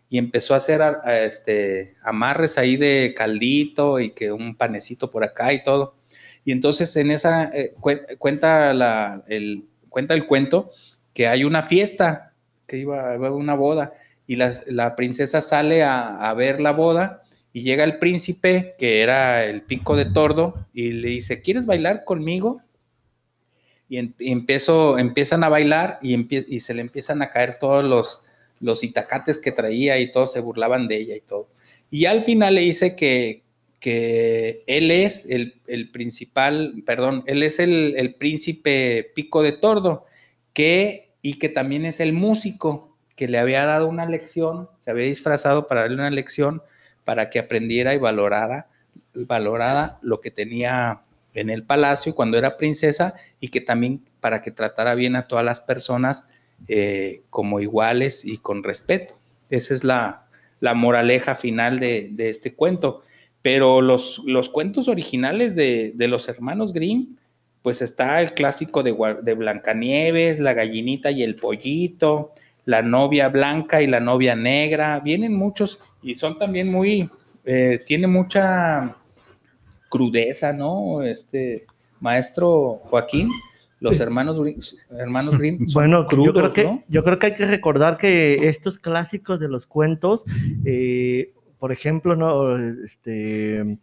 Y 0.09 0.19
empezó 0.19 0.55
a 0.55 0.59
hacer 0.59 0.81
este, 1.07 1.97
amarres 2.03 2.59
ahí 2.59 2.77
de 2.77 3.15
caldito 3.17 3.99
y 4.01 4.11
que 4.11 4.33
un 4.33 4.57
panecito 4.57 5.11
por 5.11 5.25
acá 5.25 5.53
y 5.53 5.63
todo. 5.63 5.97
Y 6.45 6.53
entonces 6.53 6.95
en 6.97 7.11
esa 7.11 7.45
eh, 7.53 7.75
cue- 7.81 8.17
cuenta, 8.19 8.73
la, 8.73 9.25
el, 9.29 9.65
cuenta 9.89 10.15
el 10.15 10.27
cuento 10.27 10.71
que 11.13 11.27
hay 11.29 11.45
una 11.45 11.63
fiesta, 11.63 12.35
que 12.67 12.79
iba 12.79 13.01
a 13.11 13.15
haber 13.15 13.33
una 13.33 13.55
boda, 13.55 13.95
y 14.27 14.37
la, 14.37 14.53
la 14.67 14.97
princesa 14.97 15.41
sale 15.41 15.83
a 15.85 16.33
ver 16.35 16.61
la 16.61 16.73
boda 16.73 17.23
y 17.53 17.63
llega 17.63 17.85
el 17.85 17.99
príncipe, 17.99 18.75
que 18.79 19.01
era 19.03 19.45
el 19.45 19.63
pico 19.63 19.97
de 19.97 20.05
tordo, 20.05 20.67
y 20.75 20.93
le 20.93 21.09
dice, 21.09 21.41
¿quieres 21.41 21.65
bailar 21.67 22.05
conmigo? 22.05 22.61
Y, 23.89 23.99
empiezo, 23.99 24.99
empiezan 24.99 25.45
a 25.45 25.49
bailar 25.49 25.99
y 26.03 26.61
se 26.61 26.75
le 26.75 26.81
empiezan 26.81 27.23
a 27.23 27.31
caer 27.31 27.59
todos 27.59 27.85
los, 27.85 28.21
los 28.61 28.83
itacates 28.85 29.39
que 29.39 29.53
traía 29.53 29.99
y 29.99 30.11
todos 30.11 30.33
se 30.33 30.41
burlaban 30.41 30.89
de 30.89 30.97
ella 30.97 31.17
y 31.17 31.21
todo. 31.21 31.49
Y 31.91 32.07
al 32.07 32.23
final 32.23 32.55
le 32.55 32.63
dice 32.63 32.97
que, 32.97 33.43
que 33.81 34.65
él 34.67 34.91
es 34.91 35.27
el, 35.31 35.61
el 35.67 35.91
principal, 35.91 36.83
perdón, 36.85 37.23
él 37.27 37.43
es 37.43 37.59
el, 37.59 37.95
el 37.97 38.15
príncipe 38.15 39.11
pico 39.15 39.43
de 39.43 39.53
tordo, 39.53 40.07
que, 40.53 41.13
y 41.23 41.35
que 41.35 41.49
también 41.49 41.87
es 41.87 42.01
el 42.01 42.13
músico 42.13 42.97
que 43.15 43.29
le 43.29 43.39
había 43.39 43.65
dado 43.65 43.87
una 43.87 44.07
lección, 44.07 44.69
se 44.79 44.91
había 44.91 45.07
disfrazado 45.07 45.67
para 45.67 45.83
darle 45.83 45.97
una 45.97 46.11
lección 46.11 46.63
para 47.05 47.31
que 47.31 47.39
aprendiera 47.39 47.95
y 47.95 47.99
valorara, 47.99 48.69
valorara 49.15 49.99
lo 50.03 50.21
que 50.21 50.31
tenía 50.31 51.03
en 51.37 51.51
el 51.51 51.63
palacio 51.63 52.15
cuando 52.15 52.39
era 52.39 52.57
princesa 52.57 53.15
y 53.41 53.49
que 53.49 53.61
también 53.61 54.03
para 54.21 54.43
que 54.43 54.51
tratara 54.51 54.95
bien 54.95 55.15
a 55.15 55.29
todas 55.29 55.45
las 55.45 55.61
personas 55.61 56.29
eh, 56.69 57.23
como 57.31 57.61
iguales 57.61 58.25
y 58.25 58.39
con 58.39 58.65
respeto. 58.65 59.15
Esa 59.51 59.75
es 59.75 59.85
la, 59.85 60.27
la 60.61 60.75
moraleja 60.75 61.35
final 61.35 61.79
de, 61.79 62.09
de 62.11 62.31
este 62.31 62.55
cuento. 62.55 63.03
Pero 63.43 63.81
los, 63.81 64.23
los 64.27 64.49
cuentos 64.49 64.89
originales 64.89 65.55
de, 65.55 65.93
de 65.95 66.09
los 66.09 66.29
hermanos 66.29 66.73
Grimm, 66.73 67.17
pues 67.63 67.83
está 67.83 68.21
el 68.21 68.33
clásico 68.33 68.83
de, 68.83 68.97
de 69.23 69.35
Blancanieves, 69.35 70.41
la 70.41 70.55
gallinita 70.55 71.11
y 71.11 71.23
el 71.23 71.37
pollito, 71.37 72.33
la 72.65 72.83
novia 72.83 73.29
blanca 73.29 73.83
y 73.83 73.87
la 73.87 74.01
novia 74.01 74.35
negra, 74.35 75.01
vienen 75.01 75.35
muchos 75.35 75.79
y 76.03 76.17
son 76.17 76.39
también 76.39 76.71
muy, 76.71 77.09
eh, 77.45 77.83
tiene 77.87 78.07
mucha 78.09 78.97
crudeza, 79.89 80.53
¿no? 80.53 81.03
Este 81.03 81.67
maestro 82.01 82.81
Joaquín, 82.83 83.31
los 83.81 84.01
hermanos 84.01 84.39
Grimm, 84.39 84.61
hermanos 84.91 85.39
Grimm 85.39 85.67
son 85.67 85.75
Bueno, 85.83 86.03
yo, 86.03 86.09
creo 86.09 86.33
crudos, 86.33 86.55
que, 86.55 86.65
¿no? 86.65 86.85
yo 86.89 87.05
creo 87.05 87.19
que 87.19 87.27
hay 87.27 87.35
que 87.35 87.47
recordar 87.47 87.99
que 87.99 88.49
estos 88.49 88.79
clásicos 88.79 89.41
de 89.41 89.49
los 89.49 89.67
cuentos, 89.67 90.25
eh, 90.65 91.33
por 91.59 91.73
ejemplo, 91.73 92.17
no, 92.17 92.59
este, 92.85 93.79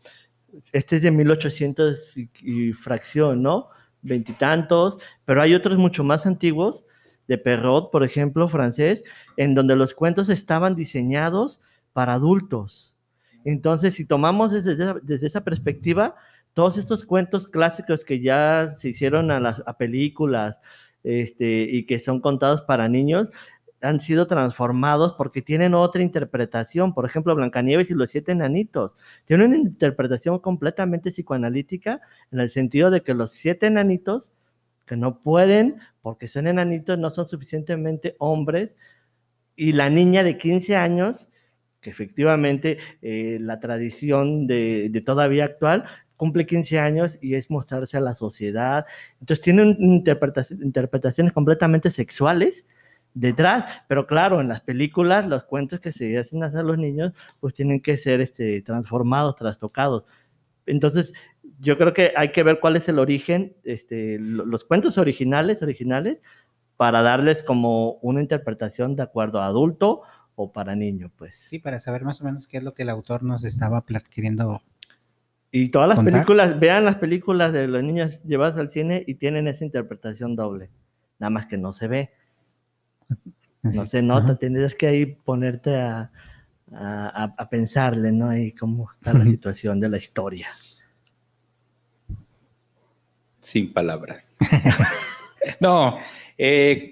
este 0.71 0.95
es 0.97 1.01
de 1.01 1.11
1800 1.11 2.17
y, 2.17 2.29
y 2.41 2.73
fracción, 2.73 3.41
¿no? 3.41 3.69
Veintitantos, 4.01 4.97
pero 5.25 5.41
hay 5.41 5.53
otros 5.53 5.77
mucho 5.77 6.03
más 6.03 6.25
antiguos, 6.25 6.83
de 7.27 7.37
Perrault, 7.37 7.91
por 7.91 8.03
ejemplo, 8.03 8.47
francés, 8.49 9.03
en 9.37 9.55
donde 9.55 9.75
los 9.75 9.93
cuentos 9.93 10.29
estaban 10.29 10.75
diseñados 10.75 11.61
para 11.93 12.13
adultos. 12.15 12.92
Entonces, 13.45 13.95
si 13.95 14.05
tomamos 14.05 14.51
desde 14.51 15.27
esa, 15.27 15.43
perspectiva, 15.43 16.15
todos 16.53 16.77
estos 16.77 17.03
cuentos 17.03 17.47
clásicos 17.47 18.05
que 18.05 18.21
ya 18.21 18.71
se 18.79 18.89
hicieron 18.89 19.31
a 19.31 19.39
las 19.39 19.61
películas 19.77 20.57
este, 21.03 21.67
y 21.69 21.85
que 21.85 21.99
son 21.99 22.21
contados 22.21 22.61
para 22.61 22.87
niños, 22.87 23.31
han 23.81 23.99
sido 23.99 24.27
transformados 24.27 25.13
porque 25.13 25.41
tienen 25.41 25.73
otra 25.73 26.01
interpretación. 26.01 26.93
Por 26.93 27.05
ejemplo, 27.05 27.35
Blancanieves 27.35 27.91
y 27.91 27.93
los 27.93 28.11
siete 28.11 28.31
enanitos. 28.31 28.93
Tienen 29.25 29.47
una 29.47 29.57
interpretación 29.57 30.39
completamente 30.39 31.11
psicoanalítica 31.11 31.99
en 32.31 32.39
el 32.39 32.49
sentido 32.49 32.91
de 32.91 33.01
que 33.03 33.13
los 33.13 33.31
siete 33.31 33.67
enanitos 33.67 34.23
que 34.85 34.95
no 34.95 35.19
pueden, 35.19 35.79
porque 36.01 36.27
son 36.27 36.47
enanitos, 36.47 36.97
no 36.97 37.09
son 37.09 37.27
suficientemente 37.27 38.15
hombres, 38.19 38.71
y 39.55 39.73
la 39.73 39.89
niña 39.89 40.23
de 40.23 40.37
15 40.37 40.75
años, 40.75 41.27
que 41.83 41.91
efectivamente 41.91 42.79
eh, 43.03 43.37
la 43.41 43.59
tradición 43.59 44.47
de, 44.47 44.89
de 44.91 45.01
todavía 45.01 45.45
actual, 45.45 45.85
cumple 46.17 46.45
15 46.47 46.79
años 46.79 47.19
y 47.21 47.35
es 47.35 47.51
mostrarse 47.51 47.97
a 47.97 48.01
la 48.01 48.15
sociedad. 48.15 48.85
Entonces 49.19 49.43
tienen 49.43 49.77
interpretaci- 49.77 50.61
interpretaciones 50.63 51.33
completamente 51.33 51.91
sexuales 51.91 52.65
detrás, 53.13 53.65
pero 53.87 54.07
claro, 54.07 54.41
en 54.41 54.47
las 54.47 54.61
películas, 54.61 55.27
los 55.27 55.43
cuentos 55.43 55.79
que 55.79 55.91
se 55.91 56.17
hacen 56.17 56.43
hacer 56.43 56.63
los 56.65 56.77
niños, 56.79 57.13
pues 57.39 57.53
tienen 57.53 57.81
que 57.81 57.97
ser 57.97 58.21
este, 58.21 58.61
transformados, 58.61 59.35
trastocados. 59.35 60.05
Entonces, 60.65 61.13
yo 61.59 61.77
creo 61.77 61.93
que 61.93 62.13
hay 62.15 62.31
que 62.31 62.43
ver 62.43 62.59
cuál 62.59 62.75
es 62.77 62.87
el 62.89 62.99
origen, 62.99 63.55
este, 63.63 64.17
lo- 64.19 64.45
los 64.45 64.63
cuentos 64.63 64.97
originales, 64.97 65.61
originales, 65.61 66.19
para 66.77 67.01
darles 67.01 67.43
como 67.43 67.93
una 68.01 68.21
interpretación 68.21 68.95
de 68.95 69.03
acuerdo 69.03 69.41
a 69.41 69.47
adulto 69.47 70.03
o 70.35 70.51
para 70.51 70.75
niño, 70.75 71.11
pues. 71.17 71.35
Sí, 71.47 71.59
para 71.59 71.79
saber 71.79 72.03
más 72.03 72.21
o 72.21 72.25
menos 72.25 72.47
qué 72.47 72.57
es 72.57 72.63
lo 72.63 72.73
que 72.73 72.83
el 72.83 72.89
autor 72.89 73.23
nos 73.23 73.43
estaba 73.43 73.83
queriendo. 74.13 74.61
Y 75.51 75.69
todas 75.69 75.87
las 75.87 75.97
¿Contar? 75.97 76.13
películas, 76.13 76.59
vean 76.59 76.85
las 76.85 76.95
películas 76.95 77.53
de 77.53 77.67
los 77.67 77.83
niños 77.83 78.19
llevadas 78.23 78.57
al 78.57 78.71
cine 78.71 79.03
y 79.05 79.15
tienen 79.15 79.47
esa 79.47 79.63
interpretación 79.63 80.35
doble. 80.35 80.71
Nada 81.19 81.29
más 81.29 81.45
que 81.45 81.57
no 81.57 81.73
se 81.73 81.87
ve, 81.87 82.11
no 83.61 83.85
se 83.85 84.01
nota, 84.01 84.25
Ajá. 84.31 84.35
tendrías 84.37 84.73
que 84.75 84.87
ahí 84.87 85.05
ponerte 85.05 85.75
a, 85.79 86.11
a, 86.73 87.33
a- 87.37 87.49
pensarle, 87.49 88.11
¿no? 88.11 88.35
Y 88.35 88.51
cómo 88.53 88.89
está 88.91 89.13
la 89.13 89.25
situación 89.25 89.79
de 89.79 89.89
la 89.89 89.97
historia. 89.97 90.47
Sin 93.39 93.71
palabras. 93.73 94.39
no, 95.59 95.99
eh, 96.37 96.91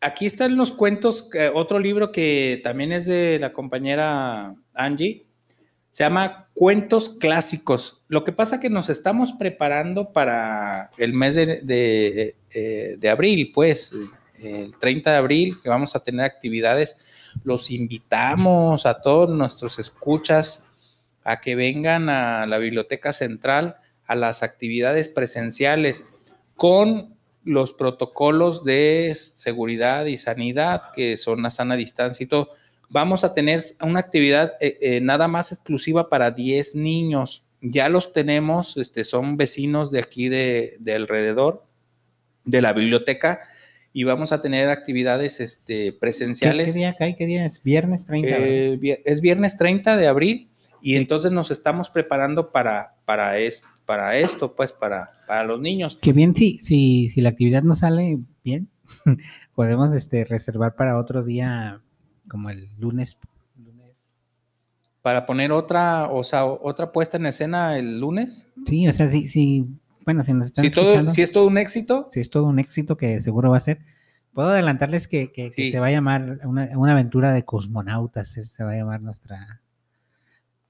aquí 0.00 0.26
están 0.26 0.56
los 0.56 0.72
cuentos, 0.72 1.28
eh, 1.34 1.50
otro 1.54 1.78
libro 1.78 2.12
que 2.12 2.60
también 2.64 2.92
es 2.92 3.06
de 3.06 3.38
la 3.38 3.52
compañera 3.52 4.54
Angie, 4.74 5.26
se 5.90 6.04
llama 6.04 6.48
Cuentos 6.54 7.10
Clásicos. 7.10 8.02
Lo 8.08 8.24
que 8.24 8.32
pasa 8.32 8.60
que 8.60 8.70
nos 8.70 8.88
estamos 8.90 9.32
preparando 9.32 10.12
para 10.12 10.90
el 10.98 11.12
mes 11.14 11.34
de, 11.34 11.60
de, 11.62 12.36
eh, 12.54 13.08
abril, 13.08 13.50
pues, 13.52 13.92
el 14.38 14.76
30 14.78 15.10
de 15.10 15.16
abril, 15.16 15.56
que 15.62 15.68
vamos 15.68 15.96
a 15.96 16.04
tener 16.04 16.24
actividades. 16.24 17.00
Los 17.44 17.70
invitamos 17.70 18.86
a 18.86 19.00
todos 19.00 19.28
nuestros 19.30 19.78
escuchas 19.78 20.72
a 21.24 21.40
que 21.40 21.56
vengan 21.56 22.08
a 22.08 22.46
la 22.46 22.58
Biblioteca 22.58 23.12
Central 23.12 23.76
a 24.06 24.14
las 24.16 24.42
actividades 24.42 25.08
presenciales 25.08 26.06
con 26.56 27.16
los 27.44 27.72
protocolos 27.72 28.64
de 28.64 29.12
seguridad 29.14 30.06
y 30.06 30.18
sanidad, 30.18 30.82
que 30.94 31.16
son 31.16 31.44
a 31.46 31.50
sana 31.50 31.76
distancia 31.76 32.24
y 32.24 32.26
todo. 32.26 32.50
Vamos 32.88 33.24
a 33.24 33.34
tener 33.34 33.62
una 33.80 34.00
actividad 34.00 34.54
eh, 34.60 34.78
eh, 34.80 35.00
nada 35.00 35.28
más 35.28 35.52
exclusiva 35.52 36.08
para 36.08 36.30
10 36.30 36.74
niños. 36.74 37.44
Ya 37.60 37.88
los 37.88 38.12
tenemos, 38.12 38.76
este, 38.76 39.04
son 39.04 39.36
vecinos 39.36 39.90
de 39.90 40.00
aquí 40.00 40.28
de, 40.28 40.76
de 40.80 40.94
alrededor 40.94 41.64
de 42.44 42.62
la 42.62 42.72
biblioteca 42.72 43.42
y 43.92 44.04
vamos 44.04 44.32
a 44.32 44.40
tener 44.40 44.68
actividades 44.68 45.40
este, 45.40 45.92
¿Qué, 45.92 45.92
presenciales. 45.92 46.72
qué 46.72 46.78
día 46.78 46.96
cae? 46.96 47.16
¿Qué 47.16 47.26
día 47.26 47.46
es? 47.46 47.62
Viernes 47.62 48.06
30. 48.06 48.28
¿verdad? 48.28 48.46
Eh, 48.46 49.02
es 49.04 49.20
viernes 49.20 49.56
30 49.56 49.96
de 49.96 50.06
abril 50.06 50.49
y 50.82 50.96
entonces 50.96 51.32
nos 51.32 51.50
estamos 51.50 51.90
preparando 51.90 52.50
para, 52.52 52.94
para, 53.04 53.38
es- 53.38 53.64
para 53.86 54.16
esto, 54.16 54.54
pues 54.54 54.72
para, 54.72 55.10
para 55.26 55.44
los 55.44 55.60
niños. 55.60 55.98
Que 56.00 56.12
bien, 56.12 56.34
si, 56.34 56.58
si, 56.62 57.08
si 57.08 57.20
la 57.20 57.30
actividad 57.30 57.62
no 57.62 57.74
sale 57.74 58.18
bien, 58.44 58.68
podemos 59.54 59.92
este, 59.92 60.24
reservar 60.24 60.74
para 60.76 60.98
otro 60.98 61.22
día, 61.24 61.80
como 62.28 62.50
el 62.50 62.68
lunes. 62.78 63.18
lunes. 63.56 63.94
Para 65.02 65.26
poner 65.26 65.50
otra, 65.52 66.08
o 66.10 66.22
sea, 66.22 66.44
otra 66.44 66.92
puesta 66.92 67.16
en 67.16 67.26
escena 67.26 67.78
el 67.78 67.98
lunes. 68.00 68.46
Sí, 68.66 68.86
o 68.86 68.92
sea, 68.92 69.08
sí, 69.10 69.28
sí. 69.28 69.66
Bueno, 70.04 70.24
si 70.24 70.32
nos 70.34 70.48
están 70.48 70.64
Si, 70.64 70.70
todo, 70.70 71.08
si 71.08 71.22
es 71.22 71.32
todo 71.32 71.46
un 71.46 71.58
éxito, 71.58 72.08
si 72.12 72.20
es 72.20 72.30
todo 72.30 72.44
un 72.44 72.58
éxito 72.58 72.96
que 72.96 73.20
seguro 73.22 73.50
va 73.50 73.56
a 73.56 73.60
ser. 73.60 73.80
Puedo 74.32 74.48
adelantarles 74.50 75.08
que, 75.08 75.32
que- 75.32 75.50
se 75.50 75.78
va 75.80 75.86
a 75.88 75.90
llamar 75.90 76.40
una, 76.44 76.70
una 76.78 76.92
aventura 76.92 77.32
de 77.32 77.44
cosmonautas, 77.44 78.28
se 78.28 78.64
va 78.64 78.72
a 78.72 78.76
llamar 78.76 79.00
nuestra... 79.02 79.59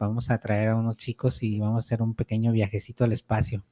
Vamos 0.01 0.30
a 0.30 0.38
traer 0.38 0.70
a 0.70 0.76
unos 0.76 0.96
chicos 0.96 1.42
y 1.42 1.61
vamos 1.61 1.84
a 1.84 1.86
hacer 1.86 2.01
un 2.03 2.14
pequeño 2.14 2.51
viajecito 2.53 3.05
al 3.05 3.12
espacio. 3.12 3.62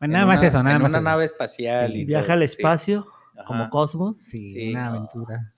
Bueno, 0.00 0.14
nada 0.14 0.26
más 0.26 0.42
eso, 0.42 0.62
nada 0.62 0.76
en 0.76 0.82
más 0.82 0.88
una 0.90 0.98
eso. 0.98 1.04
nave 1.04 1.24
espacial. 1.26 1.92
Sí. 1.92 1.98
y 2.00 2.04
Viaja 2.06 2.24
todo, 2.26 2.32
al 2.32 2.48
sí. 2.48 2.54
espacio, 2.56 3.06
Ajá. 3.36 3.44
como 3.44 3.70
Cosmos. 3.70 4.16
Sí, 4.18 4.52
Sí. 4.52 4.70
una 4.70 4.88
aventura. 4.88 5.52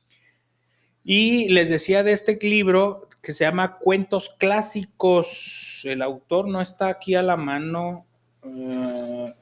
Y 1.05 1.49
les 1.51 1.69
decía 1.69 2.03
de 2.03 2.13
este 2.13 2.39
libro 2.43 3.09
que 3.23 3.33
se 3.33 3.45
llama 3.45 3.79
Cuentos 3.79 4.35
Clásicos. 4.39 5.81
El 5.85 6.03
autor 6.03 6.49
no 6.49 6.61
está 6.61 6.89
aquí 6.89 7.15
a 7.15 7.23
la 7.23 7.37
mano. 7.37 8.05
eh, 8.43 9.33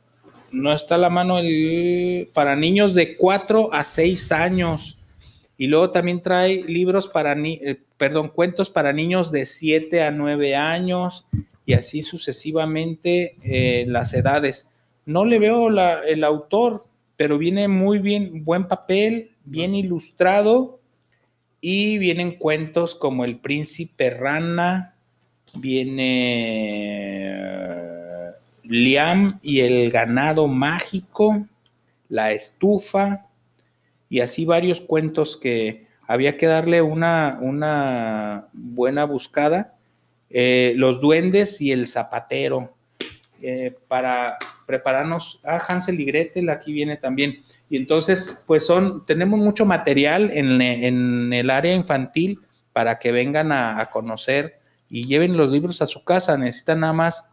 no 0.53 0.73
está 0.75 0.97
a 0.97 0.99
la 0.99 1.09
mano 1.09 1.39
el, 1.39 2.29
para 2.35 2.55
niños 2.57 2.95
de 2.95 3.17
4 3.17 3.73
a 3.73 3.83
6 3.83 4.33
años. 4.33 4.99
Y 5.63 5.69
luego 5.69 5.93
también 5.93 6.21
trae 6.21 6.65
libros 6.65 7.07
para, 7.07 7.37
ni, 7.37 7.53
eh, 7.63 7.81
perdón, 7.97 8.31
cuentos 8.31 8.69
para 8.69 8.93
niños 8.93 9.31
de 9.31 9.47
7 9.47 10.03
a 10.03 10.11
9 10.11 10.57
años 10.57 11.25
y 11.65 11.75
así 11.75 12.03
sucesivamente 12.03 13.37
eh, 13.45 13.85
las 13.87 14.13
edades. 14.13 14.73
No 15.07 15.25
le 15.25 15.39
veo 15.39 15.69
el 15.69 16.25
autor, 16.25 16.85
pero 17.17 17.39
viene 17.39 17.69
muy 17.69 18.01
bien, 18.01 18.45
buen 18.45 18.67
papel, 18.67 19.31
bien 19.45 19.77
ilustrado 19.77 20.81
y 21.61 21.97
vienen 21.99 22.33
cuentos 22.33 22.97
como 22.97 23.25
El 23.25 23.39
Príncipe 23.39 24.11
Rana, 24.11 24.97
viene 25.55 27.29
eh, 27.37 28.31
Liam 28.65 29.39
y 29.45 29.61
el 29.61 29.93
Ganado 29.93 30.49
Mágico, 30.49 31.47
La 32.09 32.33
Estufa, 32.33 33.29
y 34.13 34.21
así 34.21 34.45
varios 34.45 34.83
cuentos 34.83 35.39
que 35.39 35.87
había 36.07 36.37
que 36.37 36.45
darle 36.45 36.83
una, 36.83 37.39
una 37.41 38.49
buena 38.53 39.07
buscada. 39.07 39.75
Eh, 40.29 40.75
los 40.77 41.01
Duendes 41.01 41.63
y 41.63 41.73
el 41.73 41.87
Zapatero, 41.87 42.75
eh, 43.41 43.75
para 43.89 44.37
prepararnos. 44.67 45.41
Ah, 45.45 45.59
Hansel 45.67 45.99
y 45.99 46.05
Gretel, 46.05 46.51
aquí 46.51 46.75
viene 46.75 46.99
también. 46.99 47.43
Y 47.71 47.79
entonces, 47.79 48.45
pues 48.47 48.67
son, 48.67 49.07
tenemos 49.07 49.41
mucho 49.41 49.65
material 49.65 50.31
en, 50.35 50.61
en 50.61 51.33
el 51.33 51.49
área 51.49 51.73
infantil 51.73 52.39
para 52.75 52.99
que 52.99 53.13
vengan 53.13 53.51
a, 53.51 53.81
a, 53.81 53.89
conocer 53.89 54.61
y 54.91 55.07
lleven 55.07 55.39
los 55.39 55.51
libros 55.51 55.81
a 55.81 55.87
su 55.87 56.05
casa. 56.05 56.37
Necesitan 56.37 56.81
nada 56.81 56.93
más 56.93 57.33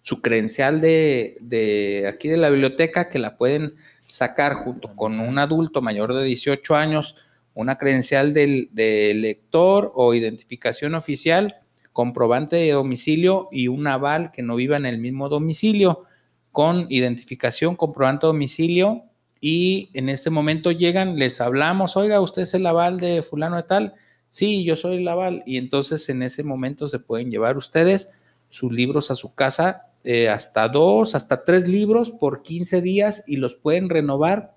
su 0.00 0.22
credencial 0.22 0.80
de, 0.80 1.36
de 1.42 2.06
aquí 2.08 2.28
de 2.28 2.38
la 2.38 2.48
biblioteca 2.48 3.10
que 3.10 3.18
la 3.18 3.36
pueden 3.36 3.74
sacar 4.16 4.54
junto 4.54 4.96
con 4.96 5.20
un 5.20 5.38
adulto 5.38 5.82
mayor 5.82 6.14
de 6.14 6.24
18 6.24 6.74
años, 6.74 7.16
una 7.52 7.76
credencial 7.76 8.32
del, 8.32 8.70
de 8.72 9.12
lector 9.14 9.92
o 9.94 10.14
identificación 10.14 10.94
oficial, 10.94 11.56
comprobante 11.92 12.56
de 12.56 12.72
domicilio 12.72 13.48
y 13.52 13.68
un 13.68 13.86
aval 13.86 14.32
que 14.32 14.42
no 14.42 14.56
viva 14.56 14.78
en 14.78 14.86
el 14.86 14.98
mismo 14.98 15.28
domicilio, 15.28 16.04
con 16.50 16.86
identificación, 16.88 17.76
comprobante 17.76 18.26
de 18.26 18.32
domicilio 18.32 19.04
y 19.38 19.90
en 19.92 20.08
este 20.08 20.30
momento 20.30 20.70
llegan, 20.70 21.18
les 21.18 21.42
hablamos, 21.42 21.98
oiga, 21.98 22.20
usted 22.22 22.42
es 22.42 22.54
el 22.54 22.66
aval 22.66 22.98
de 22.98 23.20
fulano 23.20 23.56
de 23.56 23.64
tal, 23.64 23.94
sí, 24.30 24.64
yo 24.64 24.76
soy 24.76 24.96
el 24.96 25.08
aval, 25.08 25.42
y 25.44 25.58
entonces 25.58 26.08
en 26.08 26.22
ese 26.22 26.42
momento 26.42 26.88
se 26.88 27.00
pueden 27.00 27.30
llevar 27.30 27.58
ustedes 27.58 28.14
sus 28.48 28.72
libros 28.72 29.10
a 29.10 29.14
su 29.14 29.34
casa, 29.34 29.88
eh, 30.06 30.28
hasta 30.28 30.68
dos, 30.68 31.16
hasta 31.16 31.42
tres 31.42 31.66
libros 31.66 32.12
por 32.12 32.42
15 32.42 32.80
días 32.80 33.24
y 33.26 33.38
los 33.38 33.56
pueden 33.56 33.88
renovar 33.88 34.54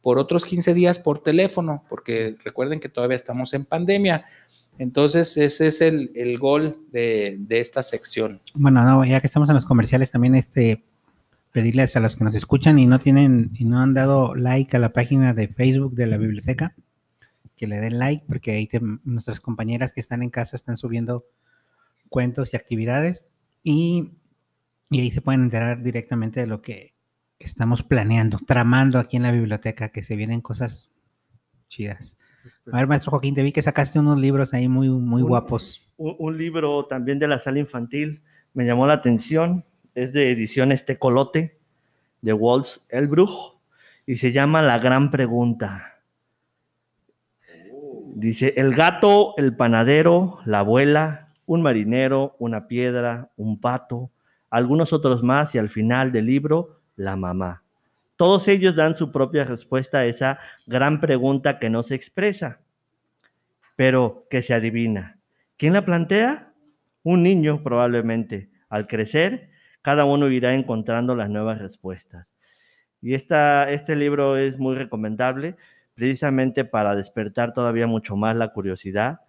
por 0.00 0.20
otros 0.20 0.44
15 0.44 0.74
días 0.74 1.00
por 1.00 1.24
teléfono, 1.24 1.84
porque 1.88 2.36
recuerden 2.44 2.78
que 2.78 2.88
todavía 2.88 3.16
estamos 3.16 3.52
en 3.52 3.64
pandemia. 3.64 4.26
Entonces, 4.78 5.36
ese 5.36 5.66
es 5.66 5.80
el, 5.80 6.12
el 6.14 6.38
gol 6.38 6.86
de, 6.92 7.36
de, 7.40 7.58
esta 7.58 7.82
sección. 7.82 8.40
Bueno, 8.54 8.84
no, 8.84 9.04
ya 9.04 9.20
que 9.20 9.26
estamos 9.26 9.48
en 9.48 9.56
los 9.56 9.64
comerciales, 9.64 10.12
también 10.12 10.36
este 10.36 10.84
pedirles 11.50 11.96
a 11.96 12.00
los 12.00 12.14
que 12.14 12.22
nos 12.22 12.36
escuchan 12.36 12.78
y 12.78 12.86
no 12.86 13.00
tienen 13.00 13.50
y 13.54 13.64
no 13.64 13.80
han 13.80 13.94
dado 13.94 14.36
like 14.36 14.76
a 14.76 14.80
la 14.80 14.92
página 14.92 15.34
de 15.34 15.48
Facebook 15.48 15.94
de 15.96 16.06
la 16.06 16.16
biblioteca, 16.16 16.76
que 17.56 17.66
le 17.66 17.80
den 17.80 17.98
like, 17.98 18.24
porque 18.28 18.52
ahí 18.52 18.68
te, 18.68 18.80
nuestras 19.02 19.40
compañeras 19.40 19.92
que 19.92 20.00
están 20.00 20.22
en 20.22 20.30
casa 20.30 20.54
están 20.54 20.78
subiendo 20.78 21.26
cuentos 22.08 22.52
y 22.52 22.56
actividades 22.56 23.26
y, 23.64 24.12
y 24.92 25.00
ahí 25.00 25.10
se 25.10 25.22
pueden 25.22 25.44
enterar 25.44 25.82
directamente 25.82 26.40
de 26.40 26.46
lo 26.46 26.60
que 26.60 26.94
estamos 27.38 27.82
planeando, 27.82 28.38
tramando 28.46 28.98
aquí 28.98 29.16
en 29.16 29.22
la 29.22 29.32
biblioteca, 29.32 29.88
que 29.88 30.04
se 30.04 30.16
vienen 30.16 30.42
cosas 30.42 30.90
chidas. 31.68 32.18
A 32.70 32.76
ver, 32.76 32.86
maestro 32.86 33.10
Joaquín, 33.10 33.34
te 33.34 33.42
vi 33.42 33.52
que 33.52 33.62
sacaste 33.62 33.98
unos 33.98 34.20
libros 34.20 34.52
ahí 34.52 34.68
muy, 34.68 34.88
muy 34.90 35.22
un, 35.22 35.28
guapos. 35.28 35.88
Un, 35.96 36.14
un, 36.18 36.36
libro 36.36 36.86
también 36.86 37.18
de 37.18 37.26
la 37.26 37.38
sala 37.38 37.58
infantil, 37.58 38.22
me 38.52 38.66
llamó 38.66 38.86
la 38.86 38.94
atención, 38.94 39.64
es 39.94 40.12
de 40.12 40.30
ediciones 40.30 40.84
Tecolote, 40.84 41.58
de 42.20 42.32
Waltz 42.34 42.86
Elbruch, 42.90 43.56
y 44.06 44.16
se 44.16 44.32
llama 44.32 44.60
La 44.60 44.78
Gran 44.78 45.10
Pregunta. 45.10 46.00
Dice, 48.14 48.52
el 48.58 48.74
gato, 48.74 49.34
el 49.38 49.56
panadero, 49.56 50.38
la 50.44 50.58
abuela, 50.58 51.32
un 51.46 51.62
marinero, 51.62 52.36
una 52.38 52.68
piedra, 52.68 53.30
un 53.36 53.58
pato, 53.58 54.10
algunos 54.52 54.92
otros 54.94 55.24
más, 55.24 55.54
y 55.56 55.58
al 55.58 55.70
final 55.70 56.12
del 56.12 56.26
libro, 56.26 56.80
la 56.96 57.16
mamá. 57.16 57.64
Todos 58.16 58.48
ellos 58.48 58.76
dan 58.76 58.96
su 58.96 59.12
propia 59.12 59.44
respuesta 59.44 59.98
a 60.00 60.06
esa 60.06 60.38
gran 60.66 61.00
pregunta 61.00 61.58
que 61.60 61.70
no 61.70 61.82
se 61.84 61.96
expresa, 61.96 62.60
pero 63.76 64.26
que 64.30 64.42
se 64.42 64.54
adivina. 64.54 65.18
¿Quién 65.56 65.72
la 65.72 65.84
plantea? 65.84 66.52
Un 67.02 67.22
niño 67.22 67.62
probablemente. 67.62 68.50
Al 68.68 68.86
crecer, 68.86 69.50
cada 69.82 70.04
uno 70.04 70.28
irá 70.28 70.54
encontrando 70.54 71.14
las 71.14 71.30
nuevas 71.30 71.58
respuestas. 71.58 72.26
Y 73.02 73.14
esta, 73.14 73.70
este 73.70 73.96
libro 73.96 74.36
es 74.38 74.58
muy 74.58 74.76
recomendable 74.76 75.56
precisamente 75.94 76.64
para 76.64 76.96
despertar 76.96 77.54
todavía 77.54 77.86
mucho 77.86 78.16
más 78.16 78.36
la 78.36 78.50
curiosidad 78.52 79.20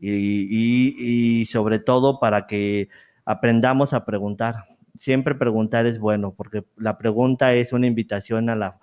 y, 0.00 0.10
y- 0.12 1.40
y 1.42 1.46
sobre 1.46 1.78
todo 1.80 2.20
para 2.20 2.46
que 2.46 2.88
aprendamos 3.28 3.92
a 3.92 4.06
preguntar. 4.06 4.64
Siempre 4.98 5.34
preguntar 5.34 5.86
es 5.86 5.98
bueno, 5.98 6.32
porque 6.34 6.64
la 6.78 6.96
pregunta 6.96 7.52
es 7.52 7.74
una 7.74 7.86
invitación 7.86 8.48
a 8.48 8.56
la, 8.56 8.78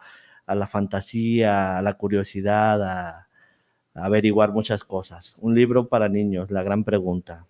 a 0.45 0.53
la 0.53 0.67
fantasía, 0.67 1.79
a 1.79 1.81
la 1.81 1.95
curiosidad, 1.95 2.83
a, 2.83 3.27
averiguar 3.95 4.51
muchas 4.51 4.83
cosas. 4.83 5.35
Un 5.39 5.55
libro 5.55 5.87
para 5.87 6.09
niños, 6.09 6.51
la 6.51 6.61
gran 6.61 6.83
pregunta. 6.83 7.45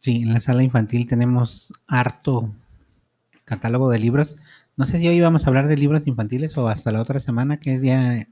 Sí, 0.00 0.22
en 0.22 0.32
la 0.32 0.40
sala 0.40 0.64
infantil 0.64 1.06
tenemos 1.06 1.72
harto 1.86 2.50
catálogo 3.44 3.90
de 3.90 4.00
libros. 4.00 4.36
No 4.76 4.86
sé 4.86 4.98
si 4.98 5.06
hoy 5.06 5.20
vamos 5.20 5.46
a 5.46 5.50
hablar 5.50 5.68
de 5.68 5.76
libros 5.76 6.06
infantiles 6.06 6.56
o 6.58 6.68
hasta 6.68 6.90
la 6.90 7.00
otra 7.00 7.20
semana, 7.20 7.60
que 7.60 7.74
es 7.74 7.80
día 7.80 8.26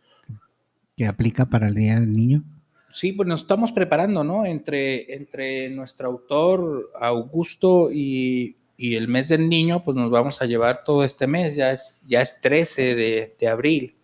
que 0.97 1.07
aplica 1.07 1.45
para 1.45 1.69
el 1.69 1.75
Día 1.75 2.01
del 2.01 2.13
Niño. 2.13 2.43
Sí, 2.97 3.13
pues 3.13 3.29
nos 3.29 3.43
estamos 3.43 3.73
preparando, 3.73 4.25
¿no? 4.25 4.47
Entre, 4.47 5.17
entre 5.17 5.69
nuestro 5.69 6.09
autor 6.09 6.91
Augusto 6.99 7.91
y, 7.93 8.57
y 8.79 8.95
el 8.95 9.07
mes 9.07 9.29
del 9.29 9.51
niño, 9.51 9.85
pues 9.85 9.99
nos 9.99 10.09
vamos 10.09 10.41
a 10.41 10.47
llevar 10.47 10.83
todo 10.83 11.05
este 11.05 11.27
mes, 11.27 11.55
ya 11.55 11.73
es, 11.73 11.99
ya 12.09 12.23
es 12.23 12.41
13 12.41 12.95
de, 12.95 13.37
de 13.39 13.49
abril. 13.49 13.97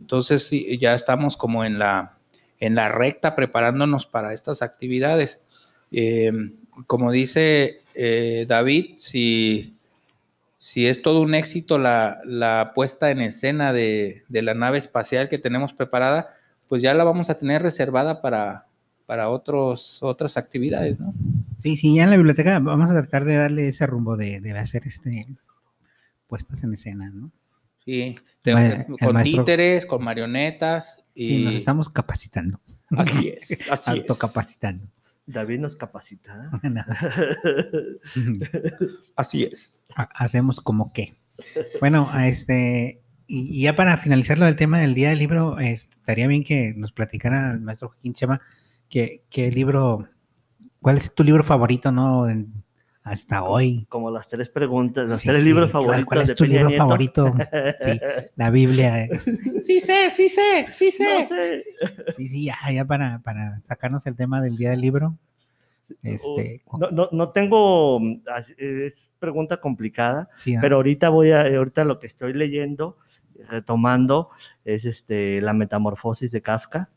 Entonces 0.00 0.50
ya 0.80 0.92
estamos 0.92 1.36
como 1.36 1.64
en 1.64 1.78
la, 1.78 2.18
en 2.58 2.74
la 2.74 2.88
recta 2.88 3.36
preparándonos 3.36 4.06
para 4.06 4.32
estas 4.32 4.60
actividades. 4.60 5.44
Eh, 5.92 6.32
como 6.88 7.12
dice 7.12 7.82
eh, 7.94 8.44
David, 8.48 8.94
si, 8.96 9.76
si 10.56 10.88
es 10.88 11.00
todo 11.00 11.20
un 11.20 11.36
éxito 11.36 11.78
la, 11.78 12.18
la 12.24 12.72
puesta 12.74 13.12
en 13.12 13.20
escena 13.20 13.72
de, 13.72 14.24
de 14.26 14.42
la 14.42 14.54
nave 14.54 14.78
espacial 14.78 15.28
que 15.28 15.38
tenemos 15.38 15.74
preparada, 15.74 16.34
pues 16.72 16.80
ya 16.80 16.94
la 16.94 17.04
vamos 17.04 17.28
a 17.28 17.38
tener 17.38 17.60
reservada 17.60 18.22
para, 18.22 18.64
para 19.04 19.28
otros, 19.28 19.98
otras 20.02 20.38
actividades, 20.38 20.98
¿no? 20.98 21.12
Sí, 21.62 21.76
sí, 21.76 21.94
ya 21.94 22.04
en 22.04 22.10
la 22.10 22.16
biblioteca 22.16 22.58
vamos 22.60 22.88
a 22.88 22.94
tratar 22.94 23.26
de 23.26 23.34
darle 23.36 23.68
ese 23.68 23.86
rumbo 23.86 24.16
de, 24.16 24.40
de 24.40 24.58
hacer 24.58 24.84
este 24.86 25.26
puestas 26.26 26.64
en 26.64 26.72
escena, 26.72 27.10
¿no? 27.10 27.30
Sí, 27.84 28.16
Ma- 28.46 28.86
con 28.98 29.12
maestro- 29.12 29.44
títeres, 29.44 29.84
con 29.84 30.02
marionetas 30.02 31.04
y 31.14 31.28
Sí, 31.28 31.44
nos 31.44 31.54
estamos 31.56 31.88
capacitando. 31.90 32.58
así 32.96 33.28
es, 33.28 33.50
así 33.70 33.90
es. 33.90 33.98
Autocapacitando. 34.00 34.86
David 35.26 35.60
nos 35.60 35.76
capacita. 35.76 36.50
Así 39.16 39.44
es. 39.44 39.84
Ha- 39.94 40.08
Hacemos 40.14 40.60
como 40.62 40.90
que. 40.92 41.14
Bueno, 41.80 42.08
a 42.10 42.28
este, 42.28 43.01
y, 43.32 43.58
y 43.58 43.62
ya 43.62 43.74
para 43.76 43.96
finalizar 43.98 44.38
lo 44.38 44.44
del 44.44 44.56
tema 44.56 44.78
del 44.80 44.94
día 44.94 45.10
del 45.10 45.18
libro, 45.18 45.58
es- 45.58 45.88
estaría 45.92 46.26
bien 46.26 46.44
que 46.44 46.74
nos 46.76 46.92
platicara 46.92 47.52
el 47.52 47.60
maestro 47.60 47.88
Joaquín 47.88 48.14
Chema 48.14 48.40
que, 48.88 49.22
qué 49.30 49.50
libro, 49.50 50.08
cuál 50.80 50.98
es 50.98 51.14
tu 51.14 51.24
libro 51.24 51.42
favorito, 51.42 51.90
¿no? 51.92 52.28
En- 52.28 52.52
hasta 53.04 53.42
hoy. 53.42 53.84
Como 53.88 54.12
las 54.12 54.28
tres 54.28 54.48
preguntas, 54.48 55.08
los 55.10 55.20
Sí, 55.20 55.28
tres 55.28 55.42
libros 55.42 55.70
¿cuál- 55.72 55.82
favoritos 55.84 56.06
¿Cuál, 56.06 56.20
es 56.20 56.28
de 56.28 56.34
tu 56.36 56.44
Peña 56.44 56.52
libro 56.54 56.68
Nieto. 56.68 56.84
favorito? 56.84 57.34
Sí, 57.80 58.00
la 58.36 58.50
Biblia. 58.50 59.08
Sí 59.60 59.80
sé, 59.80 60.08
sí 60.10 60.28
sé, 60.28 60.66
sí 60.72 60.84
No 61.02 61.26
sé. 61.26 61.64
Sí, 62.16 62.28
sí, 62.28 62.44
ya, 62.44 62.56
ya 62.72 62.84
para, 62.84 63.18
para 63.20 63.60
sacarnos 63.66 64.06
el 64.06 64.14
tema 64.14 64.40
del 64.40 64.56
día 64.56 64.70
del 64.70 64.80
libro. 64.82 65.16
Este, 66.02 66.62
No, 66.78 66.90
no, 66.90 67.08
no 67.12 67.30
tengo, 67.30 68.00
es 68.56 69.10
pregunta 69.18 69.56
complicada, 69.60 70.30
sí, 70.38 70.54
¿no? 70.54 70.60
pero 70.60 70.76
ahorita 70.76 71.08
voy 71.10 71.32
a, 71.32 71.42
ahorita 71.42 71.84
lo 71.84 71.98
que 71.98 72.06
estoy 72.06 72.32
leyendo, 72.34 72.96
retomando, 73.48 74.30
es 74.64 74.84
este, 74.84 75.40
la 75.40 75.52
metamorfosis 75.52 76.30
de 76.30 76.42
Kafka. 76.42 76.90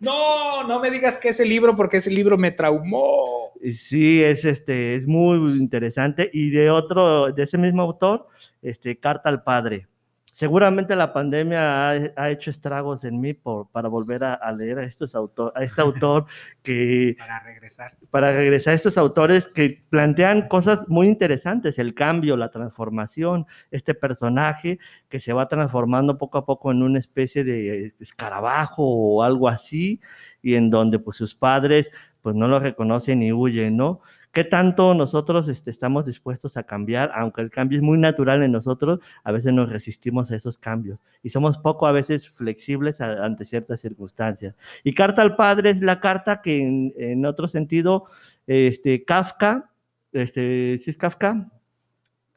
No, 0.00 0.64
no 0.66 0.80
me 0.80 0.90
digas 0.90 1.18
que 1.18 1.30
ese 1.30 1.46
libro 1.46 1.76
porque 1.76 1.98
ese 1.98 2.10
libro 2.10 2.36
me 2.36 2.50
traumó. 2.50 3.52
Sí, 3.72 4.22
es 4.22 4.44
este, 4.44 4.96
es 4.96 5.06
muy 5.06 5.52
interesante. 5.56 6.30
Y 6.32 6.50
de 6.50 6.70
otro, 6.70 7.32
de 7.32 7.42
ese 7.42 7.58
mismo 7.58 7.82
autor, 7.82 8.28
este, 8.60 8.98
Carta 8.98 9.28
al 9.28 9.42
Padre. 9.42 9.88
Seguramente 10.34 10.96
la 10.96 11.12
pandemia 11.12 11.90
ha, 11.90 11.92
ha 12.16 12.30
hecho 12.30 12.50
estragos 12.50 13.04
en 13.04 13.20
mí 13.20 13.34
por, 13.34 13.70
para 13.70 13.88
volver 13.88 14.24
a, 14.24 14.34
a 14.34 14.50
leer 14.52 14.80
a, 14.80 14.84
estos 14.84 15.14
autor, 15.14 15.52
a 15.54 15.62
este 15.62 15.80
autor 15.80 16.26
que, 16.62 17.14
para 17.16 17.40
regresar. 17.40 17.96
para 18.10 18.32
regresar 18.32 18.72
a 18.72 18.76
estos 18.76 18.98
autores 18.98 19.46
que 19.46 19.84
plantean 19.88 20.48
cosas 20.48 20.88
muy 20.88 21.06
interesantes, 21.06 21.78
el 21.78 21.94
cambio, 21.94 22.36
la 22.36 22.50
transformación, 22.50 23.46
este 23.70 23.94
personaje 23.94 24.80
que 25.08 25.20
se 25.20 25.32
va 25.32 25.48
transformando 25.48 26.18
poco 26.18 26.38
a 26.38 26.44
poco 26.44 26.72
en 26.72 26.82
una 26.82 26.98
especie 26.98 27.44
de 27.44 27.94
escarabajo 28.00 28.82
o 28.84 29.22
algo 29.22 29.48
así, 29.48 30.00
y 30.42 30.56
en 30.56 30.68
donde 30.68 30.98
pues 30.98 31.16
sus 31.16 31.36
padres 31.36 31.90
pues 32.22 32.34
no 32.34 32.48
lo 32.48 32.58
reconocen 32.58 33.22
y 33.22 33.32
huyen, 33.32 33.76
¿no? 33.76 34.00
¿Qué 34.34 34.42
tanto 34.42 34.94
nosotros 34.94 35.46
este, 35.46 35.70
estamos 35.70 36.04
dispuestos 36.04 36.56
a 36.56 36.64
cambiar? 36.64 37.12
Aunque 37.14 37.40
el 37.40 37.50
cambio 37.50 37.78
es 37.78 37.82
muy 37.84 37.98
natural 37.98 38.42
en 38.42 38.50
nosotros, 38.50 38.98
a 39.22 39.30
veces 39.30 39.52
nos 39.52 39.70
resistimos 39.70 40.30
a 40.30 40.36
esos 40.36 40.58
cambios 40.58 40.98
y 41.22 41.30
somos 41.30 41.56
poco 41.58 41.86
a 41.86 41.92
veces 41.92 42.28
flexibles 42.30 43.00
a- 43.00 43.24
ante 43.24 43.44
ciertas 43.44 43.80
circunstancias. 43.80 44.56
Y 44.82 44.92
Carta 44.94 45.22
al 45.22 45.36
Padre 45.36 45.70
es 45.70 45.80
la 45.80 46.00
carta 46.00 46.42
que 46.42 46.60
en, 46.62 46.92
en 46.96 47.24
otro 47.26 47.46
sentido, 47.46 48.06
este, 48.48 49.04
Kafka, 49.04 49.70
este, 50.12 50.80
¿sí 50.82 50.90
es 50.90 50.96
Kafka? 50.96 51.48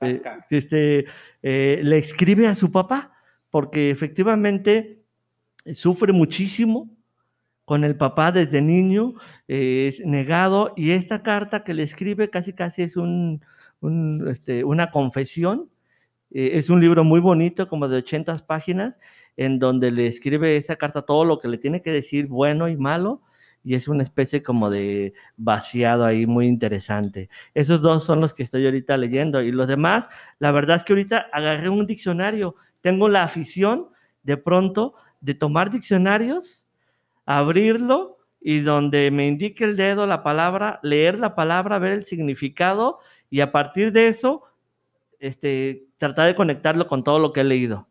Eh, 0.01 0.21
Kafka. 0.21 0.45
este, 0.51 1.05
eh, 1.41 1.79
le 1.83 1.97
escribe 1.97 2.45
a 2.47 2.53
su 2.53 2.71
papá, 2.71 3.13
porque 3.49 3.89
efectivamente 3.89 5.01
sufre 5.73 6.13
muchísimo 6.13 6.89
con 7.68 7.84
el 7.84 7.97
papá 7.97 8.32
desde 8.32 8.61
niño, 8.61 9.15
eh, 9.49 9.93
negado, 10.05 10.72
y 10.78 10.91
esta 10.91 11.22
carta 11.22 11.65
que 11.65 11.74
le 11.74 11.84
escribe 11.84 12.30
casi 12.30 12.53
casi 12.53 12.84
es 12.84 12.95
este, 14.30 14.63
una 14.63 14.89
confesión. 14.89 15.70
Eh, 16.32 16.51
es 16.53 16.70
un 16.70 16.80
libro 16.80 17.03
muy 17.03 17.20
bonito, 17.20 17.68
como 17.68 17.89
de 17.89 17.97
80 17.97 18.38
páginas, 18.47 18.95
en 19.36 19.59
donde 19.59 19.91
le 19.91 20.07
escribe 20.07 20.55
esa 20.55 20.78
carta 20.78 21.01
todo 21.01 21.26
lo 21.26 21.39
que 21.39 21.49
le 21.49 21.57
tiene 21.57 21.82
que 21.82 21.91
decir, 21.91 22.28
bueno 22.28 22.70
y 22.70 22.78
malo, 22.78 23.22
y 23.65 23.76
es 23.76 23.89
una 23.89 24.03
especie 24.03 24.41
como 24.41 24.70
de 24.70 25.13
vaciado 25.36 26.05
ahí 26.05 26.26
muy 26.26 26.47
interesante. 26.47 27.30
Esos 27.53 27.82
dos 27.82 28.05
son 28.05 28.22
los 28.22 28.34
que 28.34 28.43
estoy 28.43 28.63
ahorita 28.65 28.95
leyendo, 28.95 29.41
y 29.41 29.51
los 29.51 29.68
demás, 29.68 30.07
la 30.39 30.53
verdad 30.53 30.78
es 30.78 30.84
que 30.84 30.93
ahorita 30.93 31.28
agarré 31.34 31.68
un 31.68 31.86
diccionario, 31.86 32.55
tengo 32.80 33.09
la 33.09 33.24
afición 33.24 33.89
de 34.24 34.38
pronto 34.38 34.93
de 35.20 35.34
tomar 35.34 35.70
diccionarios, 35.70 36.66
abrirlo 37.28 38.17
y 38.41 38.61
donde 38.61 39.11
me 39.11 39.28
indique 39.28 39.63
el 39.65 39.75
dedo 39.75 40.07
la 40.07 40.23
palabra, 40.23 40.80
leer 40.82 41.19
la 41.19 41.36
palabra, 41.36 41.78
ver 41.78 41.91
el 41.91 42.05
significado 42.05 42.99
y 43.30 43.41
a 43.41 43.51
partir 43.51 43.91
de 43.91 44.07
eso, 44.07 44.43
este, 45.19 45.86
tratar 45.97 46.28
de 46.28 46.36
conectarlo 46.36 46.88
con 46.88 47.03
todo 47.03 47.19
lo 47.19 47.34
que 47.34 47.41
he 47.41 47.43
leído. 47.43 47.88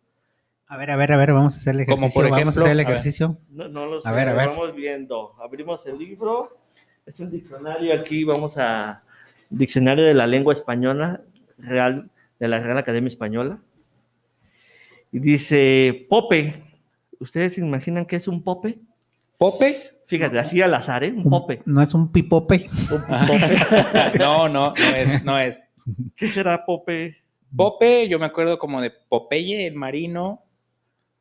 A 0.66 0.76
ver, 0.76 0.91
a 0.91 0.97
ver, 0.97 1.12
a 1.12 1.16
ver, 1.16 1.32
vamos 1.32 1.55
a 1.55 1.59
hacer 1.59 1.74
el 1.74 1.80
ejercicio. 1.82 2.01
Como 2.01 2.12
por 2.12 2.24
vamos 2.24 2.37
a 2.37 2.41
ejemplo, 2.41 2.62
hacer 2.62 2.72
el 2.72 2.80
ejercicio. 2.80 3.39
No, 3.51 3.68
no 3.68 3.87
lo 3.87 4.03
sé, 4.03 4.09
A 4.09 4.12
ver, 4.12 4.28
a 4.30 4.34
ver. 4.34 4.49
vamos 4.49 4.74
viendo. 4.74 5.34
Abrimos 5.41 5.87
el 5.87 5.99
libro. 5.99 6.57
Es 7.05 7.20
un 7.20 7.30
diccionario 7.30 7.95
aquí, 7.95 8.24
vamos 8.24 8.59
a 8.59 9.05
diccionario 9.51 10.05
de 10.05 10.14
la 10.14 10.26
lengua 10.26 10.53
española 10.53 11.20
real 11.59 12.11
de 12.41 12.49
la 12.49 12.61
Real 12.61 12.78
Academia 12.78 13.09
Española. 13.09 13.61
Y 15.12 15.20
dice 15.20 16.07
pope. 16.09 16.64
¿Ustedes 17.20 17.55
se 17.55 17.61
imaginan 17.61 18.07
qué 18.07 18.16
es 18.16 18.26
un 18.26 18.43
pope? 18.43 18.78
¿Pope? 19.39 19.76
Fíjate, 20.07 20.39
así 20.39 20.62
al 20.62 20.74
azar, 20.74 21.05
¿eh? 21.05 21.11
Un 21.11 21.18
Un- 21.24 21.30
pope. 21.30 21.62
No 21.66 21.82
es 21.82 21.93
un 21.95 22.12
pipope. 22.12 22.68
Un 22.93 23.01
pope. 23.03 24.18
no, 24.18 24.49
no, 24.49 24.72
no 24.76 24.97
es, 24.97 25.24
no 25.24 25.39
es. 25.39 25.62
¿Qué 26.16 26.28
será 26.28 26.64
pope? 26.64 27.16
Pope, 27.55 28.09
yo 28.09 28.18
me 28.18 28.26
acuerdo 28.26 28.59
como 28.59 28.80
de 28.80 28.93
Popeye, 29.09 29.66
el 29.66 29.74
marino. 29.74 30.43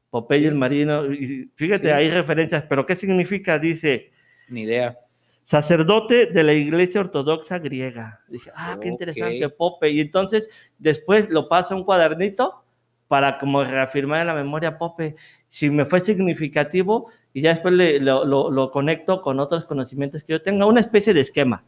Popeye 0.10 0.48
el 0.48 0.56
marino. 0.56 1.12
Y 1.12 1.52
fíjate, 1.56 1.88
Sí. 1.88 1.94
hay 1.94 2.10
referencias, 2.10 2.64
pero 2.70 2.86
¿qué 2.86 2.96
significa? 2.96 3.58
Dice, 3.60 4.12
Ni 4.50 4.62
idea. 4.64 4.98
sacerdote 5.46 6.28
de 6.28 6.44
la 6.44 6.54
iglesia 6.54 7.02
ortodoxa 7.02 7.60
griega. 7.60 8.22
Dije, 8.28 8.52
ah, 8.56 8.78
qué 8.82 8.88
interesante, 8.88 9.50
Pope. 9.50 9.90
Y 9.90 10.00
entonces 10.02 10.50
después 10.78 11.30
lo 11.30 11.48
paso 11.50 11.74
a 11.74 11.78
un 11.78 11.84
cuadernito 11.84 12.64
para 13.08 13.38
como 13.38 13.64
reafirmar 13.64 14.22
en 14.22 14.28
la 14.28 14.34
memoria 14.36 14.78
Pope. 14.78 15.16
Si 15.56 15.70
me 15.70 15.86
fue 15.86 16.02
significativo 16.02 17.08
y 17.34 17.40
ya 17.42 17.52
después 17.54 17.74
le- 17.74 18.02
lo, 18.02 18.26
lo- 18.26 18.52
lo 18.52 18.72
conecto 18.72 19.22
con 19.22 19.40
otros 19.40 19.64
conocimientos 19.64 20.22
que 20.22 20.34
yo 20.34 20.42
tenga, 20.42 20.66
una 20.66 20.82
especie 20.82 21.14
de 21.14 21.22
esquema. 21.22 21.64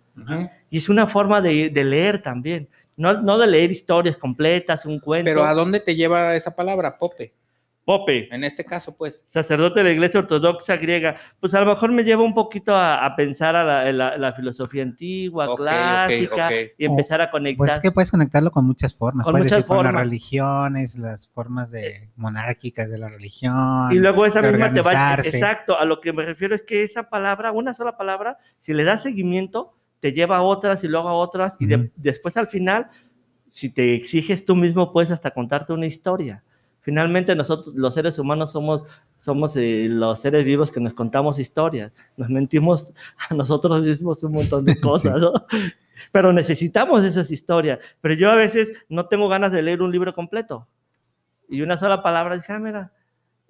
Y 0.69 0.77
es 0.79 0.89
una 0.89 1.07
forma 1.07 1.39
de, 1.41 1.69
de 1.69 1.83
leer 1.85 2.21
también. 2.21 2.67
No, 2.97 3.13
no 3.21 3.37
de 3.37 3.47
leer 3.47 3.71
historias 3.71 4.17
completas, 4.17 4.85
un 4.85 4.99
cuento. 4.99 5.31
Pero 5.31 5.45
¿a 5.45 5.53
dónde 5.53 5.79
te 5.79 5.95
lleva 5.95 6.35
esa 6.35 6.53
palabra, 6.53 6.97
Pope? 6.97 7.31
Pope, 7.87 8.27
En 8.35 8.43
este 8.43 8.65
caso, 8.65 8.97
pues. 8.97 9.23
sacerdote 9.29 9.79
de 9.79 9.85
la 9.85 9.91
Iglesia 9.91 10.19
Ortodoxa 10.19 10.75
griega, 10.75 11.15
pues 11.39 11.53
a 11.53 11.61
lo 11.61 11.67
mejor 11.67 11.89
me 11.93 12.03
lleva 12.03 12.21
un 12.21 12.33
poquito 12.33 12.75
a, 12.75 13.05
a 13.05 13.15
pensar 13.15 13.55
a 13.55 13.63
la, 13.63 13.89
la- 13.93 14.17
la 14.17 14.33
filosofía 14.33 14.83
antigua, 14.83 15.47
clásica, 15.55 16.49
y 16.77 16.83
empezar 16.85 17.21
a 17.21 17.31
conectar. 17.31 17.57
Pues 17.65 17.71
es 17.71 17.79
que 17.79 17.91
puedes 17.93 18.11
conectarlo 18.11 18.51
con 18.51 18.65
muchas 18.65 18.93
formas. 18.93 19.23
Con 19.23 19.31
puedes 19.31 19.45
muchas 19.45 19.59
decir 19.59 19.67
con 19.67 19.77
las 19.77 19.85
formas. 19.85 20.03
religiones, 20.03 20.97
las 20.97 21.29
formas 21.29 21.71
de 21.71 22.09
monárquicas 22.17 22.91
de 22.91 22.97
la 22.97 23.07
religión. 23.07 23.89
Y 23.91 23.95
luego 23.99 24.25
esa 24.25 24.41
misma 24.41 24.73
te 24.73 24.81
va 24.81 24.91
organizarse. 24.91 25.37
Exacto, 25.37 25.79
a 25.79 25.85
lo 25.85 26.01
que 26.01 26.11
me 26.11 26.25
refiero 26.25 26.55
es 26.55 26.63
que 26.63 26.83
esa 26.83 27.09
palabra, 27.09 27.53
una 27.53 27.73
sola 27.73 27.95
palabra, 27.95 28.37
si 28.59 28.73
le 28.73 28.83
das 28.83 29.01
seguimiento, 29.03 29.77
te 30.01 30.11
lleva 30.11 30.35
a 30.35 30.41
otras 30.41 30.83
y 30.83 30.89
luego 30.89 31.07
a 31.07 31.13
otras, 31.13 31.55
y 31.57 31.67
de- 31.67 31.89
después 31.95 32.35
al 32.35 32.47
final, 32.47 32.89
si 33.49 33.69
te 33.69 33.95
exiges 33.95 34.43
tú 34.43 34.57
mismo, 34.57 34.91
puedes 34.91 35.09
hasta 35.09 35.31
contarte 35.31 35.71
una 35.71 35.85
historia. 35.85 36.43
Finalmente 36.87 37.35
nosotros, 37.35 37.75
los 37.75 37.93
seres 37.93 38.17
humanos, 38.17 38.53
somos, 38.53 38.85
somos 39.19 39.57
eh, 39.57 39.87
los 39.89 40.21
seres 40.21 40.45
vivos 40.45 40.71
que 40.71 40.79
nos 40.79 40.93
contamos 40.93 41.37
historias. 41.37 41.91
Nos 42.15 42.29
mentimos 42.29 42.93
a 43.29 43.33
nosotros 43.33 43.81
mismos 43.81 44.23
un 44.23 44.31
montón 44.31 44.63
de 44.63 44.79
cosas, 44.79 45.19
¿no? 45.19 45.33
Pero 46.13 46.31
necesitamos 46.31 47.03
esas 47.03 47.29
historias. 47.29 47.79
Pero 47.99 48.13
yo 48.13 48.31
a 48.31 48.35
veces 48.37 48.69
no 48.87 49.07
tengo 49.07 49.27
ganas 49.27 49.51
de 49.51 49.63
leer 49.63 49.81
un 49.81 49.91
libro 49.91 50.15
completo. 50.15 50.65
Y 51.49 51.61
una 51.61 51.77
sola 51.77 52.01
palabra 52.01 52.35
dije, 52.37 52.53
ah, 52.53 52.59
mira. 52.59 52.91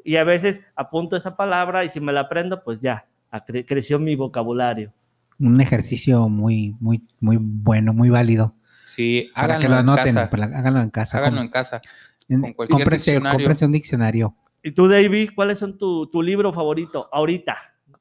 Y 0.03 0.15
a 0.15 0.23
veces 0.23 0.61
apunto 0.75 1.15
esa 1.15 1.35
palabra 1.37 1.85
y 1.85 1.89
si 1.91 1.99
me 1.99 2.13
la 2.13 2.21
aprendo, 2.21 2.63
pues 2.63 2.79
ya, 2.81 3.05
acre- 3.31 3.65
creció 3.67 3.99
mi 3.99 4.15
vocabulario. 4.15 4.91
Un 5.39 5.61
ejercicio 5.61 6.27
muy, 6.27 6.75
muy, 6.79 7.03
muy 7.19 7.37
bueno, 7.39 7.93
muy 7.93 8.09
válido. 8.09 8.55
Sí, 8.87 9.29
Para 9.35 9.59
que 9.59 9.67
háganlo 9.67 9.75
lo 9.75 9.81
en 9.81 9.89
anoten, 9.89 10.15
casa. 10.15 10.29
para- 10.31 10.45
háganlo 10.57 10.81
en 10.81 10.89
casa. 10.89 11.17
Háganlo 11.19 11.41
en 11.41 11.49
casa. 11.49 11.81
En- 12.29 12.41
con 12.41 12.53
cualquier 12.53 12.89
diccionario. 12.89 13.37
cómprense 13.37 13.65
un 13.65 13.71
diccionario. 13.71 14.35
¿Y 14.63 14.71
tú, 14.71 14.87
David, 14.87 15.29
cuáles 15.35 15.59
son 15.59 15.77
tu, 15.77 16.07
tu 16.07 16.21
libro 16.21 16.51
favorito 16.53 17.07
ahorita? 17.11 17.57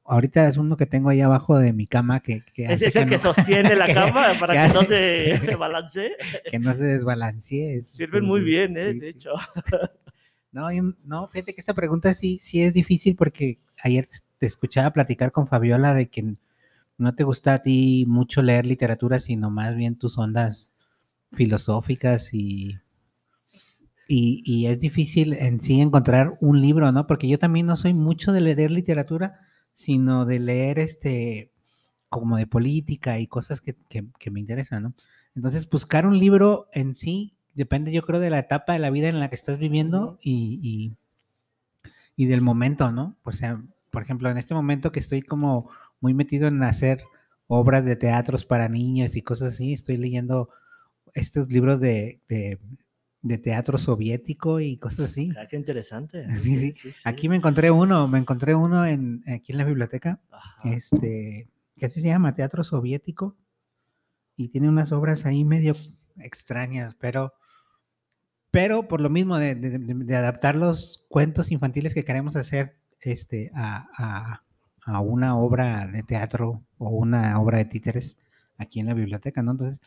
Ahorita 0.09 0.47
es 0.47 0.55
uno 0.57 0.77
que 0.77 0.85
tengo 0.85 1.09
ahí 1.09 1.19
abajo 1.21 1.57
de 1.59 1.73
mi 1.73 1.85
cama 1.85 2.21
que, 2.21 2.41
que 2.53 2.65
¿Es 2.65 2.81
ese 2.81 2.99
que, 3.01 3.05
que 3.05 3.17
no, 3.17 3.21
sostiene 3.21 3.75
la 3.75 3.85
que- 3.87 3.93
cama 3.93 4.27
para 4.39 4.53
que 4.53 4.67
que 4.69 4.73
no 4.73 4.81
se 4.83 5.55
balancee? 5.57 6.11
que 6.49 6.59
no 6.59 6.73
se 6.73 6.83
desbalancee. 6.83 7.77
es- 7.79 7.89
Sirven 7.89 8.23
muy 8.25 8.41
bien, 8.41 8.77
¿eh? 8.77 8.93
sí, 8.93 8.99
de 8.99 9.09
hecho. 9.09 9.31
No, 10.51 10.69
no, 11.05 11.27
fíjate 11.27 11.53
que 11.53 11.59
esta 11.61 11.73
pregunta 11.75 12.13
sí, 12.15 12.39
sí 12.41 12.63
es 12.63 12.73
difícil 12.73 13.15
porque 13.15 13.59
ayer 13.83 14.07
te 14.39 14.45
escuchaba 14.47 14.91
platicar 14.91 15.31
con 15.31 15.45
Fabiola 15.47 15.93
de 15.93 16.07
que 16.07 16.33
no 16.97 17.13
te 17.13 17.23
gusta 17.25 17.53
a 17.55 17.61
ti 17.61 18.05
mucho 18.07 18.41
leer 18.41 18.65
literatura, 18.65 19.19
sino 19.19 19.51
más 19.51 19.75
bien 19.75 19.97
tus 19.97 20.17
ondas 20.17 20.71
filosóficas 21.33 22.33
y, 22.33 22.79
y, 24.07 24.41
y 24.45 24.67
es 24.67 24.79
difícil 24.79 25.33
en 25.33 25.61
sí 25.61 25.81
encontrar 25.81 26.37
un 26.41 26.61
libro, 26.61 26.91
¿no? 26.91 27.07
Porque 27.07 27.27
yo 27.27 27.39
también 27.39 27.65
no 27.65 27.75
soy 27.77 27.93
mucho 27.93 28.31
de 28.33 28.41
leer 28.41 28.71
literatura, 28.71 29.39
sino 29.75 30.25
de 30.25 30.39
leer 30.39 30.79
este 30.79 31.51
como 32.09 32.37
de 32.37 32.47
política 32.47 33.19
y 33.19 33.27
cosas 33.27 33.61
que, 33.61 33.75
que- 33.89 34.05
que 34.19 34.31
me 34.31 34.39
interesan, 34.41 34.83
¿no? 34.83 34.93
Entonces, 35.35 35.69
buscar 35.69 36.07
un 36.07 36.19
libro 36.19 36.67
en 36.73 36.95
sí 36.95 37.35
depende, 37.55 37.91
yo 37.91 38.03
creo, 38.03 38.19
de 38.19 38.29
la 38.31 38.39
etapa 38.39 38.73
de 38.73 38.79
la 38.79 38.89
vida 38.91 39.09
en 39.09 39.19
la 39.19 39.29
que 39.29 39.35
estás 39.35 39.59
viviendo 39.59 40.19
y, 40.21 40.59
y, 40.63 40.97
y 42.15 42.25
del 42.25 42.41
momento, 42.41 42.91
¿no? 42.91 43.15
O 43.23 43.31
sea, 43.31 43.61
por 43.91 44.01
ejemplo, 44.01 44.29
en 44.29 44.37
este 44.37 44.53
momento 44.53 44.91
que 44.91 44.99
estoy 44.99 45.21
como 45.21 45.69
muy 46.01 46.13
metido 46.13 46.47
en 46.47 46.63
hacer 46.63 47.03
obras 47.47 47.85
de 47.85 47.95
teatros 47.95 48.45
para 48.45 48.69
niños 48.69 49.15
y 49.15 49.21
cosas 49.21 49.53
así, 49.53 49.73
estoy 49.73 49.97
leyendo 49.97 50.49
estos 51.13 51.51
libros 51.51 51.79
de, 51.79 52.21
de, 52.29 52.59
de 53.27 53.37
teatro 53.37 53.77
soviético 53.77 54.59
y 54.59 54.77
cosas 54.77 55.11
así. 55.11 55.31
Ah, 55.37 55.45
qué 55.47 55.55
interesante. 55.57 56.27
Sí, 56.41 56.55
sí. 56.55 56.75
Aquí 57.03 57.29
me 57.29 57.35
encontré 57.35 57.71
uno, 57.71 58.07
me 58.07 58.19
encontré 58.19 58.55
uno 58.55 58.85
en, 58.85 59.23
aquí 59.27 59.51
en 59.51 59.57
la 59.57 59.65
biblioteca, 59.65 60.19
Ajá. 60.31 60.69
este, 60.69 61.47
que 61.77 61.85
así 61.85 62.01
se 62.01 62.07
llama, 62.07 62.35
teatro 62.35 62.63
soviético, 62.63 63.35
y 64.35 64.49
tiene 64.49 64.69
unas 64.69 64.91
obras 64.91 65.25
ahí 65.25 65.43
medio 65.43 65.75
extrañas, 66.19 66.95
pero, 66.99 67.33
pero 68.51 68.87
por 68.87 69.01
lo 69.01 69.09
mismo 69.09 69.37
de, 69.37 69.55
de- 69.55 69.77
de- 69.79 69.93
de 70.05 70.15
adaptar 70.15 70.55
los 70.55 71.03
cuentos 71.09 71.51
infantiles 71.51 71.93
que 71.93 72.05
queremos 72.05 72.35
hacer 72.35 72.77
este, 73.01 73.51
a, 73.55 73.87
a- 73.97 74.43
a 74.85 74.99
una 75.01 75.37
obra 75.37 75.85
de 75.87 76.01
teatro 76.03 76.61
o 76.77 76.89
una 76.89 77.39
obra 77.41 77.57
de 77.57 77.65
títeres 77.65 78.17
aquí 78.57 78.79
en 78.79 78.87
la 78.87 78.93
biblioteca, 78.93 79.43
¿no? 79.43 79.51
Entonces, 79.51 79.79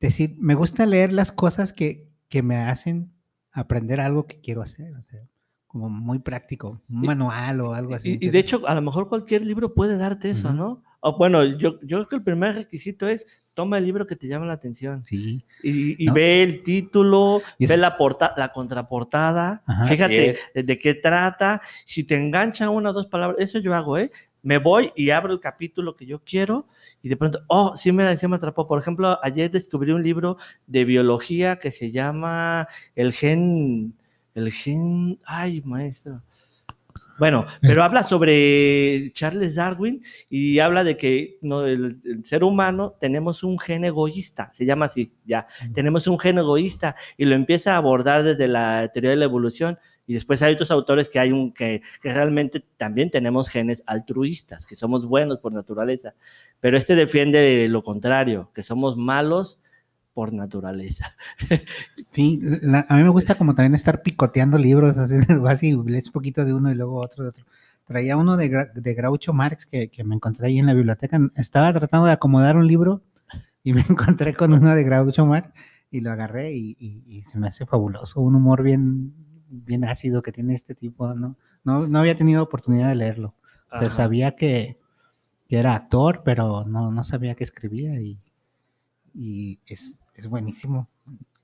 decir, 0.00 0.36
me 0.40 0.54
gusta 0.54 0.84
leer 0.84 1.12
las 1.12 1.30
cosas 1.32 1.72
que, 1.72 2.08
que 2.28 2.42
me 2.42 2.56
hacen 2.56 3.10
aprender 3.52 4.00
algo 4.00 4.26
que 4.26 4.40
quiero 4.40 4.62
hacer, 4.62 4.94
o 4.94 5.02
sea, 5.02 5.20
como 5.66 5.88
muy 5.88 6.18
práctico, 6.18 6.80
un 6.88 7.04
Y- 7.04 7.06
manual 7.06 7.60
o 7.60 7.74
algo 7.74 7.94
así. 7.94 8.18
Y, 8.20 8.26
y 8.26 8.30
de 8.30 8.38
hecho, 8.38 8.66
a 8.66 8.74
lo 8.74 8.82
mejor 8.82 9.08
cualquier 9.08 9.44
libro 9.44 9.74
puede 9.74 9.96
darte 9.96 10.30
eso, 10.30 10.48
Ujú. 10.48 10.56
¿no? 10.56 10.82
O 11.00 11.16
bueno, 11.18 11.44
yo, 11.44 11.80
yo 11.82 11.98
creo 11.98 12.06
que 12.08 12.16
el 12.16 12.22
primer 12.22 12.54
requisito 12.54 13.08
es 13.08 13.26
toma 13.54 13.78
el 13.78 13.84
libro 13.86 14.06
que 14.06 14.16
te 14.16 14.26
llama 14.28 14.44
la 14.44 14.52
atención. 14.52 15.04
Sí. 15.06 15.42
Y, 15.62 16.02
y 16.02 16.06
¿No? 16.08 16.12
ve 16.14 16.42
el 16.42 16.62
título, 16.62 17.40
ve 17.58 17.76
la, 17.78 17.96
porta, 17.96 18.34
la 18.36 18.52
contraportada, 18.52 19.62
Ajá. 19.66 19.86
Fíjate 19.86 20.36
de, 20.54 20.62
de 20.62 20.78
qué 20.78 20.94
trata, 20.94 21.62
si 21.86 22.04
te 22.04 22.18
enganchan 22.18 22.68
una 22.68 22.90
o 22.90 22.92
dos 22.92 23.06
palabras, 23.06 23.38
eso 23.40 23.58
yo 23.58 23.74
hago, 23.74 23.96
¿eh? 23.96 24.10
Me 24.42 24.58
voy 24.58 24.92
y 24.94 25.10
abro 25.10 25.32
el 25.32 25.40
capítulo 25.40 25.96
que 25.96 26.04
yo 26.06 26.20
quiero 26.22 26.66
y 27.06 27.08
de 27.08 27.16
pronto, 27.16 27.44
oh, 27.46 27.76
sí 27.76 27.92
me, 27.92 28.16
sí 28.16 28.26
me 28.26 28.34
atrapó. 28.34 28.66
Por 28.66 28.80
ejemplo, 28.80 29.16
ayer 29.22 29.48
descubrí 29.48 29.92
un 29.92 30.02
libro 30.02 30.38
de 30.66 30.84
biología 30.84 31.56
que 31.56 31.70
se 31.70 31.92
llama 31.92 32.66
El 32.96 33.12
gen, 33.12 33.94
el 34.34 34.50
gen, 34.50 35.20
ay, 35.24 35.62
maestro. 35.64 36.20
Bueno, 37.16 37.46
pero 37.62 37.84
habla 37.84 38.02
sobre 38.02 39.12
Charles 39.12 39.54
Darwin 39.54 40.02
y 40.28 40.58
habla 40.58 40.82
de 40.82 40.96
que 40.96 41.38
no, 41.42 41.64
el, 41.64 42.00
el 42.04 42.24
ser 42.24 42.42
humano 42.42 42.96
tenemos 43.00 43.44
un 43.44 43.56
gen 43.56 43.84
egoísta, 43.84 44.50
se 44.52 44.66
llama 44.66 44.86
así, 44.86 45.12
ya, 45.24 45.46
tenemos 45.74 46.08
un 46.08 46.18
gen 46.18 46.38
egoísta 46.38 46.96
y 47.16 47.24
lo 47.24 47.36
empieza 47.36 47.74
a 47.74 47.76
abordar 47.76 48.24
desde 48.24 48.48
la 48.48 48.90
teoría 48.92 49.10
de 49.10 49.16
la 49.16 49.26
evolución 49.26 49.78
y 50.06 50.14
después 50.14 50.42
hay 50.42 50.54
otros 50.54 50.70
autores 50.70 51.08
que 51.08 51.18
hay 51.18 51.32
un 51.32 51.52
que, 51.52 51.82
que 52.00 52.12
realmente 52.12 52.64
también 52.76 53.10
tenemos 53.10 53.48
genes 53.48 53.82
altruistas, 53.86 54.66
que 54.66 54.76
somos 54.76 55.06
buenos 55.06 55.38
por 55.40 55.52
naturaleza, 55.52 56.14
pero 56.60 56.76
este 56.76 56.94
defiende 56.94 57.66
lo 57.68 57.82
contrario, 57.82 58.50
que 58.54 58.62
somos 58.62 58.96
malos 58.96 59.58
por 60.14 60.32
naturaleza. 60.32 61.14
Sí, 62.10 62.40
la- 62.62 62.86
a 62.88 62.96
mí 62.96 63.02
me 63.02 63.10
gusta 63.10 63.34
como 63.36 63.54
también 63.54 63.74
estar 63.74 64.02
picoteando 64.02 64.58
libros, 64.58 64.96
así, 64.98 65.14
así 65.46 65.76
lees 65.86 66.10
poquito 66.10 66.44
de 66.44 66.54
uno 66.54 66.70
y 66.70 66.74
luego 66.74 67.00
otro 67.00 67.24
de 67.24 67.30
otro. 67.30 67.44
Traía 67.84 68.16
uno 68.16 68.36
de, 68.36 68.68
de 68.74 68.94
Groucho 68.94 69.32
Marx 69.32 69.66
que, 69.66 69.88
que 69.88 70.02
me 70.02 70.14
encontré 70.14 70.48
ahí 70.48 70.58
en 70.58 70.66
la 70.66 70.74
biblioteca. 70.74 71.20
Estaba 71.36 71.72
tratando 71.72 72.06
de 72.06 72.12
acomodar 72.12 72.56
un 72.56 72.66
libro 72.66 73.02
y 73.62 73.72
me 73.74 73.82
encontré 73.82 74.34
con 74.34 74.52
uno 74.52 74.74
de 74.74 74.84
Groucho 74.84 75.26
Marx 75.26 75.50
y 75.90 76.00
lo 76.00 76.10
agarré 76.10 76.52
y, 76.52 76.76
y- 76.80 77.02
y 77.06 77.22
se 77.22 77.38
me 77.38 77.48
hace 77.48 77.66
fabuloso. 77.66 78.20
Un 78.20 78.34
humor 78.36 78.62
bien, 78.62 79.12
bien 79.48 79.84
ácido 79.84 80.22
que 80.22 80.32
tiene 80.32 80.54
este 80.54 80.74
tipo, 80.74 81.12
¿no? 81.14 81.36
No, 81.64 81.86
no 81.86 81.98
había 81.98 82.16
tenido 82.16 82.42
oportunidad 82.42 82.88
de 82.88 82.94
leerlo. 82.96 83.34
O 83.66 83.78
sea, 83.78 83.86
Ajá. 83.88 83.90
sabía 83.90 84.36
que, 84.36 84.76
que 85.48 85.58
era 85.58 85.74
actor, 85.74 86.22
pero 86.24 86.64
no, 86.64 86.90
no 86.90 87.04
sabía 87.04 87.34
que 87.34 87.44
escribía 87.44 88.00
y, 88.00 88.18
y 89.14 89.58
es, 89.66 90.00
es 90.14 90.26
buenísimo. 90.28 90.88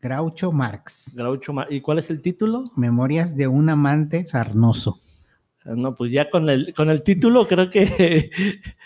Groucho 0.00 0.50
Marx. 0.52 1.14
Groucho 1.16 1.52
Mar- 1.52 1.68
¿Y 1.70 1.80
cuál 1.80 1.98
es 1.98 2.10
el 2.10 2.20
título? 2.22 2.64
Memorias 2.76 3.36
de 3.36 3.46
un 3.48 3.68
amante 3.70 4.24
sarnoso. 4.26 5.00
No, 5.64 5.94
pues 5.94 6.10
ya 6.10 6.28
con 6.28 6.50
el, 6.50 6.74
con 6.74 6.90
el 6.90 7.02
título 7.04 7.46
creo 7.46 7.70
que 7.70 8.30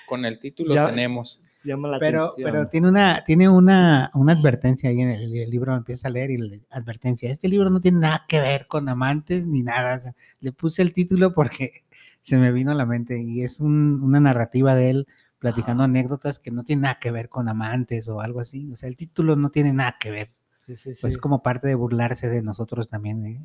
Con 0.07 0.27
el 0.27 0.39
título 0.39 0.75
Ya. 0.75 0.87
tenemos. 0.87 1.41
Llama 1.67 1.89
la 1.89 1.99
Pero, 1.99 2.25
atención. 2.27 2.51
pero 2.53 2.69
tiene 2.69 2.89
una, 2.89 3.25
tiene 3.25 3.49
una, 3.49 4.11
una 4.15 4.33
advertencia 4.33 4.91
ahí 4.91 5.01
en 5.01 5.11
el, 5.11 5.37
el 5.37 5.51
libro, 5.51 5.75
empieza 5.75 6.09
a 6.09 6.11
leer 6.11 6.31
y 6.31 6.39
le 6.39 6.61
advertencia. 6.71 7.31
Este 7.31 7.49
libro 7.49 7.71
no 7.71 7.81
tiene 7.81 7.99
nada 8.01 8.25
que 8.29 8.41
ver 8.41 8.67
con 8.67 8.89
amantes 8.89 9.47
ni 9.47 9.63
nada. 9.63 9.97
o 9.99 10.03
sea, 10.03 10.15
le 10.41 10.53
puse 10.53 10.83
el 10.83 10.93
título 10.93 11.33
porque 11.35 11.71
se 12.21 12.37
me 12.39 12.53
vino 12.53 12.71
a 12.73 12.75
la 12.75 12.87
mente 12.87 13.21
y 13.23 13.43
es 13.43 13.61
un- 13.61 14.01
una 14.03 14.21
narrativa 14.21 14.75
de 14.75 14.91
él 14.91 15.07
platicando 15.39 15.85
anécdotas 15.85 16.39
que 16.39 16.51
no 16.51 16.65
tienen 16.65 16.83
nada 16.83 16.99
que 17.01 17.11
ver 17.11 17.29
con 17.29 17.49
amantes 17.49 18.09
o 18.09 18.21
algo 18.21 18.41
así. 18.41 18.71
O 18.73 18.77
sea, 18.77 18.89
el 18.89 18.97
título 18.97 19.37
no 19.37 19.51
tiene 19.51 19.73
nada 19.73 19.97
que 20.01 20.11
ver. 20.11 20.31
Sí, 20.67 20.77
sí, 20.77 20.93
Pues 21.01 21.15
sí. 21.15 21.21
como 21.21 21.43
parte 21.43 21.69
de 21.69 21.75
burlarse 21.77 22.29
de 22.29 22.43
nosotros 22.43 22.89
también, 22.89 23.25
¿eh? 23.27 23.41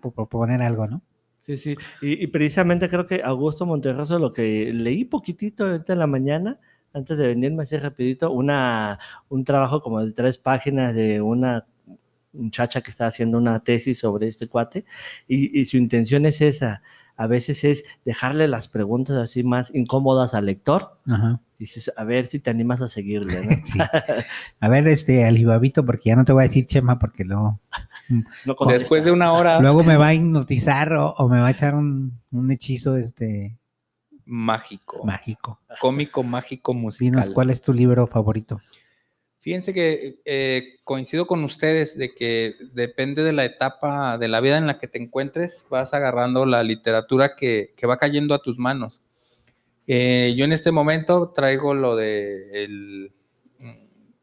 por 0.00 0.14
proponer 0.14 0.62
algo, 0.62 0.86
¿no? 0.86 1.02
Sí, 1.40 1.58
sí. 1.58 1.76
Y, 2.00 2.22
y 2.22 2.26
precisamente 2.28 2.88
creo 2.88 3.06
que 3.06 3.20
Augusto 3.22 3.66
Monterroso, 3.66 4.18
lo 4.18 4.32
que 4.32 4.72
leí 4.72 5.04
poquitito 5.04 5.66
ahorita 5.66 5.92
en 5.92 5.98
la 5.98 6.06
mañana, 6.06 6.58
antes 6.92 7.18
de 7.18 7.28
venirme 7.28 7.62
así 7.62 7.76
rapidito, 7.76 8.30
una, 8.30 8.98
un 9.28 9.44
trabajo 9.44 9.80
como 9.80 10.04
de 10.04 10.12
tres 10.12 10.38
páginas 10.38 10.94
de 10.94 11.20
una 11.20 11.66
muchacha 12.32 12.80
que 12.80 12.90
está 12.90 13.06
haciendo 13.06 13.38
una 13.38 13.60
tesis 13.60 13.98
sobre 13.98 14.28
este 14.28 14.48
cuate, 14.48 14.84
y, 15.28 15.60
y 15.60 15.66
su 15.66 15.76
intención 15.76 16.26
es 16.26 16.40
esa. 16.40 16.82
A 17.16 17.26
veces 17.26 17.62
es 17.64 17.84
dejarle 18.04 18.48
las 18.48 18.68
preguntas 18.68 19.16
así 19.16 19.44
más 19.44 19.72
incómodas 19.74 20.34
al 20.34 20.46
lector. 20.46 20.96
Ajá. 21.06 21.40
Dices, 21.58 21.92
a 21.96 22.02
ver 22.04 22.26
si 22.26 22.40
te 22.40 22.50
animas 22.50 22.80
a 22.80 22.88
seguirle, 22.88 23.46
¿no? 23.46 23.56
Sí. 23.64 23.78
A 24.58 24.68
ver, 24.68 24.88
este, 24.88 25.24
Alibabito, 25.24 25.84
porque 25.84 26.08
ya 26.08 26.16
no 26.16 26.24
te 26.24 26.32
voy 26.32 26.42
a 26.42 26.48
decir 26.48 26.66
Chema, 26.66 26.98
porque 26.98 27.24
luego 27.24 27.60
No 28.44 28.56
contesta. 28.56 28.80
Después 28.80 29.04
de 29.04 29.12
una 29.12 29.32
hora 29.32 29.60
Luego 29.60 29.84
me 29.84 29.96
va 29.96 30.08
a 30.08 30.14
hipnotizar 30.14 30.92
o, 30.94 31.12
o 31.12 31.28
me 31.28 31.40
va 31.40 31.48
a 31.48 31.52
echar 31.52 31.74
un, 31.74 32.18
un 32.32 32.50
hechizo 32.50 32.96
este 32.96 33.58
mágico, 34.32 35.04
mágico. 35.04 35.60
cómico, 35.80 36.22
mágico, 36.22 36.72
Dinos, 36.72 36.82
musical. 36.84 37.32
¿cuál 37.34 37.50
es 37.50 37.60
tu 37.60 37.72
libro 37.72 38.06
favorito? 38.06 38.60
Fíjense 39.38 39.74
que 39.74 40.20
eh, 40.24 40.76
coincido 40.84 41.26
con 41.26 41.44
ustedes 41.44 41.98
de 41.98 42.14
que 42.14 42.54
depende 42.72 43.22
de 43.24 43.32
la 43.32 43.44
etapa 43.44 44.16
de 44.16 44.28
la 44.28 44.40
vida 44.40 44.56
en 44.56 44.66
la 44.66 44.78
que 44.78 44.88
te 44.88 44.98
encuentres, 45.02 45.66
vas 45.68 45.92
agarrando 45.94 46.46
la 46.46 46.62
literatura 46.62 47.36
que, 47.36 47.74
que 47.76 47.86
va 47.86 47.98
cayendo 47.98 48.34
a 48.34 48.40
tus 48.42 48.58
manos. 48.58 49.02
Eh, 49.86 50.34
yo 50.36 50.44
en 50.44 50.52
este 50.52 50.70
momento 50.70 51.30
traigo 51.34 51.74
lo 51.74 51.96
de 51.96 52.64
el, 52.64 53.12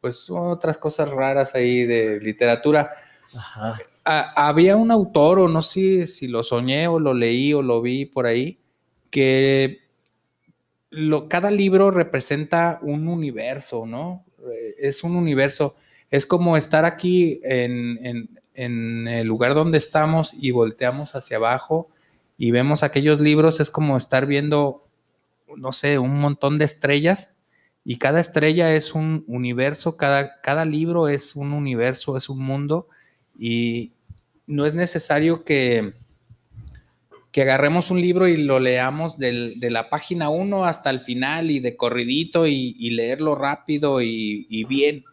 pues 0.02 0.28
otras 0.30 0.78
cosas 0.78 1.10
raras 1.10 1.54
ahí 1.54 1.84
de 1.86 2.20
literatura. 2.22 2.92
Ajá. 3.36 3.78
A- 4.06 4.48
había 4.48 4.76
un 4.78 4.90
autor, 4.90 5.40
o 5.40 5.48
no 5.50 5.62
sé 5.62 6.08
si 6.08 6.30
lo 6.30 6.42
soñé 6.44 6.88
o 6.88 6.98
lo 6.98 7.14
leí 7.14 7.54
o 7.54 7.62
lo 7.62 7.82
vi 7.82 8.06
por 8.06 8.26
ahí, 8.26 8.58
que 9.12 9.80
lo, 10.90 11.28
cada 11.30 11.52
libro 11.52 11.92
representa 11.92 12.80
un 12.82 13.08
universo, 13.08 13.86
¿no? 13.86 14.26
Eh, 14.52 14.76
Es 14.80 15.04
un 15.04 15.16
universo. 15.16 15.76
Es 16.10 16.26
como 16.26 16.58
estar 16.58 16.86
aquí 16.86 17.40
en, 17.44 18.00
en- 18.06 18.30
el 19.08 19.26
lugar 19.28 19.54
donde 19.54 19.78
estamos 19.78 20.34
y 20.34 20.52
volteamos 20.52 21.16
hacia 21.16 21.38
abajo 21.38 21.90
y 22.38 22.52
vemos 22.52 22.84
aquellos 22.84 23.22
libros. 23.22 23.60
Es 23.62 23.72
como 23.72 23.96
estar 23.98 24.26
viendo, 24.26 24.86
no 25.58 25.72
sé, 25.72 26.00
un 26.00 26.20
montón 26.20 26.58
de 26.58 26.66
estrellas 26.66 27.34
y 27.86 27.98
cada 27.98 28.20
estrella 28.20 28.76
es 28.76 28.94
un 28.96 29.24
universo, 29.28 29.98
cada, 29.98 30.42
cada 30.42 30.66
libro 30.66 31.08
es 31.08 31.36
un 31.36 31.54
universo, 31.54 32.18
es 32.18 32.30
un 32.30 32.40
mundo 32.44 32.88
y 33.38 33.94
no 34.48 34.66
es 34.66 34.74
necesario 34.74 35.44
que, 35.44 35.94
que 37.32 37.44
agarremos 37.44 37.92
un 37.92 38.02
libro 38.02 38.28
y 38.28 38.38
lo 38.38 38.60
leamos 38.60 39.20
de 39.20 39.70
la 39.70 39.90
página 39.90 40.30
1 40.30 40.66
hasta 40.66 40.90
el 40.90 41.00
final 41.00 41.52
y 41.52 41.60
de 41.60 41.78
corridito 41.78 42.48
y, 42.48 42.90
leerlo 42.92 43.36
rápido 43.36 44.02
y, 44.02 44.64
bien, 44.68 45.04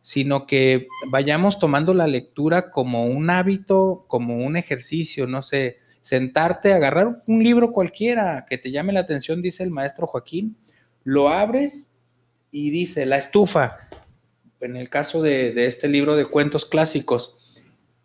sino 0.00 0.46
que 0.46 0.86
vayamos 1.08 1.58
tomando 1.58 1.92
la 1.92 2.06
lectura 2.06 2.70
como 2.70 3.06
un 3.06 3.28
hábito, 3.30 4.04
como 4.06 4.36
un 4.36 4.56
ejercicio, 4.56 5.26
no 5.26 5.42
sé, 5.42 5.78
sentarte, 6.00 6.72
agarrar 6.72 7.22
un 7.26 7.42
libro 7.42 7.72
cualquiera 7.72 8.46
que 8.48 8.58
te 8.58 8.70
llame 8.70 8.92
la 8.92 9.00
atención, 9.00 9.42
dice 9.42 9.64
el 9.64 9.70
maestro 9.70 10.06
Joaquín, 10.06 10.56
lo 11.02 11.30
abres 11.30 11.90
y 12.52 12.70
dice 12.70 13.04
la 13.04 13.18
estufa, 13.18 13.78
en 14.60 14.76
el 14.76 14.88
caso 14.88 15.22
de 15.22 15.66
este 15.66 15.88
libro 15.88 16.14
de 16.14 16.26
cuentos 16.26 16.66
clásicos, 16.66 17.43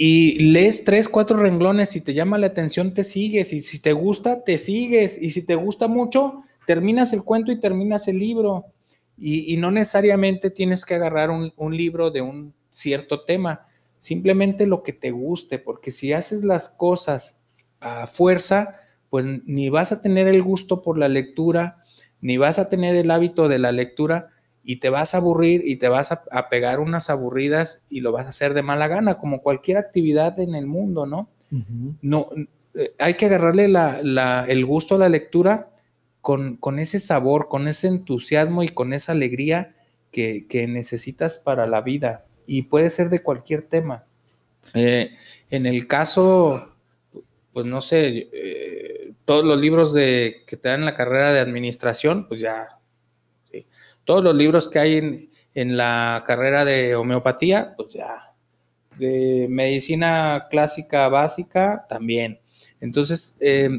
y 0.01 0.39
lees 0.53 0.85
tres, 0.85 1.09
cuatro 1.09 1.35
renglones, 1.35 1.89
si 1.89 1.99
te 1.99 2.13
llama 2.13 2.37
la 2.37 2.47
atención, 2.47 2.93
te 2.93 3.03
sigues, 3.03 3.51
y 3.51 3.59
si 3.59 3.81
te 3.81 3.91
gusta, 3.91 4.45
te 4.45 4.57
sigues, 4.57 5.21
y 5.21 5.31
si 5.31 5.45
te 5.45 5.55
gusta 5.55 5.89
mucho, 5.89 6.43
terminas 6.65 7.11
el 7.11 7.25
cuento 7.25 7.51
y 7.51 7.59
terminas 7.59 8.07
el 8.07 8.17
libro. 8.17 8.67
Y, 9.17 9.57
no 9.57 9.71
necesariamente 9.71 10.51
tienes 10.51 10.85
que 10.85 10.95
agarrar 10.95 11.29
un 11.29 11.75
libro 11.75 12.11
de 12.11 12.21
un 12.21 12.53
cierto 12.69 13.25
tema, 13.25 13.67
simplemente 13.99 14.65
lo 14.65 14.83
que 14.83 14.93
te 14.93 15.11
guste, 15.11 15.59
porque 15.59 15.91
si 15.91 16.13
haces 16.13 16.45
las 16.45 16.69
cosas 16.69 17.45
a 17.81 18.07
fuerza, 18.07 18.79
pues 19.09 19.25
ni 19.25 19.69
vas 19.69 19.91
a 19.91 20.01
tener 20.01 20.29
el 20.29 20.41
gusto 20.41 20.81
por 20.81 20.97
la 20.97 21.09
lectura, 21.09 21.83
ni 22.21 22.37
vas 22.37 22.57
a 22.57 22.69
tener 22.69 22.95
el 22.95 23.11
hábito 23.11 23.49
de 23.49 23.59
la 23.59 23.73
lectura, 23.73 24.29
y 24.63 24.77
te 24.77 24.89
vas 24.89 25.13
a 25.13 25.17
aburrir 25.19 25.61
y 25.65 25.77
te 25.77 25.87
vas 25.87 26.11
a, 26.11 26.23
a 26.31 26.49
pegar 26.49 26.79
unas 26.79 27.09
aburridas 27.09 27.83
y 27.89 28.01
lo 28.01 28.11
vas 28.11 28.25
a 28.25 28.29
hacer 28.29 28.53
de 28.53 28.61
mala 28.63 28.87
gana, 28.87 29.17
como 29.17 29.41
cualquier 29.41 29.77
actividad 29.77 30.39
en 30.39 30.55
el 30.55 30.67
mundo, 30.67 31.05
¿no? 31.05 31.29
No 32.01 32.29
eh, 32.75 32.93
hay 32.99 33.15
que 33.15 33.25
agarrarle 33.25 33.67
la- 33.67 33.99
la- 34.03 34.45
el 34.47 34.65
gusto 34.65 34.95
a 34.95 34.99
la 34.99 35.09
lectura 35.09 35.71
con, 36.21 36.57
con 36.57 36.77
ese 36.79 36.99
sabor, 36.99 37.47
con 37.47 37.67
ese 37.67 37.87
entusiasmo 37.87 38.61
y 38.63 38.69
con 38.69 38.93
esa 38.93 39.13
alegría 39.13 39.75
que, 40.11 40.45
que 40.47 40.67
necesitas 40.67 41.39
para 41.39 41.65
la 41.65 41.81
vida. 41.81 42.25
Y 42.45 42.63
puede 42.63 42.89
ser 42.89 43.09
de 43.09 43.23
cualquier 43.23 43.63
tema. 43.63 44.03
Eh, 44.73 45.11
en 45.49 45.65
el 45.65 45.87
caso, 45.87 46.69
pues 47.53 47.65
no 47.65 47.81
sé, 47.81 48.29
eh, 48.31 49.13
todos 49.25 49.43
los 49.45 49.59
libros 49.59 49.93
de, 49.93 50.43
que 50.45 50.57
te 50.57 50.69
dan 50.69 50.85
la 50.85 50.95
carrera 50.95 51.31
de 51.33 51.39
administración, 51.39 52.27
pues 52.27 52.41
ya. 52.41 52.78
Todos 54.09 54.23
los 54.23 54.33
libros 54.33 54.67
que 54.67 54.79
hay 54.79 54.95
en, 54.95 55.29
en 55.53 55.77
la 55.77 56.23
carrera 56.25 56.65
de 56.65 56.95
homeopatía, 56.95 57.75
pues 57.77 57.93
ya, 57.93 58.33
de 58.97 59.45
medicina 59.51 60.47
clásica 60.49 61.07
básica 61.09 61.85
también. 61.87 62.39
Entonces, 62.81 63.37
eh, 63.39 63.69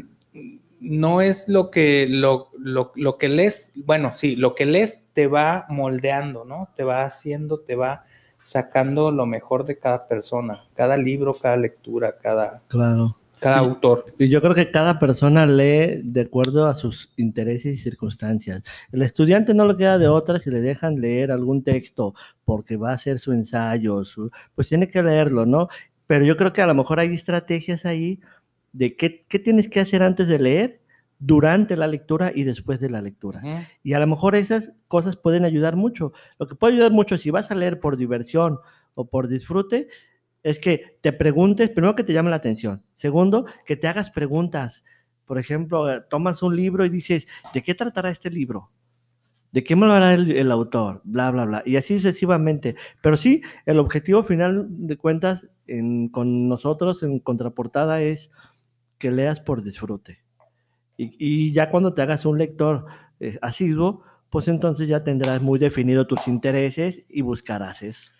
no 0.79 1.21
es 1.21 1.49
lo 1.49 1.73
que, 1.73 2.07
lo, 2.09 2.51
lo, 2.57 2.93
lo 2.95 3.19
que 3.19 3.29
lees, 3.29 3.73
bueno, 3.75 4.15
sí, 4.15 4.37
lo 4.37 4.55
que 4.55 4.67
lees 4.67 5.09
te 5.15 5.27
va 5.27 5.67
moldeando, 5.69 6.45
¿no? 6.45 6.69
Te 6.77 6.85
va 6.85 7.03
haciendo, 7.03 7.59
te 7.59 7.75
va 7.75 8.05
sacando 8.41 9.11
lo 9.11 9.27
mejor 9.27 9.65
de 9.65 9.81
cada 9.81 10.07
persona, 10.07 10.69
cada 10.77 10.97
libro, 10.97 11.35
cada 11.35 11.57
lectura, 11.57 12.19
cada, 12.23 12.63
Claro. 12.69 13.17
Cada 13.41 13.59
autor. 13.59 14.05
Y 14.19 14.29
yo 14.29 14.41
creo 14.41 14.55
que 14.55 14.71
cada 14.71 14.99
persona 14.99 15.47
lee 15.47 16.01
de 16.05 16.21
acuerdo 16.23 16.67
a 16.67 16.75
sus 16.75 17.13
intereses 17.17 17.75
y 17.75 17.79
circunstancias. 17.79 18.63
El 18.93 19.03
estudiante 19.03 19.55
no 19.55 19.67
le 19.67 19.77
queda 19.77 19.99
de 19.99 20.09
otra 20.09 20.39
si 20.39 20.51
le 20.51 20.61
dejan 20.61 21.01
leer 21.01 21.33
algún 21.33 21.63
texto 21.65 22.15
porque 22.45 22.77
va 22.77 22.91
a 22.91 22.95
hacer 22.95 23.19
su 23.19 23.33
ensayo, 23.33 24.05
su- 24.05 24.31
pues 24.55 24.69
tiene 24.69 24.89
que 24.89 25.03
leerlo, 25.03 25.47
¿no? 25.47 25.69
Pero 26.07 26.25
yo 26.25 26.37
creo 26.37 26.53
que 26.53 26.63
a 26.63 26.67
lo 26.67 26.75
mejor 26.75 27.01
hay 27.01 27.13
estrategias 27.15 27.87
ahí 27.87 28.21
de 28.73 28.95
qué, 28.97 29.25
qué 29.29 29.39
tienes 29.39 29.69
que 29.69 29.81
hacer 29.81 30.03
antes 30.03 30.29
de 30.29 30.39
leer, 30.39 30.81
durante 31.23 31.77
la 31.77 31.87
lectura 31.87 32.33
y 32.35 32.45
después 32.45 32.81
de 32.81 32.89
la 32.89 33.03
lectura. 33.03 33.43
Y 33.83 33.93
a 33.93 33.99
lo 34.01 34.07
mejor 34.07 34.35
esas 34.37 34.73
cosas 34.89 35.17
pueden 35.17 35.45
ayudar 35.45 35.77
mucho. 35.77 36.13
Lo 36.39 36.47
que 36.47 36.55
puede 36.55 36.75
ayudar 36.75 36.93
mucho 36.93 37.19
si 37.19 37.31
vas 37.31 37.51
a 37.51 37.55
leer 37.55 37.79
por 37.79 37.97
diversión 37.99 38.59
o 38.95 39.05
por 39.07 39.29
disfrute 39.29 39.89
es 40.43 40.59
que 40.59 40.99
te 41.03 41.13
preguntes, 41.13 41.71
primero 41.71 41.95
que 41.95 42.05
te 42.05 42.13
llame 42.13 42.31
la 42.31 42.37
atención. 42.37 42.85
Segundo, 42.97 43.47
que 43.67 43.77
te 43.77 43.89
hagas 43.89 44.11
preguntas. 44.11 44.85
Por 45.27 45.39
ejemplo, 45.39 45.91
eh, 45.93 46.03
tomas 46.09 46.43
un 46.43 46.57
libro 46.57 46.85
y 46.85 46.89
dices, 46.89 47.27
¿de 47.55 47.63
qué 47.63 47.75
tratará 47.75 48.11
este 48.11 48.31
libro? 48.31 48.71
¿De 49.53 49.65
qué 49.65 49.75
me 49.77 49.87
lo 49.87 49.95
hará 49.95 50.15
el, 50.15 50.51
autor? 50.53 51.01
Bla, 51.05 51.31
bla, 51.31 51.45
bla. 51.45 51.63
Y 51.67 51.77
así 51.77 51.97
sucesivamente. 51.97 52.77
Pero 53.03 53.17
sí, 53.17 53.43
el 53.67 53.79
objetivo 53.81 54.23
final 54.23 54.67
de 54.69 54.97
cuentas 54.97 55.49
en- 55.67 56.09
con 56.09 56.49
nosotros 56.49 57.03
en 57.03 57.19
contraportada 57.19 58.01
es 58.03 58.31
que 58.99 59.11
leas 59.11 59.41
por 59.41 59.63
disfrute. 59.63 60.21
Y, 60.97 61.17
y 61.19 61.53
ya 61.53 61.71
cuando 61.71 61.95
te 61.95 62.03
hagas 62.03 62.27
un 62.27 62.39
lector 62.39 62.87
eh, 63.21 63.39
asiduo, 63.43 64.05
pues 64.31 64.49
entonces 64.49 64.89
ya 64.89 65.03
tendrás 65.05 65.43
muy 65.43 65.59
definido 65.59 66.07
tus 66.07 66.29
intereses 66.29 67.05
y 67.09 67.23
buscarás 67.23 67.83
eso. 67.83 68.11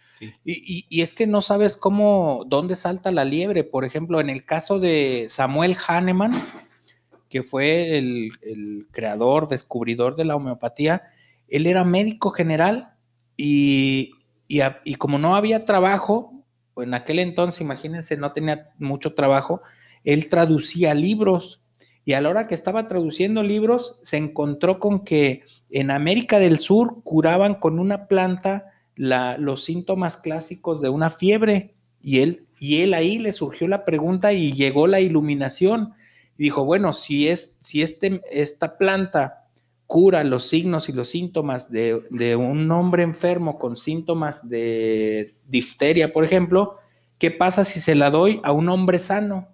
Y, 0.45 1.01
es 1.01 1.15
que 1.15 1.27
no 1.27 1.41
sabes 1.41 1.77
cómo, 1.77 2.45
dónde 2.47 2.77
salta 2.77 3.11
la 3.11 3.25
liebre. 3.25 3.65
Por 3.65 3.85
ejemplo, 3.85 4.21
en 4.21 4.31
el 4.31 4.45
caso 4.45 4.79
de 4.79 5.27
Samuel 5.29 5.77
Hahnemann, 5.87 6.33
que 7.29 7.43
fue 7.43 7.99
el, 7.99 8.33
creador, 8.91 9.49
descubridor 9.49 10.17
de 10.17 10.25
la 10.25 10.37
homeopatía, 10.37 11.03
él 11.49 11.67
era 11.67 11.85
médico 11.85 12.31
general 12.31 12.95
y, 13.37 14.13
y 14.49 14.95
como 14.97 15.19
no 15.19 15.37
había 15.37 15.65
trabajo, 15.65 16.45
en 16.77 16.95
aquel 16.95 17.19
entonces, 17.19 17.61
imagínense, 17.61 18.17
no 18.17 18.33
tenía 18.33 18.71
mucho 18.79 19.15
trabajo, 19.15 19.63
él 20.05 20.29
traducía 20.29 20.95
libros 20.95 21.63
y 22.05 22.15
a 22.15 22.21
la 22.21 22.31
hora 22.31 22.47
que 22.47 22.55
estaba 22.55 22.89
traduciendo 22.89 23.43
libros 23.43 23.99
se 24.03 24.17
encontró 24.17 24.79
con 24.79 25.05
que 25.05 25.43
en 25.71 25.91
América 25.91 26.39
del 26.39 26.59
Sur 26.59 27.03
curaban 27.05 27.55
con 27.55 27.79
una 27.79 28.09
planta 28.09 28.70
la- 29.01 29.39
los 29.39 29.65
síntomas 29.65 30.19
clásicos 30.19 30.83
de 30.83 30.91
una 30.91 31.09
fiebre 31.09 31.75
y 32.03 32.19
él, 32.19 32.45
y 32.61 32.83
él 32.83 32.93
ahí 32.93 33.19
le 33.19 33.33
surgió 33.33 33.67
la 33.67 33.87
pregunta 33.87 34.35
y 34.35 34.53
llegó 34.53 34.87
la 34.87 35.01
iluminación 35.01 35.95
y 36.37 36.45
dijo, 36.45 36.67
bueno, 36.67 36.93
si, 36.93 37.27
es, 37.29 37.57
si 37.63 37.81
este, 37.81 38.21
esta 38.31 38.77
planta 38.77 39.47
cura 39.87 40.23
los 40.23 40.45
signos 40.47 40.91
y 40.91 40.93
los 40.93 41.09
síntomas 41.09 41.71
de, 41.73 42.03
de 42.11 42.37
un 42.37 42.71
hombre 42.71 43.03
enfermo 43.03 43.59
con 43.59 43.79
síntomas 43.79 44.49
de 44.51 45.33
difteria, 45.49 46.13
por 46.13 46.25
ejemplo, 46.25 46.77
¿qué 47.19 47.31
pasa 47.31 47.65
si 47.65 47.81
se 47.81 47.95
la 47.95 48.11
doy 48.11 48.39
a 48.45 48.53
un 48.53 48.69
hombre 48.69 48.99
sano? 48.99 49.49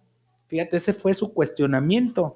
Fíjate, 0.49 0.77
ese 0.79 0.93
fue 0.93 1.15
su 1.15 1.33
cuestionamiento. 1.33 2.35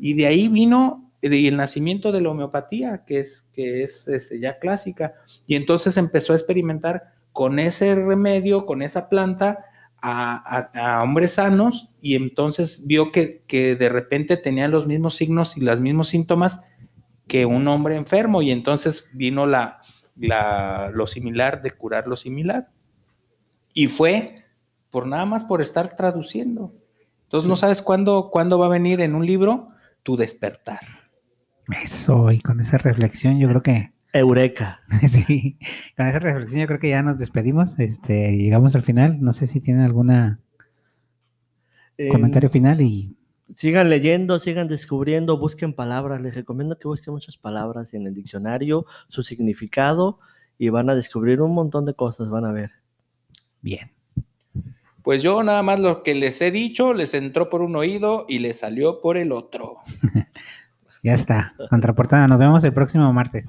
Y 0.00 0.14
de 0.14 0.26
ahí 0.26 0.48
vino 0.48 1.05
el, 1.22 1.34
el 1.34 1.56
nacimiento 1.56 2.12
de 2.12 2.20
la 2.20 2.30
homeopatía, 2.30 3.04
que 3.06 3.20
es, 3.20 3.48
que 3.52 3.82
es 3.82 4.08
este, 4.08 4.40
ya 4.40 4.58
clásica. 4.58 5.14
Y 5.46 5.56
entonces 5.56 5.96
empezó 5.96 6.32
a 6.32 6.36
experimentar 6.36 7.14
con 7.32 7.58
ese 7.58 7.94
remedio, 7.94 8.66
con 8.66 8.82
esa 8.82 9.08
planta, 9.08 9.64
a, 10.00 10.70
a- 10.74 10.98
a 10.98 11.02
hombres 11.02 11.32
sanos 11.34 11.88
y 12.00 12.14
entonces 12.16 12.86
vio 12.86 13.10
que, 13.12 13.42
que 13.46 13.74
de 13.76 13.88
repente 13.88 14.36
tenían 14.36 14.70
los 14.70 14.86
mismos 14.86 15.16
signos 15.16 15.56
y 15.56 15.60
los 15.62 15.80
mismos 15.80 16.08
síntomas 16.08 16.64
que 17.26 17.44
un 17.46 17.66
hombre 17.66 17.96
enfermo 17.96 18.42
y 18.42 18.50
entonces 18.52 19.08
vino 19.14 19.46
la, 19.46 19.80
la- 20.16 20.90
lo 20.94 21.06
similar 21.06 21.62
de 21.62 21.72
curar 21.72 22.06
lo 22.06 22.16
similar. 22.16 22.68
Y 23.74 23.88
fue 23.88 24.44
por 24.90 25.06
nada 25.06 25.26
más 25.26 25.44
por 25.44 25.60
estar 25.60 25.96
traduciendo. 25.96 26.72
Entonces 27.24 27.48
no 27.48 27.56
sabes 27.56 27.82
cuándo, 27.82 28.30
cuándo 28.30 28.58
va 28.58 28.66
a 28.66 28.70
venir 28.70 29.00
en 29.00 29.14
un 29.14 29.26
libro 29.26 29.68
tu 30.02 30.16
despertar. 30.16 30.78
Eso, 31.82 32.30
y 32.30 32.40
con 32.40 32.60
esa 32.60 32.78
reflexión 32.78 33.38
yo 33.38 33.48
creo 33.48 33.62
que, 33.62 33.92
Eureka. 34.12 34.80
sí, 35.08 35.58
con 35.96 36.06
esa 36.06 36.18
reflexión 36.18 36.60
yo 36.60 36.66
creo 36.66 36.80
que 36.80 36.88
ya 36.90 37.02
nos 37.02 37.18
despedimos, 37.18 37.78
este, 37.78 38.36
llegamos 38.36 38.74
al 38.74 38.82
final, 38.82 39.18
no 39.20 39.32
sé 39.32 39.46
si 39.46 39.60
tienen 39.60 39.82
algún 39.82 40.10
Eh, 41.98 42.08
comentario 42.08 42.50
final 42.50 42.80
y 42.80 43.16
Sigan 43.54 43.88
leyendo, 43.88 44.40
sigan 44.40 44.66
descubriendo, 44.66 45.38
busquen 45.38 45.72
palabras. 45.72 46.20
Les 46.20 46.34
recomiendo 46.34 46.78
que 46.78 46.88
busquen 46.88 47.14
muchas 47.14 47.36
palabras 47.36 47.94
en 47.94 48.04
el 48.06 48.12
diccionario, 48.12 48.86
su 49.08 49.22
significado, 49.22 50.18
y 50.58 50.68
van 50.70 50.90
a 50.90 50.96
descubrir 50.96 51.40
un 51.40 51.54
montón 51.54 51.84
de 51.84 51.94
cosas, 51.94 52.28
van 52.28 52.44
a 52.44 52.52
ver. 52.52 52.70
bien. 53.60 53.92
Pues 55.02 55.22
yo 55.22 55.40
nada 55.44 55.62
más 55.62 55.78
lo 55.78 56.02
que 56.02 56.16
les 56.16 56.40
he 56.40 56.50
dicho 56.50 56.92
les 56.92 57.14
entró 57.14 57.48
por 57.48 57.62
un 57.62 57.76
oído 57.76 58.26
y 58.28 58.40
les 58.40 58.58
salió 58.58 59.00
por 59.00 59.16
el 59.16 59.30
otro. 59.30 59.76
Ya 61.06 61.12
está. 61.12 61.54
Contraportada. 61.70 62.26
Nos 62.26 62.40
vemos 62.40 62.64
el 62.64 62.72
próximo 62.72 63.12
martes. 63.12 63.46